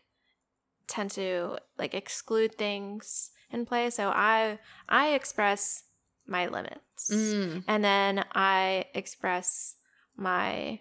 tend 0.87 1.11
to 1.11 1.57
like 1.77 1.93
exclude 1.93 2.55
things 2.55 3.31
in 3.51 3.65
play. 3.65 3.89
So 3.89 4.09
I 4.09 4.59
I 4.89 5.09
express 5.13 5.83
my 6.27 6.47
limits. 6.47 7.09
Mm. 7.11 7.63
and 7.67 7.83
then 7.83 8.25
I 8.33 8.85
express 8.93 9.75
my 10.15 10.79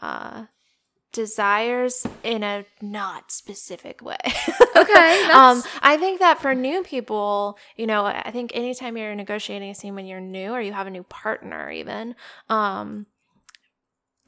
uh 0.00 0.46
desires 1.12 2.06
in 2.22 2.42
a 2.42 2.64
not 2.82 3.32
specific 3.32 4.02
way. 4.02 4.16
Okay, 4.76 5.24
um 5.32 5.62
I 5.82 5.96
think 5.98 6.20
that 6.20 6.40
for 6.40 6.54
new 6.54 6.82
people, 6.82 7.58
you 7.76 7.86
know, 7.86 8.04
I 8.04 8.30
think 8.30 8.52
anytime 8.54 8.96
you're 8.96 9.14
negotiating 9.14 9.70
a 9.70 9.74
scene 9.74 9.94
when 9.94 10.06
you're 10.06 10.20
new 10.20 10.52
or 10.52 10.60
you 10.60 10.72
have 10.72 10.86
a 10.86 10.90
new 10.90 11.04
partner 11.04 11.70
even, 11.70 12.14
um 12.48 13.06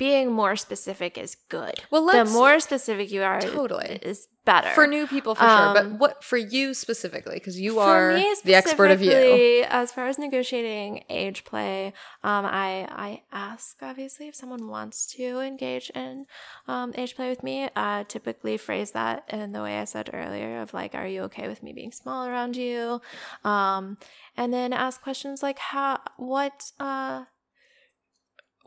being 0.00 0.32
more 0.32 0.56
specific 0.56 1.18
is 1.18 1.36
good. 1.50 1.74
Well, 1.90 2.06
the 2.06 2.24
more 2.24 2.58
specific 2.58 3.10
you 3.12 3.22
are 3.22 3.38
Totally. 3.38 3.98
is 4.00 4.28
better. 4.46 4.70
For 4.70 4.86
new 4.86 5.06
people, 5.06 5.34
for 5.34 5.44
sure. 5.44 5.74
But 5.74 5.84
Um, 5.84 5.98
what 5.98 6.24
for 6.24 6.38
you 6.38 6.72
specifically? 6.72 7.34
Because 7.34 7.60
you 7.60 7.78
are 7.80 8.14
the 8.42 8.54
expert 8.54 8.90
of 8.90 9.02
you. 9.02 9.66
As 9.68 9.92
far 9.92 10.06
as 10.08 10.16
negotiating 10.18 11.04
age 11.10 11.44
play, 11.44 11.92
um, 12.24 12.46
I 12.46 12.88
I 13.08 13.22
ask 13.30 13.76
obviously 13.82 14.26
if 14.26 14.34
someone 14.34 14.68
wants 14.68 15.04
to 15.16 15.40
engage 15.40 15.90
in 15.90 16.24
um, 16.66 16.94
age 16.96 17.14
play 17.14 17.28
with 17.28 17.42
me. 17.42 17.68
I 17.76 18.06
typically 18.08 18.56
phrase 18.56 18.92
that 18.92 19.24
in 19.28 19.52
the 19.52 19.60
way 19.60 19.78
I 19.78 19.84
said 19.84 20.08
earlier 20.14 20.62
of 20.62 20.72
like, 20.72 20.94
"Are 20.94 21.06
you 21.06 21.24
okay 21.28 21.46
with 21.46 21.62
me 21.62 21.74
being 21.74 21.92
small 21.92 22.24
around 22.26 22.56
you?" 22.56 23.02
Um, 23.44 23.98
and 24.34 24.48
then 24.56 24.72
ask 24.72 25.02
questions 25.02 25.42
like, 25.42 25.58
"How? 25.58 26.00
What? 26.16 26.72
Uh, 26.80 27.24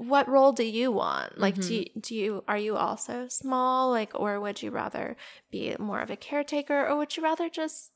what 0.08 0.28
role 0.28 0.52
do 0.52 0.64
you 0.64 0.92
want? 0.92 1.38
Like 1.40 1.56
do, 1.60 1.74
you, 1.76 1.86
do 2.00 2.16
you 2.16 2.44
are 2.48 2.58
you 2.58 2.76
also 2.76 3.28
small? 3.28 3.90
Like 3.92 4.12
or 4.14 4.40
would 4.40 4.62
you 4.62 4.72
rather 4.72 5.16
be 5.52 5.76
more 5.80 6.02
of 6.02 6.10
a 6.10 6.16
caretaker 6.16 6.88
or 6.88 6.96
would 6.98 7.16
you 7.18 7.24
rather 7.24 7.50
just 7.50 7.92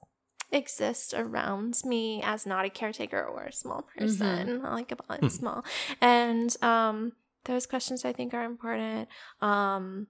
exist 0.52 1.14
around 1.14 1.82
me 1.84 2.22
as 2.24 2.46
not 2.46 2.66
a 2.66 2.70
caretaker 2.70 3.22
or 3.24 3.44
a 3.46 3.54
small 3.54 3.82
person? 3.98 4.62
Like 4.64 4.92
a 4.92 4.98
Hmm. 5.20 5.28
small. 5.28 5.66
And 6.02 6.56
um 6.64 7.14
those 7.46 7.66
questions 7.66 8.04
i 8.04 8.12
think 8.12 8.34
are 8.34 8.44
important 8.44 9.08
um 9.42 10.08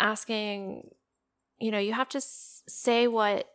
asking 0.00 0.90
you 1.58 1.70
know 1.70 1.78
you 1.78 1.92
have 1.92 2.08
to 2.08 2.18
s- 2.18 2.62
say 2.66 3.06
what 3.06 3.46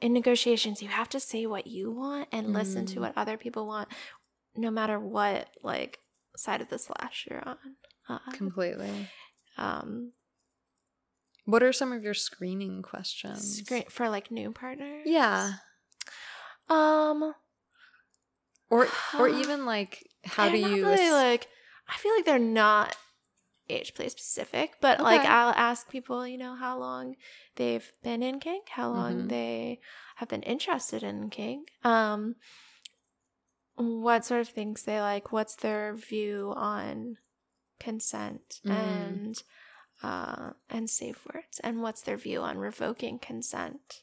in 0.00 0.12
negotiations 0.12 0.82
you 0.82 0.88
have 0.88 1.08
to 1.08 1.20
say 1.20 1.46
what 1.46 1.66
you 1.66 1.90
want 1.90 2.28
and 2.32 2.52
listen 2.52 2.86
to 2.86 2.96
Mhm. 2.96 3.02
what 3.02 3.12
other 3.16 3.36
people 3.36 3.66
want 3.66 3.88
no 4.56 4.70
matter 4.70 4.98
what 4.98 5.48
like 5.62 5.98
side 6.36 6.60
of 6.60 6.68
the 6.68 6.78
slash 6.78 7.26
you're 7.30 7.46
on 7.48 7.56
uh, 8.08 8.18
Completely. 8.32 9.08
um 9.56 10.12
What 11.44 11.62
are 11.62 11.72
some 11.72 11.92
of 11.92 12.02
your 12.02 12.14
screening 12.14 12.82
questions? 12.82 13.58
screen 13.58 13.84
for 13.88 14.08
like 14.08 14.30
new 14.30 14.50
partners 14.52 15.02
Yeah. 15.06 15.52
um 16.68 17.34
Or 18.70 18.88
or 19.18 19.28
even 19.28 19.66
like 19.66 20.08
how 20.24 20.48
do 20.50 20.58
you 20.58 20.86
really, 20.86 21.10
like 21.12 21.48
i 21.88 21.96
feel 21.98 22.14
like 22.16 22.24
they're 22.24 22.38
not 22.38 22.96
age 23.68 23.94
play 23.94 24.08
specific 24.08 24.72
but 24.80 25.00
like 25.00 25.20
i'll 25.24 25.52
ask 25.54 25.88
people 25.90 26.26
you 26.26 26.36
know 26.38 26.54
how 26.54 26.78
long 26.78 27.14
they've 27.56 27.92
been 28.02 28.22
in 28.22 28.40
kink 28.40 28.68
how 28.70 28.90
long 28.90 29.22
Mhm. 29.24 29.28
they 29.28 29.80
have 30.16 30.28
been 30.28 30.42
interested 30.42 31.02
in 31.02 31.30
kink 31.30 31.68
um 31.82 32.36
what 33.76 34.24
sort 34.24 34.40
of 34.40 34.48
things 34.48 34.82
they 34.84 35.00
like 35.00 35.32
what's 35.32 35.56
their 35.56 35.94
view 35.94 36.52
on 36.56 37.16
consent 37.80 38.60
Mm. 38.64 38.70
and 38.70 39.42
uh 40.02 40.50
and 40.70 40.88
safe 40.88 41.26
words 41.32 41.60
and 41.62 41.82
what's 41.82 42.02
their 42.02 42.16
view 42.16 42.40
on 42.40 42.58
revoking 42.58 43.18
consent 43.18 44.02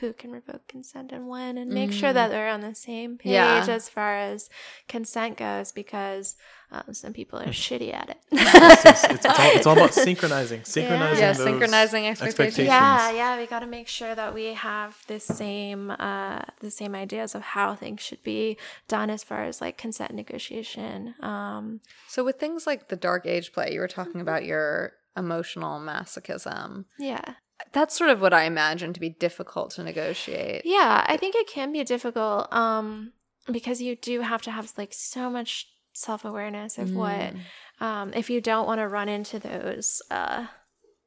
who 0.00 0.12
can 0.12 0.30
revoke 0.30 0.66
consent 0.68 1.10
and 1.12 1.28
when 1.28 1.58
and 1.58 1.70
make 1.70 1.92
sure 1.92 2.10
Mm. 2.10 2.14
that 2.14 2.28
they're 2.28 2.48
on 2.50 2.60
the 2.60 2.74
same 2.74 3.18
page 3.18 3.32
Yeah. 3.32 3.66
as 3.68 3.88
far 3.88 4.16
as 4.16 4.48
consent 4.88 5.36
goes 5.36 5.72
because 5.72 6.36
um, 6.70 6.92
some 6.92 7.12
people 7.14 7.38
are 7.38 7.46
shitty 7.46 7.92
at 7.94 8.10
it 8.10 8.18
It's, 8.32 8.84
it's, 8.84 9.04
it's, 9.04 9.26
all, 9.26 9.34
it's 9.56 9.66
all 9.66 9.72
about 9.76 9.94
synchronizing, 10.08 10.64
synchronizing. 10.64 11.18
yeah, 11.18 11.32
those 11.32 11.42
synchronizing 11.44 12.06
expectations. 12.06 12.66
yeah 12.68 13.10
yeah 13.10 13.38
we 13.38 13.46
got 13.46 13.60
to 13.60 13.66
make 13.66 13.88
sure 13.88 14.14
that 14.14 14.34
we 14.34 14.52
have 14.54 15.02
the 15.06 15.18
same 15.20 15.90
uh 15.90 16.42
the 16.60 16.70
same 16.70 16.94
ideas 16.94 17.34
of 17.34 17.42
how 17.42 17.74
things 17.74 18.00
should 18.00 18.22
be 18.22 18.56
done 18.86 19.08
as 19.10 19.24
far 19.24 19.44
as 19.44 19.60
like 19.60 19.76
consent 19.78 20.12
negotiation 20.14 21.14
um 21.20 21.80
So 22.08 22.22
with 22.24 22.38
things 22.38 22.66
like 22.66 22.88
the 22.88 22.96
dark 22.96 23.26
age 23.26 23.52
play, 23.52 23.72
you 23.72 23.80
were 23.80 23.88
talking 23.88 24.20
about 24.20 24.44
your 24.44 24.92
emotional 25.16 25.80
masochism. 25.80 26.84
yeah 26.98 27.34
That's 27.72 27.96
sort 27.96 28.10
of 28.10 28.20
what 28.20 28.32
I 28.32 28.44
imagine 28.44 28.92
to 28.92 29.00
be 29.00 29.10
difficult 29.10 29.70
to 29.72 29.82
negotiate. 29.82 30.62
Yeah, 30.64 31.04
I 31.06 31.16
think 31.16 31.34
it 31.34 31.46
can 31.48 31.72
be 31.72 31.82
difficult 31.84 32.52
um 32.52 33.12
because 33.50 33.80
you 33.80 33.96
do 33.96 34.20
have 34.20 34.42
to 34.42 34.50
have 34.50 34.72
like 34.76 34.92
so 34.92 35.30
much 35.30 35.66
self-awareness 35.92 36.78
of 36.78 36.94
what 36.94 37.32
Mm. 37.34 37.40
um 37.80 38.12
if 38.14 38.30
you 38.30 38.40
don't 38.40 38.66
want 38.66 38.78
to 38.80 38.86
run 38.88 39.08
into 39.08 39.38
those 39.38 40.00
uh 40.10 40.46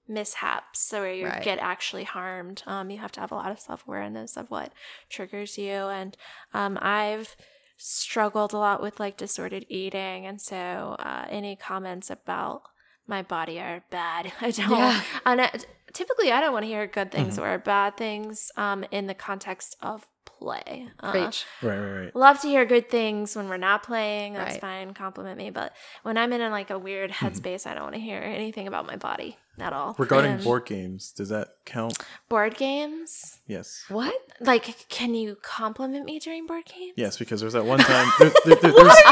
mishaps 0.07 0.91
where 0.91 1.13
you 1.13 1.25
Right. 1.27 1.41
get 1.43 1.59
actually 1.59 2.03
harmed 2.03 2.63
um 2.67 2.89
you 2.89 2.97
have 2.97 3.11
to 3.13 3.19
have 3.21 3.31
a 3.31 3.35
lot 3.35 3.51
of 3.51 3.59
self-awareness 3.59 4.35
of 4.35 4.49
what 4.51 4.73
triggers 5.09 5.57
you 5.57 5.71
and 5.71 6.17
um 6.53 6.77
I've 6.81 7.35
struggled 7.77 8.53
a 8.53 8.57
lot 8.57 8.81
with 8.81 8.99
like 8.99 9.17
disordered 9.17 9.65
eating 9.69 10.25
and 10.25 10.41
so 10.41 10.95
uh 10.99 11.25
any 11.29 11.55
comments 11.55 12.09
about 12.09 12.63
my 13.07 13.21
body 13.21 13.59
are 13.59 13.83
bad 13.89 14.31
i 14.41 14.51
don't 14.51 14.69
Yeah. 14.71 15.01
and 15.25 15.41
I, 15.41 15.51
typically 15.93 16.31
i 16.31 16.39
don't 16.39 16.53
want 16.53 16.63
to 16.63 16.67
hear 16.67 16.87
good 16.87 17.11
things 17.11 17.37
or 17.39 17.57
bad 17.57 17.97
things 17.97 18.51
um 18.57 18.83
in 18.91 19.07
the 19.07 19.13
context 19.13 19.75
of 19.81 20.05
play 20.41 20.87
uh, 21.01 21.11
Preach. 21.11 21.45
Right, 21.61 21.77
right, 21.77 21.91
right. 22.05 22.15
love 22.15 22.41
to 22.41 22.47
hear 22.47 22.65
good 22.65 22.89
things 22.89 23.35
when 23.35 23.47
we're 23.47 23.57
not 23.57 23.83
playing 23.83 24.33
that's 24.33 24.53
Right. 24.55 24.61
fine 24.61 24.93
compliment 24.95 25.37
me 25.37 25.51
but 25.51 25.71
when 26.01 26.17
i'm 26.17 26.33
in 26.33 26.41
a, 26.41 26.49
like 26.49 26.69
a 26.71 26.79
weird 26.79 27.11
Mm-hmm. 27.11 27.27
headspace 27.27 27.67
i 27.67 27.73
don't 27.75 27.83
want 27.83 27.95
to 27.95 28.01
hear 28.01 28.19
anything 28.19 28.67
about 28.67 28.87
my 28.87 28.95
body 28.95 29.37
at 29.59 29.71
all 29.73 29.95
Regarding 29.99 30.31
And 30.31 30.43
board 30.43 30.65
games, 30.65 31.11
does 31.11 31.29
that 31.29 31.49
count? 31.65 31.97
board 32.29 32.55
games 32.57 33.37
Yes. 33.47 33.83
What? 33.89 34.15
like 34.39 34.87
can 34.89 35.13
you 35.13 35.37
compliment 35.43 36.05
me 36.05 36.17
during 36.19 36.47
board 36.47 36.65
games 36.65 36.93
Yes, 36.97 37.17
because 37.17 37.41
there's 37.41 37.53
that 37.53 37.65
one 37.65 37.77
time. 37.79 38.11
There, 38.19 38.31
there, 38.45 38.55
there, 38.55 38.71
there's, 38.71 38.95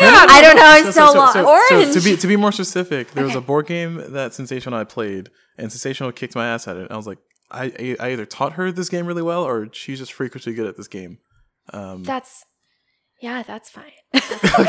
i 0.00 0.40
don't 0.42 0.56
know 0.56 0.62
i'm 0.66 0.92
so, 0.92 1.12
lost 1.18 1.34
so 1.34 1.92
to 1.94 2.00
be 2.04 2.16
to 2.16 2.26
be 2.26 2.36
more 2.36 2.52
specific, 2.52 3.12
there 3.12 3.24
was 3.24 3.34
a 3.36 3.40
board 3.40 3.66
game 3.66 3.96
that 4.12 4.32
Sinsational 4.32 4.74
I 4.74 4.84
played, 4.84 5.30
and 5.56 5.70
Sinsational 5.70 6.14
kicked 6.14 6.34
my 6.34 6.46
ass 6.48 6.66
at 6.68 6.76
it. 6.76 6.90
I 6.90 6.96
was 6.96 7.06
like, 7.06 7.18
I 7.50 7.96
I 8.00 8.12
either 8.12 8.26
taught 8.26 8.54
her 8.54 8.72
this 8.72 8.88
game 8.88 9.06
really 9.06 9.22
well, 9.22 9.44
or 9.44 9.68
she's 9.72 9.98
just 9.98 10.12
freakishly 10.12 10.54
good 10.54 10.66
at 10.66 10.76
this 10.76 10.88
game. 10.88 11.18
Um, 11.72 12.02
that's 12.04 12.44
yeah 13.22 13.42
that's 13.42 13.70
fine 13.70 13.92
That's 14.12 14.42
nothing 14.42 14.66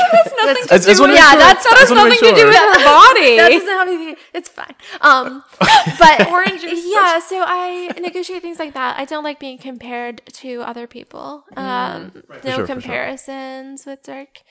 I 0.72 0.78
just 0.78 1.02
wanna 1.02 1.14
make 1.14 1.20
yeah, 1.20 1.32
sure. 1.32 1.40
that's- 1.40 1.66
I 1.66 1.70
that 1.72 1.80
has 1.80 1.90
just 1.90 1.92
wanna 1.96 2.10
nothing 2.10 2.30
to 2.30 2.36
do 2.36 2.46
with 2.46 2.56
her 2.56 2.86
body. 2.86 3.38
that 3.38 3.50
doesn't 3.52 3.68
have 3.68 3.88
anything. 3.88 4.16
It's 4.34 4.50
fine. 4.50 4.76
Um, 5.02 5.44
but 6.00 6.28
Orange 6.30 6.64
Yeah, 6.64 7.20
so 7.20 7.44
I 7.46 7.92
negotiate 8.00 8.42
things 8.42 8.60
like 8.60 8.74
that. 8.76 8.98
I 8.98 9.04
don't 9.06 9.24
like 9.24 9.40
being 9.40 9.58
compared 9.58 10.22
to 10.34 10.62
other 10.62 10.88
people. 10.88 11.44
Um, 11.58 12.14
Right, 12.30 12.44
no 12.46 12.52
sure, 12.52 12.52
for 12.52 12.56
sure. 12.56 12.66
comparisons 12.68 13.86
with 13.86 14.04
dark, 14.04 14.42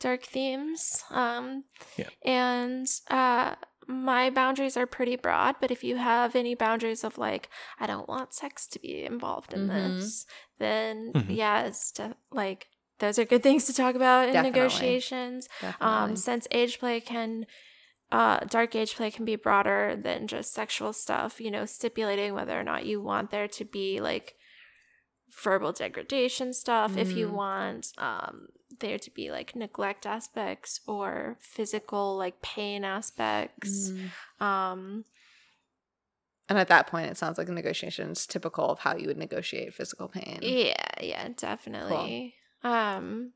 dark 0.00 0.22
themes. 0.24 1.04
Um, 1.10 1.64
Yeah. 1.96 2.08
and 2.24 2.86
uh, 3.10 3.54
my 3.86 4.30
boundaries 4.30 4.76
are 4.76 4.86
pretty 4.86 5.16
broad, 5.16 5.56
but 5.60 5.70
if 5.70 5.84
you 5.84 5.96
have 5.96 6.34
any 6.36 6.54
boundaries 6.54 7.04
of 7.04 7.18
like, 7.18 7.48
I 7.78 7.86
don't 7.86 8.08
want 8.08 8.34
sex 8.34 8.66
to 8.68 8.78
be 8.78 9.04
involved 9.04 9.52
in 9.52 9.68
Mhm. 9.68 9.96
this, 9.96 10.26
then 10.58 11.12
Mhm. 11.14 11.34
yeah, 11.36 11.62
it's 11.64 11.92
de- 11.92 12.16
like 12.30 12.68
those 12.98 13.18
are 13.18 13.24
good 13.24 13.42
things 13.42 13.64
to 13.66 13.72
talk 13.74 13.94
about 13.96 14.28
in 14.28 14.34
Definitely. 14.34 14.60
negotiations. 14.60 15.48
Definitely. 15.60 15.86
Um, 16.12 16.16
since 16.16 16.46
age 16.50 16.78
play 16.78 17.00
can, 17.00 17.46
uh, 18.12 18.40
dark 18.48 18.74
age 18.76 18.94
play 18.94 19.10
can 19.10 19.24
be 19.24 19.36
broader 19.36 19.96
than 20.00 20.26
just 20.28 20.52
sexual 20.54 20.92
stuff. 20.92 21.40
You 21.40 21.50
know, 21.50 21.64
stipulating 21.66 22.34
whether 22.34 22.58
or 22.58 22.62
not 22.62 22.86
you 22.86 23.00
want 23.02 23.30
there 23.30 23.48
to 23.48 23.64
be 23.64 24.00
like 24.00 24.36
verbal 25.42 25.72
degradation 25.72 26.52
stuff. 26.52 26.96
If 26.96 27.16
you 27.16 27.28
Mm. 27.28 27.32
want 27.32 27.92
um 27.98 28.48
there 28.80 28.98
to 28.98 29.10
be 29.10 29.30
like 29.30 29.54
neglect 29.54 30.04
aspects 30.06 30.80
or 30.86 31.36
physical 31.40 32.16
like 32.16 32.42
pain 32.42 32.84
aspects. 32.84 33.92
Mm. 34.40 34.44
Um, 34.44 35.04
And 36.48 36.58
at 36.58 36.68
that 36.68 36.86
point, 36.86 37.10
it 37.10 37.16
sounds 37.16 37.38
like 37.38 37.48
a 37.48 37.52
negotiation 37.52 38.10
is 38.10 38.26
typical 38.26 38.66
of 38.70 38.80
how 38.80 38.96
you 38.96 39.06
would 39.06 39.16
negotiate 39.16 39.72
physical 39.74 40.08
pain. 40.08 40.40
yeah, 40.42 40.74
yeah, 41.00 41.28
definitely. 41.36 42.34
Um, 42.62 43.32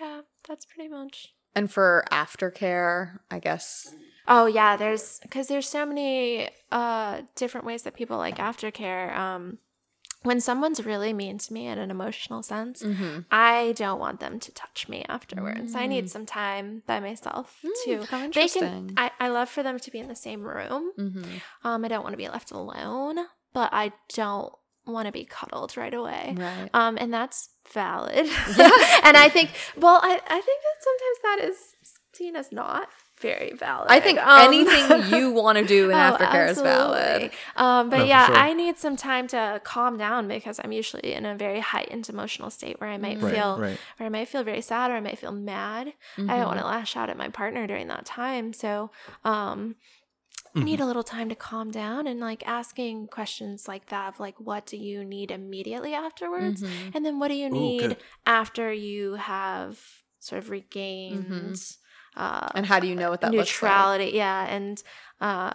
yeah, 0.00 0.22
that's 0.46 0.66
pretty 0.66 0.88
much. 0.88 1.32
And 1.54 1.70
for 1.70 2.04
aftercare, 2.12 3.20
I 3.30 3.38
guess. 3.38 3.94
Oh 4.26 4.46
yeah, 4.46 4.76
there's 4.76 5.18
because 5.20 5.48
there's 5.48 5.68
so 5.68 5.86
many 5.86 6.50
uh 6.70 7.22
different 7.34 7.66
ways 7.66 7.82
that 7.84 7.94
people 7.94 8.18
like 8.18 8.36
aftercare. 8.36 9.16
Um, 9.16 9.58
when 10.22 10.40
someone's 10.40 10.84
really 10.84 11.12
mean 11.12 11.38
to 11.38 11.52
me 11.52 11.66
in 11.68 11.78
an 11.78 11.90
emotional 11.90 12.42
sense, 12.42 12.82
Mm-hmm. 12.82 13.20
I 13.30 13.72
don't 13.76 14.00
want 14.00 14.20
them 14.20 14.40
to 14.40 14.52
touch 14.52 14.88
me 14.88 15.04
afterwards. 15.08 15.74
I 15.74 15.86
need 15.86 16.06
Mm. 16.06 16.08
some 16.10 16.26
time 16.26 16.82
by 16.86 16.98
myself 17.00 17.60
too. 17.84 18.02
How 18.10 18.28
They 18.28 18.48
can. 18.48 18.94
I, 18.96 19.10
I 19.20 19.28
love 19.28 19.48
for 19.48 19.62
them 19.62 19.78
to 19.78 19.90
be 19.90 19.98
in 19.98 20.08
the 20.08 20.16
same 20.16 20.42
room. 20.42 20.92
mm-hmm. 20.98 21.22
Um, 21.66 21.84
I 21.84 21.88
don't 21.88 22.02
want 22.02 22.14
to 22.14 22.18
be 22.18 22.28
left 22.28 22.50
alone, 22.50 23.16
but 23.52 23.70
I 23.72 23.92
don't 24.14 24.52
want 24.86 25.06
to 25.06 25.12
be 25.12 25.24
cuddled 25.24 25.76
right 25.76 25.94
away. 25.94 26.34
Right. 26.36 26.70
Um, 26.74 26.96
and 27.00 27.12
that's 27.12 27.50
valid. 27.72 28.26
Yeah. 28.26 28.70
and 29.04 29.16
I 29.16 29.28
think, 29.28 29.50
well, 29.76 30.00
I, 30.02 30.14
I 30.26 30.40
think 30.40 30.60
that 30.62 30.78
sometimes 30.80 31.18
that 31.22 31.48
is 31.48 31.58
seen 32.14 32.34
as 32.36 32.50
not 32.50 32.88
very 33.20 33.52
valid. 33.52 33.90
I 33.90 34.00
think 34.00 34.18
Um, 34.18 34.52
anything 34.52 35.04
you 35.14 35.30
want 35.32 35.58
to 35.58 35.64
do 35.64 35.90
in 35.90 35.96
Oh, 35.96 36.00
aftercare 36.12 36.48
is 36.50 36.60
valid. 36.60 37.30
Um, 37.56 37.90
but 37.90 37.98
No, 37.98 38.04
yeah, 38.04 38.26
sure. 38.26 38.36
I 38.36 38.52
need 38.52 38.78
some 38.78 38.96
time 38.96 39.26
to 39.28 39.60
calm 39.64 39.98
down 39.98 40.28
because 40.28 40.60
I'm 40.62 40.72
usually 40.72 41.12
in 41.12 41.24
a 41.26 41.34
very 41.34 41.60
heightened 41.60 42.08
emotional 42.08 42.50
state 42.50 42.80
where 42.80 42.90
I 42.90 42.98
might 42.98 43.20
Right, 43.22 43.32
feel, 43.32 43.58
right. 43.58 43.78
where 43.96 44.06
I 44.06 44.10
might 44.10 44.28
feel 44.28 44.44
very 44.44 44.60
sad 44.60 44.90
or 44.90 44.94
I 44.94 45.00
might 45.00 45.18
feel 45.18 45.32
mad. 45.32 45.92
I 46.16 46.36
don't 46.38 46.46
want 46.46 46.60
to 46.60 46.64
lash 46.66 46.96
out 46.96 47.10
at 47.10 47.16
my 47.16 47.28
partner 47.28 47.66
during 47.66 47.88
that 47.88 48.04
time. 48.06 48.52
So, 48.52 48.90
um, 49.24 49.76
I 50.54 50.60
Mm-hmm. 50.60 50.64
need 50.64 50.80
a 50.80 50.86
little 50.86 51.02
time 51.04 51.28
to 51.28 51.34
calm 51.34 51.70
down 51.70 52.06
and 52.06 52.20
like 52.20 52.42
asking 52.48 53.08
questions 53.08 53.68
like 53.68 53.86
that 53.90 54.08
of 54.14 54.18
like, 54.18 54.40
what 54.40 54.64
do 54.66 54.76
you 54.78 55.04
need 55.04 55.30
immediately 55.30 55.92
afterwards? 55.94 56.62
Mhm. 56.62 56.94
And 56.94 57.04
then 57.04 57.18
what 57.18 57.28
do 57.28 57.34
you 57.34 57.50
need 57.50 57.90
good. 57.90 57.96
after 58.26 58.72
you 58.72 59.14
have 59.14 59.78
sort 60.20 60.38
of 60.42 60.50
regained 60.50 61.60
uh, 62.16 62.46
Mm-hmm. 62.46 62.56
And 62.58 62.66
how 62.66 62.80
do 62.80 62.86
you 62.86 62.94
know 62.94 63.10
what 63.10 63.20
that 63.20 63.32
looks 63.32 63.38
like? 63.38 63.70
neutrality? 63.70 64.10
Yeah. 64.14 64.46
And 64.48 64.82
uh, 65.20 65.52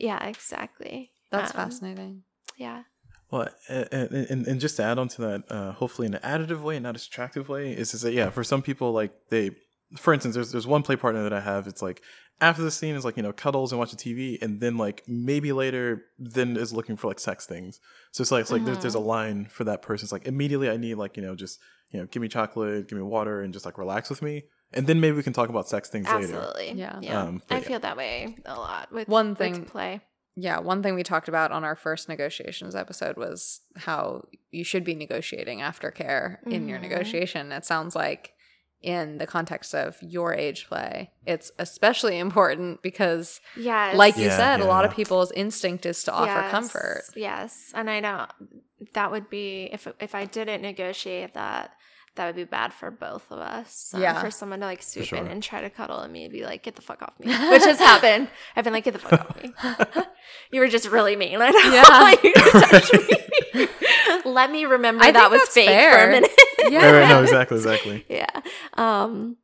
yeah, 0.00 0.24
exactly. 0.26 1.12
That's 1.30 1.54
Um, 1.54 1.56
fascinating. 1.56 2.22
Yeah. 2.56 2.82
Well, 3.30 3.48
and, 3.68 4.10
and, 4.12 4.46
and 4.46 4.60
just 4.60 4.76
to 4.78 4.82
add 4.82 4.98
on 4.98 5.08
to 5.08 5.20
that, 5.22 5.44
uh, 5.50 5.72
hopefully 5.72 6.06
in 6.06 6.14
an 6.14 6.20
additive 6.22 6.62
way, 6.62 6.76
and 6.76 6.82
not 6.82 6.96
a 6.96 6.98
subtractive 6.98 7.46
way, 7.48 7.72
is, 7.72 7.94
is 7.94 8.00
that, 8.02 8.12
yeah, 8.12 8.28
for 8.30 8.42
some 8.42 8.60
people, 8.60 8.92
like 8.92 9.12
they, 9.30 9.52
for 9.96 10.12
instance, 10.12 10.34
there's, 10.34 10.50
there's 10.50 10.66
one 10.66 10.82
play 10.82 10.96
partner 10.96 11.22
that 11.22 11.32
I 11.32 11.40
have. 11.40 11.68
It's 11.68 11.80
like 11.80 12.02
after 12.40 12.62
the 12.62 12.72
scene 12.72 12.96
is 12.96 13.04
like, 13.04 13.16
you 13.16 13.22
know, 13.22 13.32
cuddles 13.32 13.70
and 13.70 13.78
watching 13.78 13.98
TV. 13.98 14.40
And 14.42 14.60
then 14.60 14.76
like 14.76 15.04
maybe 15.06 15.52
later, 15.52 16.02
then 16.18 16.56
is 16.56 16.72
looking 16.72 16.96
for 16.96 17.06
like 17.06 17.20
sex 17.20 17.46
things. 17.46 17.78
So 18.10 18.22
it's 18.22 18.32
like, 18.32 18.40
it's 18.42 18.50
like 18.50 18.64
there's, 18.64 18.78
there's 18.78 18.94
a 18.96 19.00
line 19.00 19.46
for 19.46 19.62
that 19.64 19.80
person. 19.82 20.06
It's 20.06 20.12
like 20.12 20.26
immediately 20.26 20.68
I 20.68 20.76
need 20.76 20.94
like, 20.94 21.16
you 21.16 21.22
know, 21.22 21.36
just, 21.36 21.60
you 21.90 22.00
know, 22.00 22.06
give 22.06 22.22
me 22.22 22.28
chocolate, 22.28 22.88
give 22.88 22.98
me 22.98 23.04
water 23.04 23.42
and 23.42 23.52
just 23.52 23.64
like 23.64 23.78
relax 23.78 24.10
with 24.10 24.22
me. 24.22 24.44
And 24.72 24.86
then 24.86 25.00
maybe 25.00 25.16
we 25.16 25.22
can 25.22 25.32
talk 25.32 25.48
about 25.48 25.68
sex 25.68 25.88
things 25.88 26.06
later. 26.06 26.18
Absolutely. 26.38 26.72
Yeah. 26.78 26.98
Yeah. 27.02 27.22
Um, 27.22 27.42
I 27.50 27.54
yeah. 27.54 27.60
feel 27.60 27.80
that 27.80 27.96
way 27.96 28.36
a 28.46 28.54
lot 28.54 28.92
with 28.92 29.08
One 29.08 29.30
with 29.30 29.38
thing- 29.38 29.64
play. 29.64 30.00
Yeah, 30.36 30.60
one 30.60 30.82
thing 30.82 30.94
we 30.94 31.02
talked 31.02 31.28
about 31.28 31.50
on 31.50 31.64
our 31.64 31.74
first 31.74 32.08
negotiations 32.08 32.74
episode 32.76 33.16
was 33.16 33.60
how 33.76 34.24
you 34.52 34.62
should 34.64 34.84
be 34.84 34.94
negotiating 34.94 35.58
aftercare 35.58 36.36
in 36.46 36.68
your 36.68 36.78
Mhm. 36.78 36.82
negotiation. 36.82 37.50
It 37.52 37.64
sounds 37.66 37.94
like 37.96 38.32
in 38.80 39.18
the 39.18 39.26
context 39.26 39.74
of 39.74 39.98
your 40.00 40.32
age 40.32 40.66
play, 40.68 41.10
it's 41.26 41.50
especially 41.58 42.18
important 42.26 42.80
because 42.80 43.40
Yeah. 43.56 43.92
like 43.96 44.16
you 44.16 44.26
Yeah, 44.26 44.36
said, 44.36 44.60
a 44.60 44.64
lot 44.64 44.84
of 44.86 44.92
people's 44.94 45.32
instinct 45.32 45.84
is 45.84 46.02
to 46.04 46.12
offer 46.12 46.26
Yes, 46.30 46.50
comfort. 46.50 47.02
Yes, 47.16 47.72
and 47.74 47.90
I 47.90 48.00
know 48.00 48.26
that 48.94 49.10
would 49.10 49.28
be 49.28 49.68
if 49.72 49.86
if 50.00 50.14
I 50.14 50.24
didn't 50.24 50.62
negotiate 50.62 51.34
that, 51.34 51.72
that 52.16 52.26
would 52.26 52.36
be 52.36 52.44
bad 52.44 52.72
for 52.72 52.90
both 52.90 53.30
of 53.30 53.38
us. 53.38 53.92
Um, 53.94 54.02
Yeah. 54.02 54.20
for 54.20 54.30
someone 54.30 54.60
to 54.60 54.66
like 54.66 54.82
swoop 54.82 55.12
in 55.12 55.26
and 55.28 55.42
try 55.42 55.60
to 55.60 55.70
cuddle 55.70 56.00
at 56.02 56.10
me 56.10 56.24
and 56.24 56.32
be 56.32 56.44
like, 56.44 56.62
"Get 56.62 56.76
the 56.76 56.82
fuck 56.82 57.02
off 57.02 57.18
me," 57.20 57.26
which 57.50 57.64
has 57.64 57.78
happened. 57.78 58.28
I've 58.56 58.64
been 58.64 58.72
like, 58.72 58.84
"Get 58.84 58.92
the 58.94 58.98
fuck 58.98 59.20
off 59.30 59.42
me." 59.42 59.52
you 60.52 60.60
were 60.60 60.68
just 60.68 60.88
really 60.88 61.16
mean. 61.16 61.40
I 61.40 61.50
don't 61.52 61.72
Yeah. 61.72 61.88
want 61.88 62.24
you 62.24 62.32
to 62.34 62.50
touch 62.68 62.92
me. 62.92 63.68
Let 64.24 64.50
me 64.50 64.64
remember 64.64 65.04
I 65.04 65.12
that 65.12 65.30
was 65.30 65.40
that's 65.42 65.54
fake 65.54 65.66
for 65.68 65.72
fair. 65.72 66.08
a 66.08 66.10
minute. 66.12 66.30
Yeah. 66.68 66.84
Right, 66.90 67.00
right, 67.00 67.08
no, 67.08 67.22
exactly, 67.22 67.56
exactly. 67.56 68.04
yeah. 68.08 68.40
Um, 68.74 69.36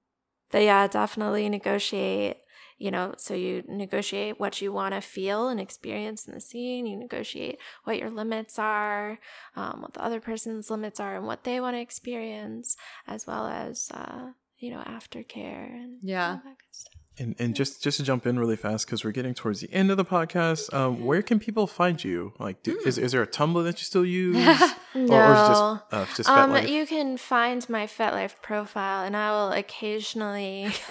but 0.51 0.63
yeah, 0.63 0.87
definitely 0.87 1.49
negotiate. 1.49 2.37
You 2.79 2.91
know, 2.91 3.15
so 3.17 3.33
you 3.35 3.63
negotiate 3.67 4.39
what 4.39 4.61
you 4.61 4.71
want 4.71 4.95
to 4.95 5.01
feel 5.01 5.49
and 5.49 5.59
experience 5.59 6.27
in 6.27 6.35
the 6.35 6.41
scene. 6.41 6.87
You 6.87 6.97
negotiate 6.99 7.59
what 7.85 7.99
your 7.99 8.11
limits 8.11 8.59
are, 8.59 9.19
um, 9.55 9.81
what 9.83 9.95
the 9.95 10.05
other 10.05 10.21
person's 10.21 10.71
limits 10.71 11.01
are, 11.01 11.17
and 11.17 11.27
what 11.27 11.45
they 11.45 11.59
want 11.61 11.77
to 11.77 11.81
experience, 11.81 12.77
as 13.07 13.27
well 13.27 13.47
as 13.47 13.89
uh, 13.95 14.33
you 14.59 14.71
know 14.71 14.83
aftercare 14.87 15.73
and 15.75 15.99
Yeah. 16.03 16.33
all 16.33 16.41
that 16.45 16.59
good 16.59 16.73
stuff. 16.73 16.93
And, 17.19 17.35
and 17.39 17.55
just 17.57 17.83
just 17.83 17.97
to 17.97 18.03
jump 18.05 18.27
in 18.27 18.39
really 18.39 18.57
fast 18.57 18.85
because 18.87 19.03
we're 19.03 19.11
getting 19.11 19.33
towards 19.33 19.61
the 19.63 19.73
end 19.73 19.91
of 19.91 19.97
the 19.97 20.05
podcast, 20.05 20.71
um, 20.75 21.03
where 21.03 21.23
can 21.23 21.39
people 21.41 21.67
find 21.67 22.05
you? 22.05 22.35
Like, 22.39 22.63
do, 22.63 22.79
is 22.85 22.99
is 22.99 23.13
there 23.13 23.23
a 23.23 23.27
Tumblr 23.27 23.65
that 23.65 23.79
you 23.81 23.85
still 23.87 24.05
use, 24.23 24.37
No. 24.95 25.15
or, 25.17 25.25
or 25.25 25.33
is 25.33 25.49
just 25.49 25.63
uh, 25.93 26.07
just 26.15 26.29
Um, 26.29 26.67
you 26.67 26.87
can 26.87 27.17
find 27.17 27.67
my 27.71 27.87
FetLife 27.87 28.35
profile, 28.43 29.03
and 29.07 29.17
I 29.17 29.31
will 29.31 29.51
occasionally 29.53 30.65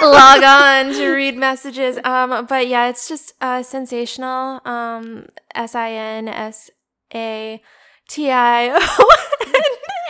log 0.00 0.42
on 0.42 0.94
to 0.94 1.10
read 1.12 1.36
messages. 1.36 1.98
Um, 2.04 2.46
but 2.46 2.66
yeah, 2.66 2.88
it's 2.88 3.06
just 3.06 3.34
uh, 3.42 3.58
Sinsational. 3.60 4.64
Um, 4.66 5.26
S 5.54 5.74
I 5.74 5.90
N 5.90 6.26
S 6.28 6.70
A 7.14 7.60
T 8.08 8.30
I 8.30 8.70
O 8.70 9.10
N 9.46 9.54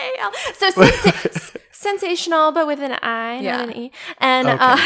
A 0.01 0.21
L. 0.21 0.31
So 0.53 0.71
sensa- 0.71 1.57
sensational, 1.89 2.51
but 2.51 2.65
with 2.67 2.81
an 2.81 2.97
I, 3.01 3.39
Yeah. 3.39 3.57
not 3.57 3.69
an 3.69 3.77
E. 3.77 3.91
And 4.19 4.47
Okay. 4.47 4.59
uh, 4.59 4.77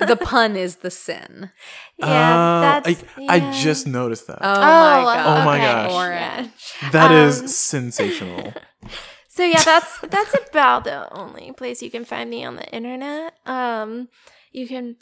the 0.10 0.16
pun 0.16 0.56
is 0.56 0.76
the 0.86 0.90
sin. 0.90 1.50
yeah, 1.98 2.06
Uh, 2.06 2.60
that's 2.82 3.02
I, 3.18 3.36
I 3.36 3.38
just 3.52 3.86
noticed 3.86 4.26
that. 4.28 4.38
Oh, 4.40 4.46
Oh, 4.46 4.78
my 4.86 5.04
god. 5.14 5.26
Oh 5.26 5.44
my 5.44 5.58
okay, 5.58 5.66
gosh. 5.66 5.92
Orange. 5.92 6.92
that 6.92 7.10
is 7.10 7.40
um, 7.40 7.48
sensational. 7.48 8.54
So 9.36 9.42
yeah, 9.44 9.64
that's 9.64 9.98
that's 10.14 10.34
about 10.48 10.84
the 10.84 11.10
only 11.12 11.50
place 11.58 11.82
you 11.82 11.90
can 11.90 12.04
find 12.04 12.30
me 12.30 12.44
on 12.46 12.54
the 12.54 12.68
internet. 12.70 13.34
Um, 13.46 14.06
you 14.52 14.68
can 14.68 14.94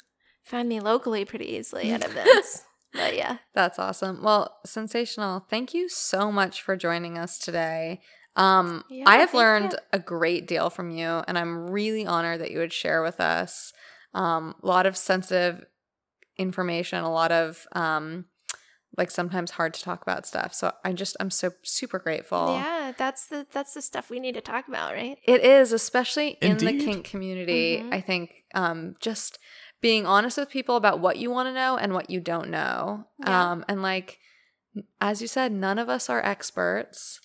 find 0.42 0.66
me 0.70 0.80
locally 0.80 1.26
pretty 1.26 1.48
easily 1.56 1.90
at 1.90 2.00
events. 2.02 2.62
But 2.94 3.14
yeah, 3.14 3.36
That's 3.52 3.78
awesome. 3.78 4.22
Well, 4.22 4.56
Sinsational. 4.66 5.42
Thank 5.50 5.74
you 5.74 5.88
so 5.90 6.32
much 6.32 6.62
for 6.64 6.76
joining 6.76 7.18
us 7.18 7.38
today. 7.38 8.00
Um, 8.36 8.84
Yeah, 8.88 9.04
I 9.06 9.18
have 9.18 9.34
learned 9.34 9.72
you. 9.72 9.78
a 9.92 9.98
great 9.98 10.46
deal 10.46 10.70
from 10.70 10.90
you, 10.90 11.22
and 11.28 11.38
I'm 11.38 11.68
really 11.70 12.06
honored 12.06 12.40
that 12.40 12.50
you 12.50 12.58
would 12.58 12.72
share 12.72 13.02
with 13.02 13.20
us 13.20 13.72
um, 14.14 14.54
a 14.62 14.66
lot 14.66 14.86
of 14.86 14.96
sensitive 14.96 15.64
information, 16.38 17.04
a 17.04 17.12
lot 17.12 17.32
of 17.32 17.66
um, 17.72 18.26
like 18.96 19.10
sometimes 19.10 19.52
hard 19.52 19.74
to 19.74 19.82
talk 19.82 20.02
about 20.02 20.26
stuff. 20.26 20.54
So 20.54 20.72
I 20.84 20.92
just 20.92 21.16
I'm 21.20 21.30
so 21.30 21.52
super 21.62 21.98
grateful. 21.98 22.54
yeah, 22.58 22.92
that's 22.96 23.26
the 23.26 23.46
that's 23.52 23.74
the 23.74 23.82
stuff 23.82 24.10
we 24.10 24.20
need 24.20 24.34
to 24.34 24.40
talk 24.40 24.68
about, 24.68 24.92
right? 24.94 25.18
It 25.24 25.42
is, 25.44 25.72
especially 25.72 26.38
in 26.40 26.58
the 26.58 26.68
Indeed. 26.70 26.84
kink 26.84 27.04
community. 27.06 27.78
Mhm. 27.82 27.94
I 27.94 28.00
think 28.00 28.44
um, 28.54 28.96
just 29.00 29.38
being 29.80 30.06
honest 30.06 30.36
with 30.38 30.48
people 30.50 30.76
about 30.76 31.00
what 31.00 31.16
you 31.16 31.30
want 31.30 31.48
to 31.48 31.52
know 31.52 31.76
and 31.76 31.92
what 31.92 32.08
you 32.10 32.20
don't 32.20 32.50
know. 32.50 33.06
Yeah. 33.18 33.52
Um, 33.52 33.64
and 33.68 33.82
like, 33.82 34.18
as 35.00 35.20
you 35.20 35.26
said, 35.28 35.52
none 35.52 35.78
of 35.78 35.88
us 35.88 36.08
are 36.08 36.22
experts. 36.24 37.20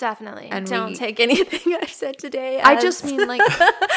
Definitely. 0.00 0.48
And 0.50 0.66
don't 0.66 0.90
we- 0.90 0.96
take 0.96 1.20
anything 1.28 1.76
I've 1.80 1.90
said 1.92 2.18
today. 2.18 2.58
I 2.60 2.80
just 2.80 3.04
mean, 3.04 3.28
like, 3.28 3.42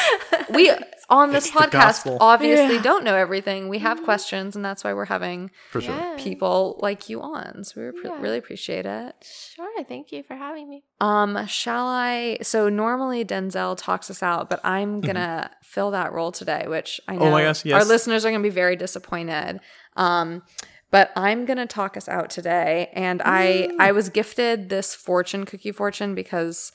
we 0.50 0.70
on 1.08 1.32
this 1.32 1.46
It's 1.46 1.54
podcast 1.54 2.16
obviously 2.20 2.76
Yeah. 2.76 2.82
don't 2.82 3.04
know 3.04 3.14
everything. 3.16 3.68
We 3.68 3.78
have 3.78 4.02
questions, 4.04 4.54
and 4.54 4.64
that's 4.64 4.84
why 4.84 4.92
we're 4.92 5.06
having 5.06 5.50
For 5.70 5.80
sure. 5.80 6.16
People 6.18 6.78
like 6.82 7.08
you 7.08 7.22
on. 7.22 7.64
So 7.64 7.80
we 7.80 7.86
re- 7.88 7.92
Yeah. 8.04 8.20
really 8.20 8.38
appreciate 8.38 8.86
it. 8.86 9.14
Sure. 9.56 9.82
Thank 9.84 10.12
you 10.12 10.22
for 10.22 10.36
having 10.36 10.68
me. 10.68 10.84
Um, 11.00 11.46
shall 11.46 11.86
I? 11.86 12.38
So 12.42 12.68
normally 12.68 13.24
Denzel 13.24 13.76
talks 13.76 14.10
us 14.10 14.22
out, 14.22 14.48
but 14.50 14.60
I'm 14.64 15.00
Mm-hmm. 15.00 15.06
gonna 15.06 15.50
fill 15.62 15.90
that 15.92 16.12
role 16.12 16.30
today, 16.32 16.66
which 16.68 17.00
I 17.08 17.16
know 17.16 17.26
Oh 17.26 17.30
my 17.30 17.42
gosh, 17.42 17.64
our 17.66 17.84
listeners 17.84 18.24
are 18.26 18.30
gonna 18.30 18.42
be 18.42 18.50
very 18.50 18.76
disappointed. 18.76 19.60
Um, 19.96 20.42
but 20.90 21.10
I'm 21.16 21.44
gonna 21.44 21.66
talk 21.66 21.96
us 21.96 22.08
out 22.08 22.30
today, 22.30 22.90
and 22.92 23.22
I 23.24 23.70
I 23.78 23.92
was 23.92 24.08
gifted 24.08 24.68
this 24.68 24.94
fortune 24.94 25.44
cookie 25.44 25.72
fortune 25.72 26.14
because 26.14 26.72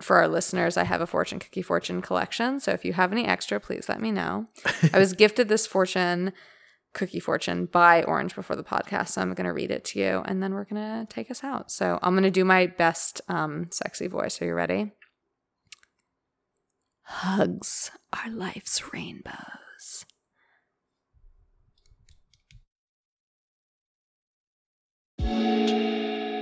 for 0.00 0.16
our 0.16 0.28
listeners, 0.28 0.76
I 0.76 0.84
have 0.84 1.00
a 1.00 1.06
fortune 1.06 1.38
cookie 1.38 1.62
fortune 1.62 2.02
collection. 2.02 2.60
So 2.60 2.72
if 2.72 2.84
you 2.84 2.92
have 2.92 3.12
any 3.12 3.26
extra, 3.26 3.58
please 3.58 3.88
let 3.88 4.00
me 4.00 4.10
know. 4.10 4.46
I 4.92 4.98
was 4.98 5.12
gifted 5.14 5.48
this 5.48 5.66
fortune 5.66 6.32
cookie 6.92 7.20
fortune 7.20 7.66
by 7.66 8.02
Orange 8.02 8.34
before 8.34 8.56
the 8.56 8.64
podcast. 8.64 9.08
So 9.08 9.20
I'm 9.20 9.34
going 9.34 9.46
to 9.46 9.52
read 9.52 9.70
it 9.70 9.84
to 9.86 9.98
you 9.98 10.22
and 10.24 10.42
then 10.42 10.54
we're 10.54 10.64
going 10.64 10.82
to 10.82 11.06
take 11.08 11.30
us 11.30 11.44
out. 11.44 11.70
So 11.70 11.98
I'm 12.02 12.14
going 12.14 12.24
to 12.24 12.30
do 12.30 12.44
my 12.44 12.66
best 12.66 13.20
um, 13.28 13.68
sexy 13.70 14.06
voice. 14.06 14.40
Are 14.40 14.46
you 14.46 14.54
ready? 14.54 14.92
Hugs 17.02 17.90
are 18.12 18.30
life's 18.30 18.92
rainbows. 18.92 19.65
you 25.26 26.35